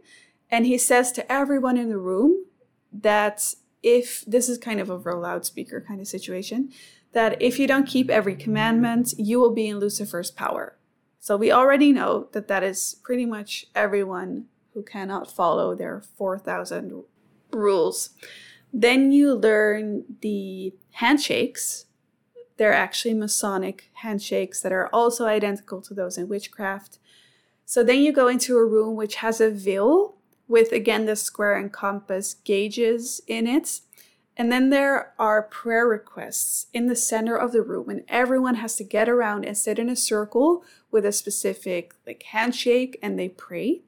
and 0.50 0.66
he 0.66 0.78
says 0.78 1.10
to 1.12 1.32
everyone 1.32 1.76
in 1.76 1.88
the 1.88 1.98
room 1.98 2.44
that 2.92 3.54
if 3.86 4.24
this 4.26 4.48
is 4.48 4.58
kind 4.58 4.80
of 4.80 4.90
a 4.90 5.14
loudspeaker 5.14 5.80
kind 5.80 6.00
of 6.00 6.08
situation, 6.08 6.72
that 7.12 7.40
if 7.40 7.56
you 7.60 7.68
don't 7.68 7.86
keep 7.86 8.10
every 8.10 8.34
commandment, 8.34 9.14
you 9.16 9.38
will 9.38 9.54
be 9.54 9.68
in 9.68 9.78
Lucifer's 9.78 10.32
power. 10.32 10.76
So 11.20 11.36
we 11.36 11.52
already 11.52 11.92
know 11.92 12.26
that 12.32 12.48
that 12.48 12.64
is 12.64 12.96
pretty 13.04 13.24
much 13.26 13.66
everyone 13.76 14.46
who 14.74 14.82
cannot 14.82 15.30
follow 15.30 15.76
their 15.76 16.02
4,000 16.18 17.04
rules. 17.52 18.10
Then 18.72 19.12
you 19.12 19.32
learn 19.32 20.04
the 20.20 20.74
handshakes. 20.94 21.86
They're 22.56 22.74
actually 22.74 23.14
Masonic 23.14 23.90
handshakes 24.02 24.60
that 24.62 24.72
are 24.72 24.88
also 24.92 25.26
identical 25.26 25.80
to 25.82 25.94
those 25.94 26.18
in 26.18 26.26
witchcraft. 26.26 26.98
So 27.64 27.84
then 27.84 28.00
you 28.00 28.12
go 28.12 28.26
into 28.26 28.56
a 28.56 28.66
room 28.66 28.96
which 28.96 29.16
has 29.16 29.40
a 29.40 29.48
veil 29.48 30.15
with 30.48 30.72
again 30.72 31.06
the 31.06 31.16
square 31.16 31.56
and 31.56 31.72
compass 31.72 32.34
gauges 32.34 33.20
in 33.26 33.46
it. 33.46 33.80
And 34.36 34.52
then 34.52 34.68
there 34.68 35.14
are 35.18 35.42
prayer 35.42 35.86
requests 35.86 36.66
in 36.74 36.86
the 36.86 36.96
center 36.96 37.36
of 37.36 37.52
the 37.52 37.62
room, 37.62 37.88
and 37.88 38.02
everyone 38.06 38.56
has 38.56 38.76
to 38.76 38.84
get 38.84 39.08
around 39.08 39.46
and 39.46 39.56
sit 39.56 39.78
in 39.78 39.88
a 39.88 39.96
circle 39.96 40.62
with 40.90 41.06
a 41.06 41.12
specific 41.12 41.94
like 42.06 42.22
handshake 42.22 42.98
and 43.02 43.18
they 43.18 43.30
pray. 43.30 43.80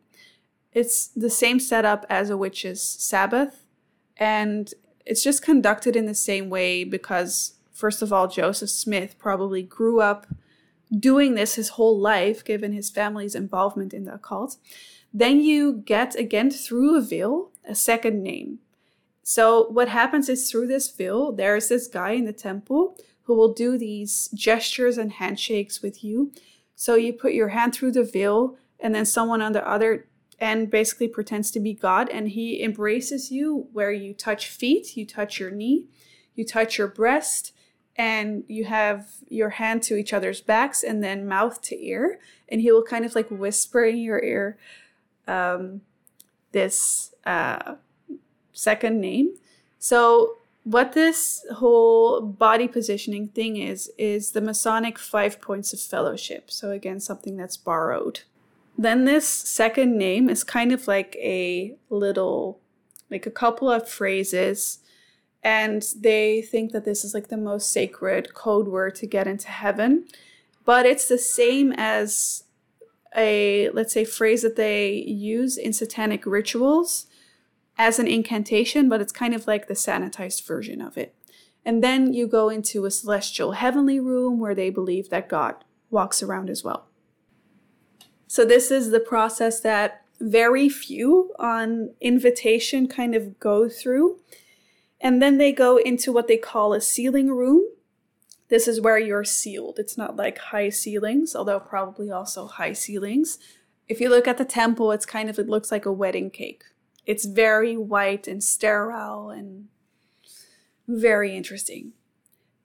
It's 0.73 1.09
the 1.09 1.31
same 1.31 1.61
setup 1.61 2.07
as 2.09 2.31
a 2.31 2.37
witch's 2.37 2.83
Sabbath, 2.83 3.65
and 4.17 4.73
it's 5.05 5.23
just 5.23 5.43
conducted 5.43 5.97
in 5.97 6.07
the 6.07 6.15
same 6.15 6.49
way 6.49 6.85
because, 6.85 7.55
first 7.73 8.01
of 8.01 8.13
all, 8.13 8.29
Joseph 8.29 8.71
Smith 8.71 9.17
probably 9.19 9.63
grew 9.63 10.01
up 10.01 10.27
doing 10.97 11.35
this 11.35 11.57
his 11.57 11.71
whole 11.71 11.99
life, 11.99 12.45
given 12.45 12.73
his 12.73 12.91
family's 12.91 13.35
involvement 13.35 13.93
in 13.93 14.05
the 14.05 14.15
occult. 14.15 14.57
Then 15.13 15.41
you 15.41 15.83
get 15.85 16.15
again 16.15 16.51
through 16.51 16.97
a 16.97 17.01
veil 17.01 17.51
a 17.69 17.75
second 17.75 18.23
name. 18.23 18.59
So 19.23 19.69
what 19.69 19.89
happens 19.89 20.29
is 20.29 20.51
through 20.51 20.69
this 20.69 20.91
veil, 20.91 21.33
there's 21.33 21.69
this 21.69 21.87
guy 21.87 22.13
in 22.13 22.25
the 22.25 22.33
temple 22.33 22.97
who 23.25 23.35
will 23.35 23.53
do 23.53 23.77
these 23.77 24.29
gestures 24.33 24.97
and 24.97 25.13
handshakes 25.13 25.83
with 25.83 26.03
you. 26.03 26.33
So 26.75 26.95
you 26.95 27.13
put 27.13 27.35
your 27.35 27.49
hand 27.49 27.75
through 27.75 27.93
the 27.93 28.05
veil, 28.05 28.57
and 28.81 28.95
then 28.95 29.05
someone 29.05 29.43
on 29.43 29.53
the 29.53 29.69
other 29.69 30.09
end 30.39 30.71
basically 30.71 31.09
pretends 31.09 31.51
to 31.51 31.61
be 31.61 31.75
God, 31.75 32.09
and 32.09 32.31
he 32.31 32.63
embraces 32.63 33.31
you 33.31 33.69
where 33.73 33.93
you 33.93 34.15
touch 34.15 34.49
feet, 34.49 34.97
you 34.97 35.05
touch 35.05 35.39
your 35.39 35.51
knee, 35.51 35.89
you 36.35 36.47
touch 36.47 36.79
your 36.79 36.89
breast, 36.89 37.53
and 37.97 38.45
you 38.47 38.65
have 38.65 39.09
your 39.29 39.51
hand 39.51 39.83
to 39.83 39.97
each 39.97 40.15
other's 40.15 40.41
backs, 40.41 40.83
and 40.83 41.05
then 41.05 41.29
mouth 41.29 41.61
to 41.63 41.85
ear, 41.85 42.21
and 42.49 42.63
he 42.63 42.73
will 42.73 42.85
kind 42.85 43.05
of 43.05 43.15
like 43.15 43.31
whisper 43.31 43.85
in 43.85 43.99
your 43.99 44.23
ear 44.23 44.57
um, 45.29 45.83
this 46.53 47.15
uh, 47.25 47.77
second 48.53 49.01
name. 49.01 49.35
So 49.79 50.37
what 50.65 50.93
this 50.93 51.47
whole 51.57 52.21
body 52.21 52.69
positioning 52.69 53.29
thing 53.29 53.57
is 53.57 53.91
is 53.97 54.33
the 54.33 54.41
Masonic 54.41 54.99
five 54.99 55.41
points 55.41 55.73
of 55.73 55.81
fellowship. 55.81 56.51
So 56.51 56.71
again, 56.71 57.01
something 57.01 57.37
that's 57.37 57.57
borrowed. 57.57 58.21
Then 58.77 59.05
this 59.05 59.27
second 59.27 59.97
name 59.97 60.29
is 60.29 60.45
kind 60.45 60.73
of 60.73 60.87
like 60.87 61.17
a 61.17 61.75
little, 61.91 62.61
like 63.11 63.27
a 63.27 63.31
couple 63.31 63.71
of 63.71 63.89
phrases, 63.89 64.79
and 65.43 65.85
they 65.97 66.43
think 66.43 66.73
that 66.73 66.85
this 66.85 67.05
is 67.05 67.15
like 67.15 67.29
the 67.29 67.37
most 67.37 67.73
sacred 67.73 68.35
code 68.35 68.69
word 68.69 68.95
to 68.97 69.07
get 69.07 69.27
into 69.27 69.49
heaven. 69.49 70.07
But 70.65 70.87
it's 70.87 71.09
the 71.09 71.19
same 71.19 71.73
as 71.77 72.45
a 73.19 73.69
let's 73.71 73.93
say 73.93 74.05
phrase 74.05 74.43
that 74.43 74.57
they 74.57 74.93
use 74.93 75.59
in 75.59 75.73
satanic 75.73 76.25
rituals 76.25 77.07
as 77.77 77.99
an 77.99 78.07
incantation, 78.07 78.89
but 78.89 79.01
it's 79.01 79.13
kind 79.13 79.35
of 79.35 79.47
like 79.47 79.69
the 79.69 79.75
sanitized 79.75 80.47
version 80.47 80.81
of 80.81 80.97
it. 80.97 81.15
And 81.65 81.83
then 81.85 82.15
you 82.15 82.27
go 82.27 82.49
into 82.49 82.85
a 82.85 82.91
celestial 82.91 83.53
heavenly 83.53 84.01
room 84.01 84.41
where 84.41 84.55
they 84.55 84.71
believe 84.71 85.11
that 85.11 85.29
God 85.29 85.57
walks 85.91 86.23
around 86.23 86.49
as 86.49 86.65
well. 86.65 86.87
So, 88.27 88.45
this 88.45 88.71
is 88.71 88.91
the 88.91 89.01
process 89.01 89.61
that 89.61 90.03
very 90.21 90.69
few 90.69 91.33
on 91.39 91.91
invitation 92.01 92.89
kind 92.89 93.15
of 93.15 93.39
go 93.39 93.69
through. 93.69 94.21
And 95.01 95.23
then 95.23 95.39
they 95.39 95.53
go 95.53 95.77
into 95.77 96.13
what 96.13 96.27
they 96.27 96.37
call 96.37 96.73
a 96.73 96.81
sealing 96.81 97.31
room, 97.31 97.63
this 98.49 98.67
is 98.67 98.81
where 98.81 98.99
you're 98.99 99.25
sealed. 99.25 99.79
It's 99.79 99.99
not 99.99 100.17
like 100.17 100.39
high 100.39 100.71
ceilings, 100.71 101.37
although 101.37 101.61
probably 101.61 102.11
also 102.11 102.47
high 102.47 102.73
ceilings. 102.73 103.39
If 103.89 104.01
you 104.01 104.09
look 104.09 104.29
at 104.29 104.39
the 104.39 104.45
temple, 104.45 104.93
it's 104.93 105.07
kind 105.07 105.31
of, 105.31 105.39
it 105.39 105.49
looks 105.49 105.71
like 105.71 105.87
a 105.87 105.93
wedding 105.93 106.31
cake. 106.31 106.65
It's 107.07 107.25
very 107.25 107.77
white 107.77 108.27
and 108.27 108.43
sterile 108.43 109.31
and 109.31 109.69
very 110.87 111.37
interesting. 111.37 111.93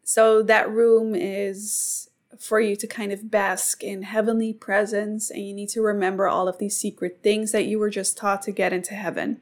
So 0.03 0.43
that 0.43 0.69
room 0.69 1.15
is 1.15 2.09
for 2.39 2.59
you 2.59 2.75
to 2.75 2.87
kind 2.87 3.11
of 3.11 3.31
bask 3.31 3.83
in 3.83 4.03
heavenly 4.03 4.53
presence, 4.53 5.29
and 5.29 5.47
you 5.47 5.53
need 5.53 5.69
to 5.69 5.81
remember 5.81 6.27
all 6.27 6.47
of 6.47 6.57
these 6.57 6.75
secret 6.75 7.19
things 7.23 7.51
that 7.51 7.65
you 7.65 7.79
were 7.79 7.89
just 7.89 8.17
taught 8.17 8.41
to 8.41 8.51
get 8.51 8.73
into 8.73 8.93
heaven. 8.93 9.39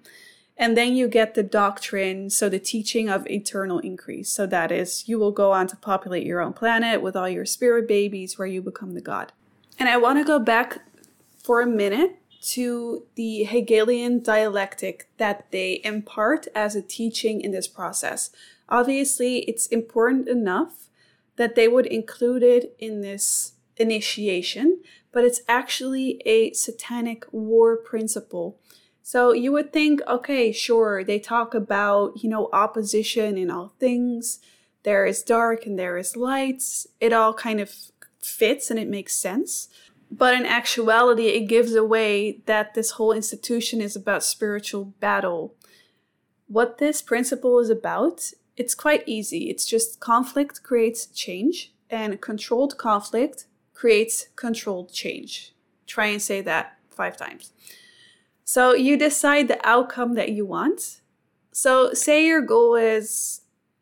And 0.62 0.78
then 0.78 0.96
you 0.96 1.08
get 1.08 1.34
the 1.34 1.42
doctrine, 1.42 2.30
so 2.30 2.48
the 2.48 2.60
teaching 2.60 3.10
of 3.10 3.26
eternal 3.26 3.80
increase. 3.80 4.30
So 4.30 4.46
that 4.46 4.72
is, 4.72 5.10
you 5.10 5.18
will 5.18 5.32
go 5.32 5.54
on 5.54 5.66
to 5.70 5.76
populate 5.76 6.24
your 6.24 6.40
own 6.40 6.54
planet 6.54 7.02
with 7.02 7.16
all 7.16 7.28
your 7.28 7.48
spirit 7.48 7.88
babies 7.88 8.38
where 8.38 8.48
you 8.48 8.62
become 8.62 8.94
the 8.94 9.02
god. 9.02 9.32
And 9.80 9.90
I 9.90 9.98
want 9.98 10.20
to 10.20 10.24
go 10.24 10.38
back 10.38 10.84
for 11.44 11.62
a 11.62 11.66
minute 11.66 12.18
to 12.42 13.08
the 13.16 13.46
Hegelian 13.46 14.22
dialectic 14.22 15.10
that 15.18 15.48
they 15.50 15.82
impart 15.84 16.46
as 16.54 16.76
a 16.76 16.84
teaching 16.84 17.42
in 17.42 17.52
this 17.52 17.68
process. 17.68 18.30
Obviously, 18.70 19.40
it's 19.40 19.66
important 19.66 20.28
enough 20.28 20.90
that 21.38 21.56
they 21.56 21.68
would 21.68 21.88
include 21.88 22.44
it 22.44 22.76
in 22.78 23.02
this 23.02 23.54
initiation, 23.78 24.84
but 25.12 25.24
it's 25.24 25.42
actually 25.48 26.22
a 26.24 26.54
satanic 26.54 27.26
war 27.32 27.76
principle 27.76 28.60
so 29.04 29.34
you 29.34 29.52
would 29.52 29.74
think, 29.74 30.02
okay, 30.08 30.52
sure, 30.52 31.04
they 31.04 31.20
talk 31.20 31.54
about, 31.54 32.24
you 32.24 32.30
know, 32.30 32.50
opposition 32.54 33.38
in 33.38 33.50
all 33.50 33.74
things. 33.80 34.40
There 34.84 35.06
is 35.06 35.24
dark 35.24 35.66
and 35.66 35.78
there 35.78 35.98
is 35.98 36.16
lights. 36.16 36.88
It 37.00 37.14
all 37.14 37.34
kind 37.34 37.60
of 37.60 37.74
fits 38.20 38.70
and 38.70 38.80
it 38.80 38.88
makes 38.88 39.14
sense. 39.16 39.70
But 40.12 40.34
in 40.34 40.46
actuality, 40.46 41.28
it 41.28 41.48
gives 41.48 41.74
away 41.74 42.42
that 42.46 42.74
this 42.74 42.92
whole 42.92 43.14
institution 43.14 43.80
is 43.82 43.96
about 43.96 44.24
spiritual 44.24 44.86
battle. 45.00 45.56
What 46.48 46.80
this 46.80 47.02
principle 47.02 47.60
is 47.60 47.70
about, 47.70 48.32
it's 48.58 48.76
quite 48.76 49.04
easy. 49.08 49.50
It's 49.50 49.66
just 49.66 50.02
conflict 50.02 50.64
creates 50.64 51.06
change, 51.06 51.74
and 51.90 52.20
controlled 52.20 52.78
conflict 52.78 53.46
creates 53.74 54.28
controlled 54.36 54.92
change. 54.92 55.54
Try 55.88 56.08
and 56.08 56.22
say 56.22 56.42
that 56.42 56.78
five 56.90 57.16
times. 57.16 57.54
So 58.44 58.74
you 58.74 58.98
decide 58.98 59.48
the 59.48 59.66
outcome 59.68 60.16
that 60.16 60.32
you 60.32 60.46
want. 60.46 61.02
So, 61.54 61.94
say 61.94 62.26
your 62.26 62.42
goal 62.42 62.76
is 62.76 63.42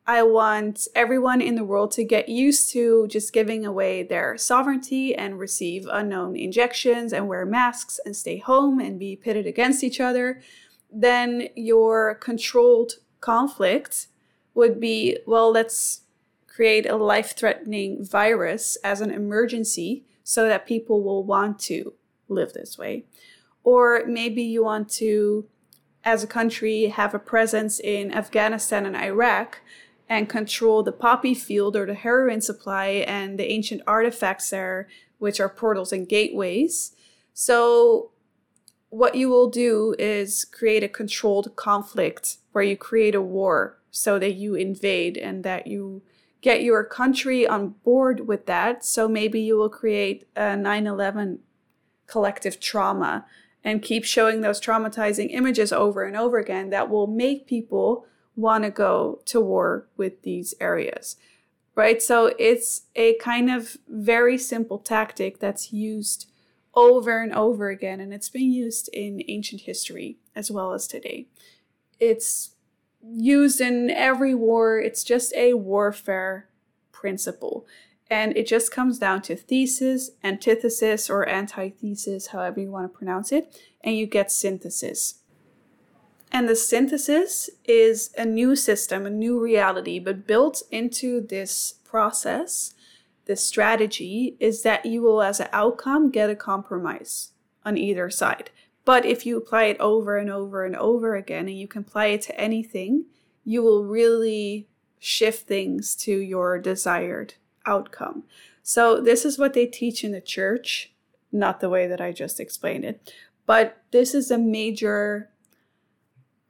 I 0.10 0.24
want 0.24 0.88
everyone 0.95 1.39
in 1.39 1.53
the 1.53 1.64
world 1.64 1.91
to 1.91 2.03
get 2.03 2.30
used 2.30 2.72
to 2.72 3.07
just 3.07 3.32
giving 3.32 3.64
away 3.64 4.01
their 4.01 4.39
sovereignty 4.39 5.14
and 5.14 5.38
receive 5.38 5.86
unknown 5.86 6.36
injections 6.36 7.14
and 7.14 7.28
wear 7.28 7.45
masks 7.45 7.99
and 8.03 8.16
stay 8.16 8.39
home 8.39 8.80
and 8.80 8.97
be 8.97 9.16
pitted 9.16 9.45
against 9.45 9.84
each 9.84 9.99
other, 9.99 10.41
then 10.91 11.49
your 11.55 12.16
controlled 12.16 12.93
conflict 13.22 14.07
would 14.55 14.80
be 14.80 15.18
well, 15.28 15.51
let's 15.51 16.01
create 16.47 16.89
a 16.89 16.95
life 16.95 17.36
threatening 17.38 18.03
virus 18.03 18.78
as 18.84 19.01
an 19.01 19.12
emergency 19.12 20.05
so 20.24 20.47
that 20.47 20.66
people 20.66 21.03
will 21.03 21.24
want 21.24 21.60
to 21.60 21.93
live 22.28 22.53
this 22.53 22.78
way. 22.80 23.05
Or 23.64 24.03
maybe 24.07 24.41
you 24.41 24.64
want 24.64 24.89
to, 24.91 25.45
as 26.03 26.24
a 26.24 26.28
country, 26.28 26.88
have 26.88 27.14
a 27.14 27.20
presence 27.20 27.80
in 27.80 28.12
Afghanistan 28.14 28.86
and 28.86 28.95
Iraq 28.95 29.62
and 30.10 30.28
control 30.28 30.82
the 30.82 30.91
poppy 30.91 31.36
field 31.36 31.76
or 31.76 31.86
the 31.86 31.93
heroin 31.93 32.41
supply 32.41 32.88
and 33.07 33.38
the 33.38 33.51
ancient 33.51 33.82
artifacts 33.86 34.49
there, 34.49 34.88
which 35.20 35.39
are 35.39 35.47
portals 35.47 35.93
and 35.93 36.10
gateways. 36.10 36.95
So, 37.34 38.12
what 38.89 39.14
you 39.14 39.30
will 39.30 39.49
do 39.51 39.95
is 39.99 40.45
create 40.45 40.84
a 40.84 40.89
controlled 40.89 41.55
conflict 41.55 42.38
where 42.53 42.64
you 42.64 42.76
create 42.76 43.14
a 43.14 43.22
war 43.22 43.78
so 43.91 44.18
that 44.18 44.34
you 44.34 44.55
invade 44.55 45.16
and 45.16 45.43
that 45.43 45.68
you 45.68 46.01
get 46.41 46.64
your 46.64 46.84
country 46.84 47.45
on 47.45 47.76
board 47.84 48.28
with 48.28 48.47
that. 48.47 48.84
So, 48.84 49.07
maybe 49.07 49.39
you 49.39 49.57
will 49.57 49.70
create 49.70 50.28
a 50.36 50.57
9 50.57 50.88
11 50.88 51.39
collective 52.07 52.60
trauma 52.60 53.28
and 53.64 53.82
keep 53.82 54.05
showing 54.05 54.41
those 54.41 54.62
traumatizing 54.62 55.28
images 55.32 55.72
over 55.72 56.03
and 56.03 56.16
over 56.16 56.38
again 56.38 56.70
that 56.70 56.89
will 56.89 57.07
make 57.07 57.47
people 57.47 58.05
want 58.36 58.64
to 58.64 58.70
go 58.70 59.22
to 59.26 59.41
war 59.41 59.88
with 59.97 60.22
these 60.22 60.53
areas, 60.62 61.18
right? 61.76 62.01
So 62.01 62.34
it's 62.39 62.84
a 62.95 63.16
kind 63.16 63.51
of 63.51 63.78
very 63.88 64.38
simple 64.38 64.80
tactic 64.80 65.39
that's 65.39 65.74
used 65.74 66.32
over 66.74 67.22
and 67.22 67.34
over 67.34 67.70
again, 67.70 67.99
and 67.99 68.14
it's 68.14 68.30
been 68.30 68.51
used 68.51 68.89
in 68.93 69.24
ancient 69.28 69.62
history 69.62 70.18
as 70.36 70.49
well 70.49 70.74
as 70.74 70.88
today. 70.88 71.28
It's 71.99 72.51
used 73.01 73.60
in 73.60 73.89
every 73.89 74.36
war, 74.36 74.80
it's 74.80 75.03
just 75.03 75.34
a 75.36 75.53
warfare 75.55 76.47
principle. 76.91 77.66
And 78.10 78.36
it 78.36 78.47
just 78.47 78.72
comes 78.72 78.97
down 78.97 79.22
to 79.24 79.36
thesis, 79.36 80.12
antithesis, 80.24 81.10
or 81.10 81.30
antithesis, 81.30 82.28
however 82.28 82.60
you 82.60 82.72
want 82.72 82.91
to 82.91 82.97
pronounce 82.97 83.32
it, 83.32 83.55
and 83.82 83.95
you 83.95 84.07
get 84.07 84.32
synthesis. 84.32 85.16
And 86.32 86.47
the 86.47 86.55
synthesis 86.55 87.49
is 87.66 88.12
a 88.18 88.26
new 88.26 88.55
system, 88.55 89.05
a 89.05 89.12
new 89.12 89.39
reality, 89.39 89.99
but 89.99 90.28
built 90.28 90.64
into 90.72 91.22
this 91.22 91.76
process, 91.84 92.74
this 93.26 93.43
strategy 93.43 94.36
is 94.39 94.64
that 94.64 94.86
you 94.86 95.01
will, 95.01 95.22
as 95.22 95.39
an 95.39 95.49
outcome, 95.51 96.10
get 96.10 96.30
a 96.30 96.36
compromise 96.36 97.32
on 97.64 97.78
either 97.78 98.10
side. 98.10 98.49
But 98.86 99.05
if 99.05 99.26
you 99.26 99.38
apply 99.38 99.66
it 99.66 99.80
over 99.80 100.18
and 100.18 100.32
over 100.32 100.66
and 100.66 100.76
over 100.76 101.16
again, 101.16 101.47
and 101.47 101.60
you 101.60 101.68
can 101.68 101.82
apply 101.82 102.07
it 102.07 102.22
to 102.24 102.39
anything, 102.39 103.05
you 103.43 103.62
will 103.62 103.86
really 103.86 104.68
shift 104.97 105.47
things 105.47 105.95
to 105.95 106.12
your 106.12 106.57
desired 106.57 107.36
outcome. 107.70 108.24
So, 108.63 108.99
this 108.99 109.26
is 109.26 109.38
what 109.38 109.53
they 109.53 109.65
teach 109.65 110.03
in 110.03 110.11
the 110.11 110.22
church, 110.22 110.91
not 111.32 111.59
the 111.59 111.70
way 111.70 111.88
that 111.88 112.01
I 112.01 112.11
just 112.11 112.39
explained 112.39 112.86
it, 112.86 113.13
but 113.45 113.84
this 113.91 114.13
is 114.13 114.32
a 114.32 114.38
major 114.38 115.30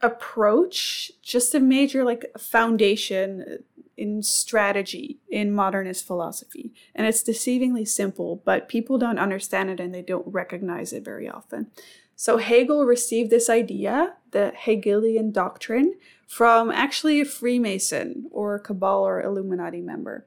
approach, 0.02 1.12
just 1.22 1.54
a 1.54 1.60
major 1.60 2.04
like 2.04 2.26
foundation 2.38 3.60
in 3.98 4.24
strategy 4.24 5.20
in 5.30 5.52
modernist 5.52 6.08
philosophy. 6.08 6.74
And 6.96 7.06
it's 7.06 7.22
deceivingly 7.22 7.88
simple, 7.88 8.42
but 8.46 8.70
people 8.70 8.98
don't 8.98 9.20
understand 9.20 9.70
it 9.70 9.80
and 9.80 9.94
they 9.94 10.02
don't 10.02 10.28
recognize 10.28 10.94
it 10.94 11.04
very 11.04 11.28
often. 11.28 11.68
So 12.16 12.38
Hegel 12.38 12.86
received 12.86 13.30
this 13.30 13.50
idea, 13.50 14.16
the 14.32 14.54
Hegelian 14.56 15.32
doctrine, 15.32 15.96
from 16.28 16.70
actually 16.70 17.22
a 17.22 17.26
Freemason 17.26 18.28
or 18.32 18.56
a 18.56 18.60
Cabal 18.60 19.04
or 19.04 19.22
Illuminati 19.22 19.82
member. 19.82 20.26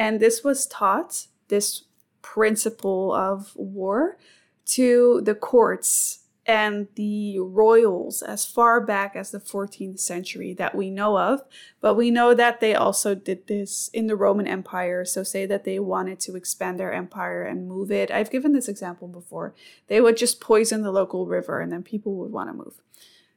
And 0.00 0.18
this 0.18 0.42
was 0.42 0.66
taught, 0.66 1.26
this 1.48 1.84
principle 2.22 3.12
of 3.12 3.52
war, 3.54 4.16
to 4.64 5.20
the 5.22 5.34
courts 5.34 6.20
and 6.46 6.88
the 6.94 7.38
royals 7.38 8.22
as 8.22 8.46
far 8.46 8.80
back 8.80 9.14
as 9.14 9.30
the 9.30 9.38
14th 9.38 10.00
century 10.00 10.54
that 10.54 10.74
we 10.74 10.88
know 10.88 11.18
of. 11.18 11.42
But 11.82 11.96
we 11.96 12.10
know 12.10 12.32
that 12.32 12.60
they 12.60 12.74
also 12.74 13.14
did 13.14 13.46
this 13.46 13.90
in 13.92 14.06
the 14.06 14.16
Roman 14.16 14.46
Empire. 14.46 15.04
So, 15.04 15.22
say 15.22 15.44
that 15.44 15.64
they 15.64 15.78
wanted 15.78 16.18
to 16.20 16.34
expand 16.34 16.80
their 16.80 16.94
empire 16.94 17.42
and 17.42 17.68
move 17.68 17.92
it. 17.92 18.10
I've 18.10 18.30
given 18.30 18.54
this 18.54 18.68
example 18.68 19.06
before. 19.06 19.54
They 19.88 20.00
would 20.00 20.16
just 20.16 20.40
poison 20.40 20.80
the 20.80 20.90
local 20.90 21.26
river 21.26 21.60
and 21.60 21.70
then 21.70 21.82
people 21.82 22.14
would 22.14 22.32
want 22.32 22.48
to 22.48 22.54
move. 22.54 22.80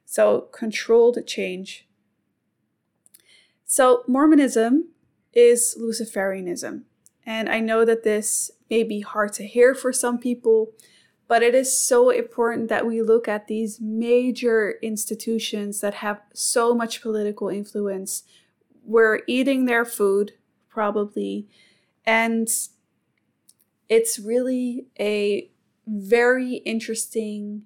So, 0.05 0.47
controlled 0.53 1.28
change. 1.28 1.89
So, 3.66 4.05
Mormonism 4.07 4.92
is 5.34 5.77
Luciferianism. 5.79 6.84
And 7.25 7.49
I 7.49 7.59
know 7.59 7.86
that 7.86 8.03
this 8.03 8.51
may 8.69 8.84
be 8.84 9.01
hard 9.01 9.34
to 9.34 9.47
hear 9.47 9.73
for 9.73 9.93
some 9.93 10.17
people 10.17 10.73
but 11.27 11.41
it 11.41 11.55
is 11.55 11.77
so 11.77 12.09
important 12.09 12.69
that 12.69 12.86
we 12.86 13.01
look 13.01 13.27
at 13.27 13.47
these 13.47 13.79
major 13.81 14.75
institutions 14.81 15.81
that 15.81 15.95
have 15.95 16.21
so 16.34 16.75
much 16.75 17.01
political 17.01 17.49
influence. 17.49 18.23
We're 18.84 19.21
eating 19.25 19.65
their 19.65 19.86
food, 19.86 20.34
probably, 20.69 21.47
and 22.05 22.47
it's 23.89 24.19
really 24.19 24.86
a 24.99 25.49
very 25.88 26.57
interesting, 26.57 27.63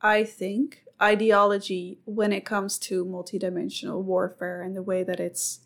I 0.00 0.24
think, 0.24 0.82
ideology 1.00 2.00
when 2.06 2.32
it 2.32 2.44
comes 2.44 2.78
to 2.78 3.04
multidimensional 3.04 4.02
warfare 4.02 4.62
and 4.62 4.74
the 4.74 4.82
way 4.82 5.02
that 5.02 5.20
it's 5.20 5.60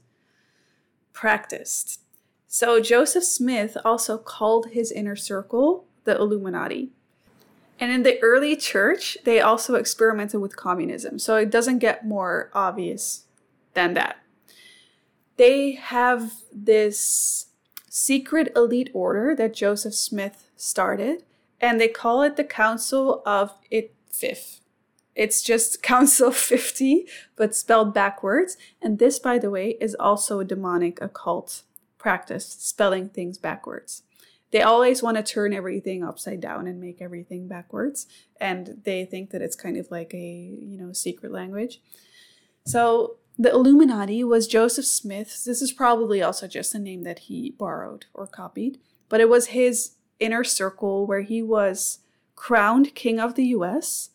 practiced. 1.20 2.00
So, 2.48 2.80
Joseph 2.80 3.24
Smith 3.24 3.76
also 3.84 4.16
called 4.16 4.70
his 4.70 4.90
inner 4.90 5.16
circle 5.16 5.84
the 6.04 6.16
Illuminati. 6.16 6.88
And 7.78 7.92
in 7.92 8.04
the 8.04 8.18
early 8.22 8.56
church, 8.56 9.18
they 9.24 9.38
also 9.38 9.74
experimented 9.74 10.40
with 10.40 10.56
communism. 10.56 11.18
So 11.18 11.36
it 11.36 11.50
doesn't 11.50 11.78
get 11.78 12.06
more 12.06 12.50
obvious 12.54 13.24
than 13.74 13.92
that. 13.94 14.16
They 15.36 15.72
have 15.72 16.32
this 16.50 17.46
secret 17.90 18.50
elite 18.56 18.90
order 18.94 19.34
that 19.36 19.52
Joseph 19.52 19.94
Smith 19.94 20.48
started, 20.56 21.22
and 21.60 21.78
they 21.78 21.88
call 21.88 22.22
it 22.22 22.36
the 22.36 22.44
Council 22.44 23.22
of 23.26 23.52
Itfif. 23.70 24.59
It's 25.20 25.42
just 25.42 25.82
Council 25.92 26.32
50, 26.32 27.06
but 27.36 27.54
spelled 27.54 27.92
backwards. 27.92 28.56
And 28.80 28.98
this, 28.98 29.18
by 29.18 29.36
the 29.38 29.50
way, 29.50 29.76
is 29.78 29.94
also 30.00 30.40
a 30.40 30.46
demonic 30.46 30.98
occult 31.02 31.62
practice, 31.98 32.46
spelling 32.46 33.10
things 33.10 33.36
backwards. 33.36 34.02
They 34.50 34.62
always 34.62 35.02
want 35.02 35.18
to 35.18 35.22
turn 35.22 35.52
everything 35.52 36.02
upside 36.02 36.40
down 36.40 36.66
and 36.66 36.80
make 36.80 37.02
everything 37.02 37.46
backwards. 37.46 38.06
And 38.40 38.80
they 38.84 39.04
think 39.04 39.30
that 39.30 39.42
it's 39.42 39.54
kind 39.54 39.76
of 39.76 39.90
like 39.90 40.14
a 40.14 40.56
you 40.62 40.78
know 40.78 40.92
secret 40.92 41.30
language. 41.30 41.80
So 42.64 43.16
the 43.38 43.50
illuminati 43.50 44.24
was 44.24 44.48
joseph 44.48 44.86
smith. 44.86 45.44
This 45.44 45.62
is 45.62 45.72
probably 45.72 46.20
also 46.20 46.48
just 46.48 46.74
a 46.74 46.78
name 46.78 47.04
that 47.04 47.20
he 47.20 47.54
borrowed 47.58 48.06
or 48.12 48.26
copied. 48.26 48.78
But 49.08 49.20
it 49.20 49.28
was 49.28 49.48
his 49.48 49.92
inner 50.18 50.44
circle 50.44 51.06
where 51.06 51.22
he 51.22 51.42
was 51.42 51.98
crowned 52.34 52.94
king 52.94 53.20
of 53.20 53.34
the 53.36 53.44
us 53.44 54.09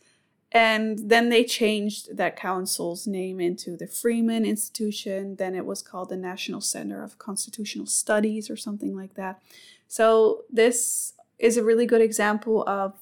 and 0.56 1.10
then 1.10 1.28
they 1.28 1.44
changed 1.44 2.16
that 2.16 2.38
council's 2.38 3.06
name 3.06 3.42
into 3.42 3.76
the 3.76 3.88
Freemen 3.88 4.46
Institution. 4.46 5.36
Then 5.36 5.54
it 5.54 5.66
was 5.66 5.82
called 5.82 6.08
the 6.08 6.16
National 6.16 6.62
Center 6.62 7.04
of 7.04 7.20
Constitutional 7.20 7.88
Studies 7.88 8.50
or 8.50 8.56
something 8.56 8.96
like 8.96 9.16
that. 9.16 9.42
So 9.90 10.44
this 10.50 11.12
is 11.38 11.58
a 11.58 11.64
really 11.64 11.86
good 11.86 12.00
example 12.00 12.64
of 12.70 12.94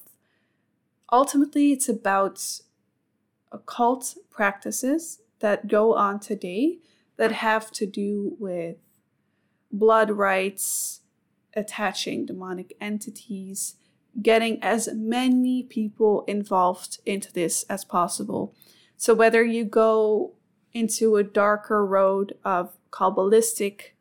ultimately 1.12 1.70
it's 1.70 1.88
about 1.88 2.60
occult 3.52 4.16
practices 4.32 5.20
that 5.38 5.68
go 5.68 5.94
on 5.94 6.18
today 6.18 6.78
that 7.18 7.30
have 7.30 7.70
to 7.70 7.86
do 7.86 8.36
with 8.40 8.78
blood 9.70 10.10
rites, 10.10 11.02
attaching 11.54 12.26
demonic 12.26 12.74
entities, 12.80 13.76
getting 14.22 14.62
as 14.62 14.88
many 14.94 15.62
people 15.62 16.24
involved 16.26 16.98
into 17.04 17.32
this 17.32 17.64
as 17.64 17.84
possible. 17.84 18.54
So 18.96 19.14
whether 19.14 19.44
you 19.44 19.64
go 19.64 20.34
into 20.72 21.16
a 21.16 21.24
darker 21.24 21.84
road 21.84 22.34
of 22.44 22.76
Kabbalistic 22.90 23.92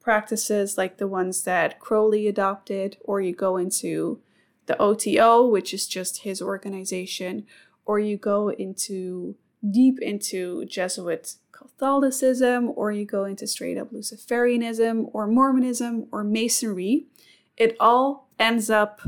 practices 0.00 0.76
like 0.76 0.98
the 0.98 1.06
ones 1.06 1.44
that 1.44 1.78
Crowley 1.78 2.26
adopted, 2.26 2.96
or 3.00 3.20
you 3.20 3.34
go 3.34 3.56
into 3.56 4.20
the 4.66 4.80
OTO, 4.80 5.46
which 5.46 5.72
is 5.72 5.86
just 5.86 6.22
his 6.22 6.42
organization, 6.42 7.46
or 7.84 7.98
you 7.98 8.16
go 8.16 8.48
into 8.48 9.36
deep 9.70 10.00
into 10.00 10.64
Jesuit 10.64 11.34
Catholicism, 11.52 12.72
or 12.74 12.90
you 12.90 13.04
go 13.04 13.24
into 13.24 13.46
straight 13.46 13.78
up 13.78 13.92
Luciferianism, 13.92 15.08
or 15.12 15.26
Mormonism, 15.26 16.06
or 16.10 16.24
Masonry, 16.24 17.06
it 17.56 17.76
all 17.78 18.28
ends 18.38 18.70
up 18.70 19.02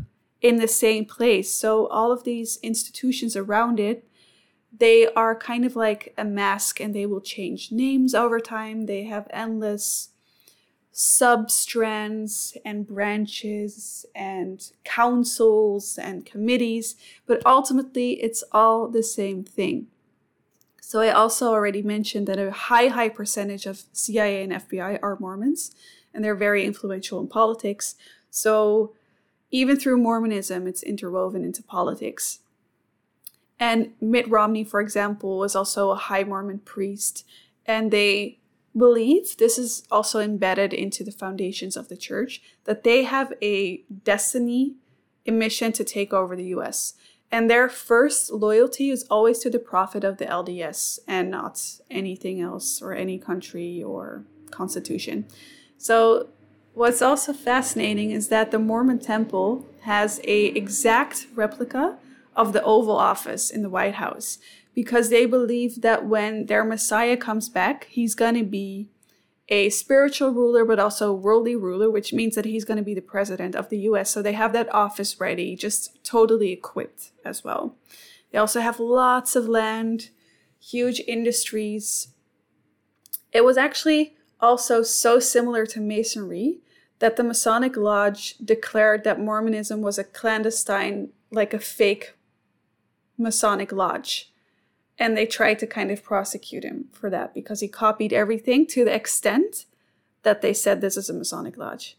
in 0.45 0.57
the 0.57 0.69
same 0.69 1.07
place. 1.07 1.51
So 1.51 1.87
all 1.87 2.13
of 2.13 2.25
these 2.25 2.59
institutions 2.63 3.35
around 3.35 3.81
it, 3.81 4.07
they 4.77 5.07
are 5.15 5.35
kind 5.35 5.65
of 5.65 5.75
like 5.75 6.13
a 6.19 6.25
mask 6.25 6.81
and 6.81 6.95
they 6.95 7.07
will 7.07 7.23
change 7.23 7.73
names 7.73 8.15
over 8.15 8.39
time. 8.39 8.85
They 8.85 9.05
have 9.05 9.27
endless 9.31 10.11
substrands 10.93 12.59
and 12.63 12.87
branches 12.87 14.05
and 14.15 14.71
councils 14.85 15.99
and 15.99 16.27
committees, 16.27 16.95
but 17.27 17.41
ultimately 17.47 18.23
it's 18.23 18.45
all 18.53 18.87
the 18.87 19.03
same 19.03 19.45
thing. 19.45 19.87
So 20.83 21.01
I 21.01 21.11
also 21.11 21.53
already 21.53 21.81
mentioned 21.81 22.27
that 22.27 22.39
a 22.39 22.51
high, 22.51 22.89
high 22.89 23.09
percentage 23.09 23.65
of 23.65 23.85
CIA 23.95 24.43
and 24.43 24.53
FBI 24.53 24.99
are 25.03 25.17
Mormons, 25.19 25.75
and 26.13 26.23
they're 26.23 26.35
very 26.35 26.67
influential 26.67 27.19
in 27.19 27.29
politics. 27.29 27.95
So 28.29 28.93
even 29.55 29.77
through 29.79 29.97
Mormonism, 29.97 30.67
it's 30.67 30.83
interwoven 30.83 31.45
into 31.45 31.63
politics. 31.63 32.41
And 33.61 33.93
Mitt 34.01 34.29
Romney, 34.29 34.65
for 34.65 34.81
example, 34.81 35.39
was 35.39 35.55
also 35.55 35.91
a 35.91 35.95
high 35.95 36.25
Mormon 36.25 36.59
priest, 36.59 37.25
and 37.65 37.93
they 37.93 38.41
believe 38.77 39.37
this 39.37 39.57
is 39.57 39.87
also 39.93 40.19
embedded 40.19 40.73
into 40.73 41.05
the 41.05 41.13
foundations 41.13 41.77
of 41.77 41.89
the 41.89 41.97
church 41.97 42.43
that 42.65 42.83
they 42.83 43.05
have 43.05 43.33
a 43.41 43.85
destiny, 44.03 44.75
a 45.25 45.31
mission 45.31 45.71
to 45.71 45.85
take 45.85 46.13
over 46.13 46.35
the 46.35 46.47
US. 46.57 46.95
And 47.31 47.49
their 47.49 47.69
first 47.69 48.33
loyalty 48.33 48.91
is 48.91 49.05
always 49.05 49.39
to 49.39 49.51
the 49.51 49.61
prophet 49.61 50.03
of 50.03 50.17
the 50.17 50.27
LDS 50.27 50.99
and 51.07 51.31
not 51.31 51.63
anything 51.89 52.41
else 52.41 52.83
or 52.83 52.93
any 52.93 53.19
country 53.19 53.81
or 53.81 54.25
constitution. 54.51 55.27
So 55.79 56.31
what's 56.75 57.01
also 57.01 57.33
fascinating 57.33 58.11
is 58.11 58.29
that 58.29 58.51
the 58.51 58.59
Mormon 58.59 58.99
temple 58.99 59.67
has 59.83 60.21
a 60.25 60.47
exact 60.47 61.27
replica 61.35 61.99
of 62.37 62.53
the 62.53 62.63
Oval 62.63 62.97
Office 62.97 63.51
in 63.51 63.63
the 63.63 63.71
White 63.71 63.95
House 63.95 64.39
because 64.75 65.09
they 65.09 65.25
believe 65.25 65.83
that 65.83 66.05
when 66.05 66.47
their 66.47 66.65
Messiah 66.65 67.17
comes 67.17 67.49
back, 67.49 67.87
he's 67.91 68.15
going 68.15 68.35
to 68.35 68.45
be 68.45 68.89
a 69.49 69.71
spiritual 69.71 70.31
ruler, 70.31 70.65
but 70.65 70.79
also 70.79 71.11
a 71.11 71.15
worldly 71.15 71.55
ruler, 71.55 71.91
which 71.91 72.13
means 72.13 72.35
that 72.35 72.47
he's 72.47 72.65
going 72.65 72.79
to 72.79 72.83
be 72.83 72.95
the 72.95 73.03
president 73.03 73.55
of 73.55 73.69
the 73.69 73.79
US. 73.81 74.11
So 74.11 74.21
they 74.21 74.33
have 74.33 74.53
that 74.55 74.73
office 74.75 75.21
ready, 75.21 75.55
just 75.55 76.03
totally 76.03 76.51
equipped 76.51 77.13
as 77.25 77.45
well. 77.45 77.77
They 78.33 78.39
also 78.39 78.61
have 78.61 78.81
lots 78.81 79.37
of 79.37 79.49
land, 79.49 80.11
huge 80.59 81.01
industries. 81.07 82.09
It 83.33 83.45
was 83.45 83.57
actually 83.57 84.17
also 84.41 84.83
so 84.83 85.21
similar 85.21 85.67
to 85.67 85.81
Masonry 85.81 86.59
that 86.99 87.17
the 87.17 87.25
Masonic 87.25 87.77
Lodge 87.77 88.37
declared 88.39 89.05
that 89.05 89.21
Mormonism 89.21 89.83
was 89.83 89.99
a 89.99 90.05
clandestine, 90.05 91.11
like 91.31 91.53
a 91.53 91.59
fake 91.59 92.15
Masonic 93.19 93.73
Lodge 93.73 94.33
and 94.99 95.17
they 95.17 95.27
tried 95.27 95.59
to 95.59 95.67
kind 95.67 95.91
of 95.91 96.03
prosecute 96.03 96.65
him 96.65 96.87
for 96.93 97.11
that 97.11 97.35
because 97.35 97.61
he 97.61 97.69
copied 97.69 98.13
everything 98.13 98.67
to 98.67 98.85
the 98.85 98.95
extent 98.95 99.67
that 100.23 100.41
they 100.41 100.55
said 100.55 100.81
this 100.81 100.97
is 100.97 101.11
a 101.11 101.15
Masonic 101.15 101.57
lodge. 101.57 101.97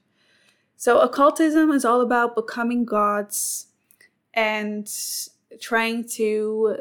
So 0.78 1.00
occultism 1.00 1.72
is 1.72 1.86
all 1.86 2.02
about 2.02 2.36
becoming 2.36 2.86
gods 2.86 3.68
and 4.34 4.90
trying 5.60 6.08
to 6.10 6.78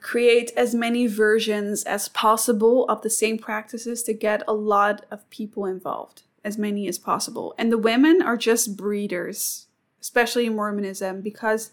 create 0.00 0.52
as 0.56 0.74
many 0.74 1.06
versions 1.06 1.84
as 1.84 2.08
possible 2.08 2.86
of 2.86 3.02
the 3.02 3.10
same 3.10 3.38
practices 3.38 4.02
to 4.04 4.14
get 4.14 4.42
a 4.48 4.54
lot 4.54 5.04
of 5.10 5.28
people 5.30 5.66
involved, 5.66 6.22
as 6.44 6.58
many 6.58 6.88
as 6.88 6.98
possible. 6.98 7.54
And 7.58 7.70
the 7.70 7.78
women 7.78 8.22
are 8.22 8.36
just 8.36 8.76
breeders, 8.76 9.66
especially 10.00 10.46
in 10.46 10.56
Mormonism, 10.56 11.20
because 11.20 11.70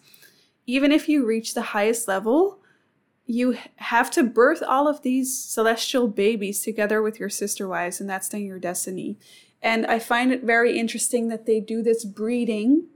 even 0.66 0.92
if 0.92 1.08
you 1.08 1.26
reach 1.26 1.54
the 1.54 1.62
highest 1.62 2.08
level, 2.08 2.60
you 3.26 3.58
have 3.78 4.10
to 4.12 4.24
birth 4.24 4.64
all 4.66 4.88
of 4.88 5.02
these 5.02 5.38
celestial 5.38 6.08
babies 6.08 6.62
together 6.62 7.02
with 7.02 7.20
your 7.20 7.30
sister 7.30 7.68
wives, 7.68 8.00
and 8.00 8.10
that's 8.10 8.30
then 8.30 8.44
your 8.44 8.60
destiny. 8.60 9.18
And 9.62 9.86
I 9.86 10.00
find 10.00 10.32
it 10.32 10.44
very 10.44 10.78
interesting 10.78 11.28
that 11.30 11.46
they 11.46 11.60
do 11.60 11.82
this 11.82 12.06
breeding 12.06 12.88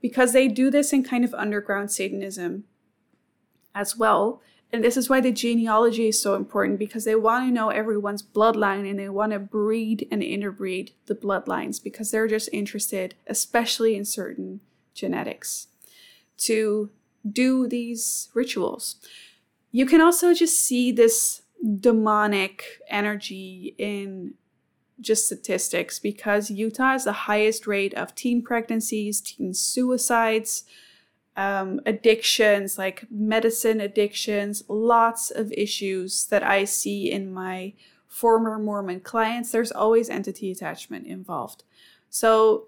because 0.00 0.32
they 0.32 0.48
do 0.48 0.70
this 0.70 0.92
in 0.92 1.02
kind 1.02 1.24
of 1.24 1.34
underground 1.34 1.90
Satanism 1.90 2.64
as 3.74 3.96
well. 3.96 4.40
And 4.72 4.84
this 4.84 4.98
is 4.98 5.08
why 5.08 5.20
the 5.20 5.32
genealogy 5.32 6.08
is 6.08 6.20
so 6.20 6.34
important 6.34 6.78
because 6.78 7.04
they 7.04 7.14
want 7.14 7.46
to 7.46 7.52
know 7.52 7.70
everyone's 7.70 8.22
bloodline 8.22 8.88
and 8.88 8.98
they 8.98 9.08
want 9.08 9.32
to 9.32 9.38
breed 9.38 10.06
and 10.10 10.22
interbreed 10.22 10.92
the 11.06 11.14
bloodlines 11.14 11.82
because 11.82 12.10
they're 12.10 12.28
just 12.28 12.50
interested, 12.52 13.14
especially 13.26 13.96
in 13.96 14.04
certain 14.04 14.60
genetics, 14.94 15.68
to 16.36 16.90
do 17.30 17.66
these 17.66 18.28
rituals. 18.34 18.96
You 19.72 19.86
can 19.86 20.02
also 20.02 20.34
just 20.34 20.60
see 20.60 20.92
this 20.92 21.42
demonic 21.80 22.64
energy 22.88 23.74
in 23.78 24.34
just 25.00 25.26
statistics 25.26 25.98
because 25.98 26.50
Utah 26.50 26.92
has 26.92 27.04
the 27.04 27.12
highest 27.12 27.66
rate 27.66 27.94
of 27.94 28.14
teen 28.14 28.42
pregnancies, 28.42 29.20
teen 29.20 29.54
suicides, 29.54 30.64
um, 31.38 31.80
addictions, 31.86 32.76
like 32.76 33.04
medicine 33.12 33.80
addictions, 33.80 34.64
lots 34.66 35.30
of 35.30 35.52
issues 35.52 36.26
that 36.26 36.42
I 36.42 36.64
see 36.64 37.12
in 37.12 37.32
my 37.32 37.74
former 38.08 38.58
Mormon 38.58 38.98
clients. 39.00 39.52
There's 39.52 39.70
always 39.70 40.10
entity 40.10 40.50
attachment 40.50 41.06
involved. 41.06 41.62
So, 42.10 42.66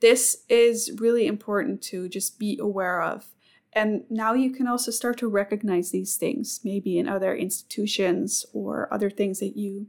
this 0.00 0.44
is 0.48 0.92
really 0.98 1.26
important 1.26 1.82
to 1.82 2.08
just 2.08 2.38
be 2.38 2.56
aware 2.58 3.02
of. 3.02 3.26
And 3.74 4.04
now 4.08 4.32
you 4.32 4.50
can 4.50 4.66
also 4.66 4.90
start 4.90 5.18
to 5.18 5.28
recognize 5.28 5.90
these 5.90 6.16
things, 6.16 6.60
maybe 6.64 6.98
in 6.98 7.08
other 7.08 7.36
institutions 7.36 8.46
or 8.54 8.88
other 8.94 9.10
things 9.10 9.40
that 9.40 9.56
you 9.56 9.88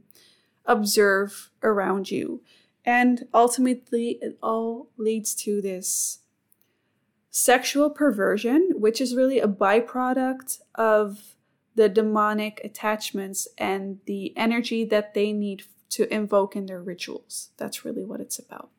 observe 0.66 1.50
around 1.62 2.10
you. 2.10 2.42
And 2.84 3.28
ultimately, 3.32 4.18
it 4.20 4.36
all 4.42 4.90
leads 4.98 5.34
to 5.36 5.62
this 5.62 6.18
sexual 7.30 7.90
perversion, 7.90 8.72
which 8.74 9.00
is 9.00 9.14
really 9.14 9.38
a 9.38 9.48
byproduct 9.48 10.60
of 10.74 11.36
the 11.76 11.88
demonic 11.88 12.60
attachments 12.64 13.46
and 13.56 14.00
the 14.06 14.36
energy 14.36 14.84
that 14.84 15.14
they 15.14 15.32
need 15.32 15.62
to 15.90 16.12
invoke 16.12 16.56
in 16.56 16.66
their 16.66 16.82
rituals. 16.82 17.50
That's 17.56 17.84
really 17.84 18.04
what 18.04 18.20
it's 18.20 18.38
about. 18.38 18.70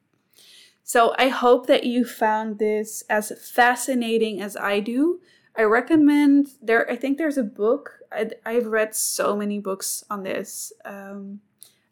So 0.84 1.14
I 1.18 1.30
hope 1.30 1.68
that 1.68 1.86
you 1.86 2.04
found 2.04 2.60
this 2.60 3.04
as 3.10 3.32
fascinating 3.42 4.42
as 4.42 4.58
I 4.58 4.82
do. 4.82 5.22
I 5.56 5.64
recommend 5.64 6.48
there. 6.62 6.90
I 6.90 6.96
think 6.96 7.18
there's 7.18 7.38
a 7.38 7.44
book. 7.44 8.00
I, 8.12 8.32
I've 8.46 8.68
read 8.68 8.96
so 8.96 9.36
many 9.36 9.60
books 9.60 10.04
on 10.10 10.24
this. 10.24 10.74
Um, 10.84 11.40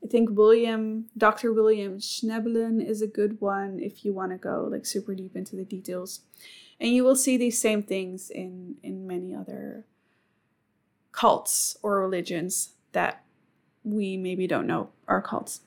I 0.03 0.07
think 0.07 0.29
William, 0.31 1.05
Dr. 1.17 1.51
William 1.51 1.97
Schnoebelen 1.97 2.85
is 2.85 3.01
a 3.01 3.07
good 3.07 3.41
one 3.41 3.79
if 3.79 4.05
you 4.05 4.13
want 4.13 4.31
to 4.31 4.37
go 4.37 4.67
like 4.71 4.85
super 4.85 5.13
deep 5.13 5.35
into 5.35 5.55
the 5.55 5.65
details. 5.65 6.21
And 6.79 6.91
you 6.91 7.03
will 7.03 7.15
see 7.15 7.35
these 7.35 7.59
same 7.59 7.83
things 7.83 8.29
in 8.29 8.75
in 8.81 9.05
many 9.05 9.35
other 9.35 9.85
cults 11.11 11.77
or 11.83 11.99
religions 11.99 12.69
that 12.93 13.23
we 13.83 14.15
maybe 14.15 14.47
don't 14.47 14.67
know 14.67 14.89
are 15.07 15.21
cults. 15.21 15.61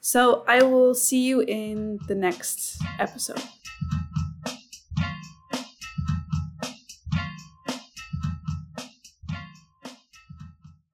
So 0.00 0.44
I 0.46 0.62
will 0.62 0.94
see 0.94 1.24
you 1.24 1.40
in 1.40 1.98
the 2.08 2.14
next 2.14 2.80
episode. 2.98 3.42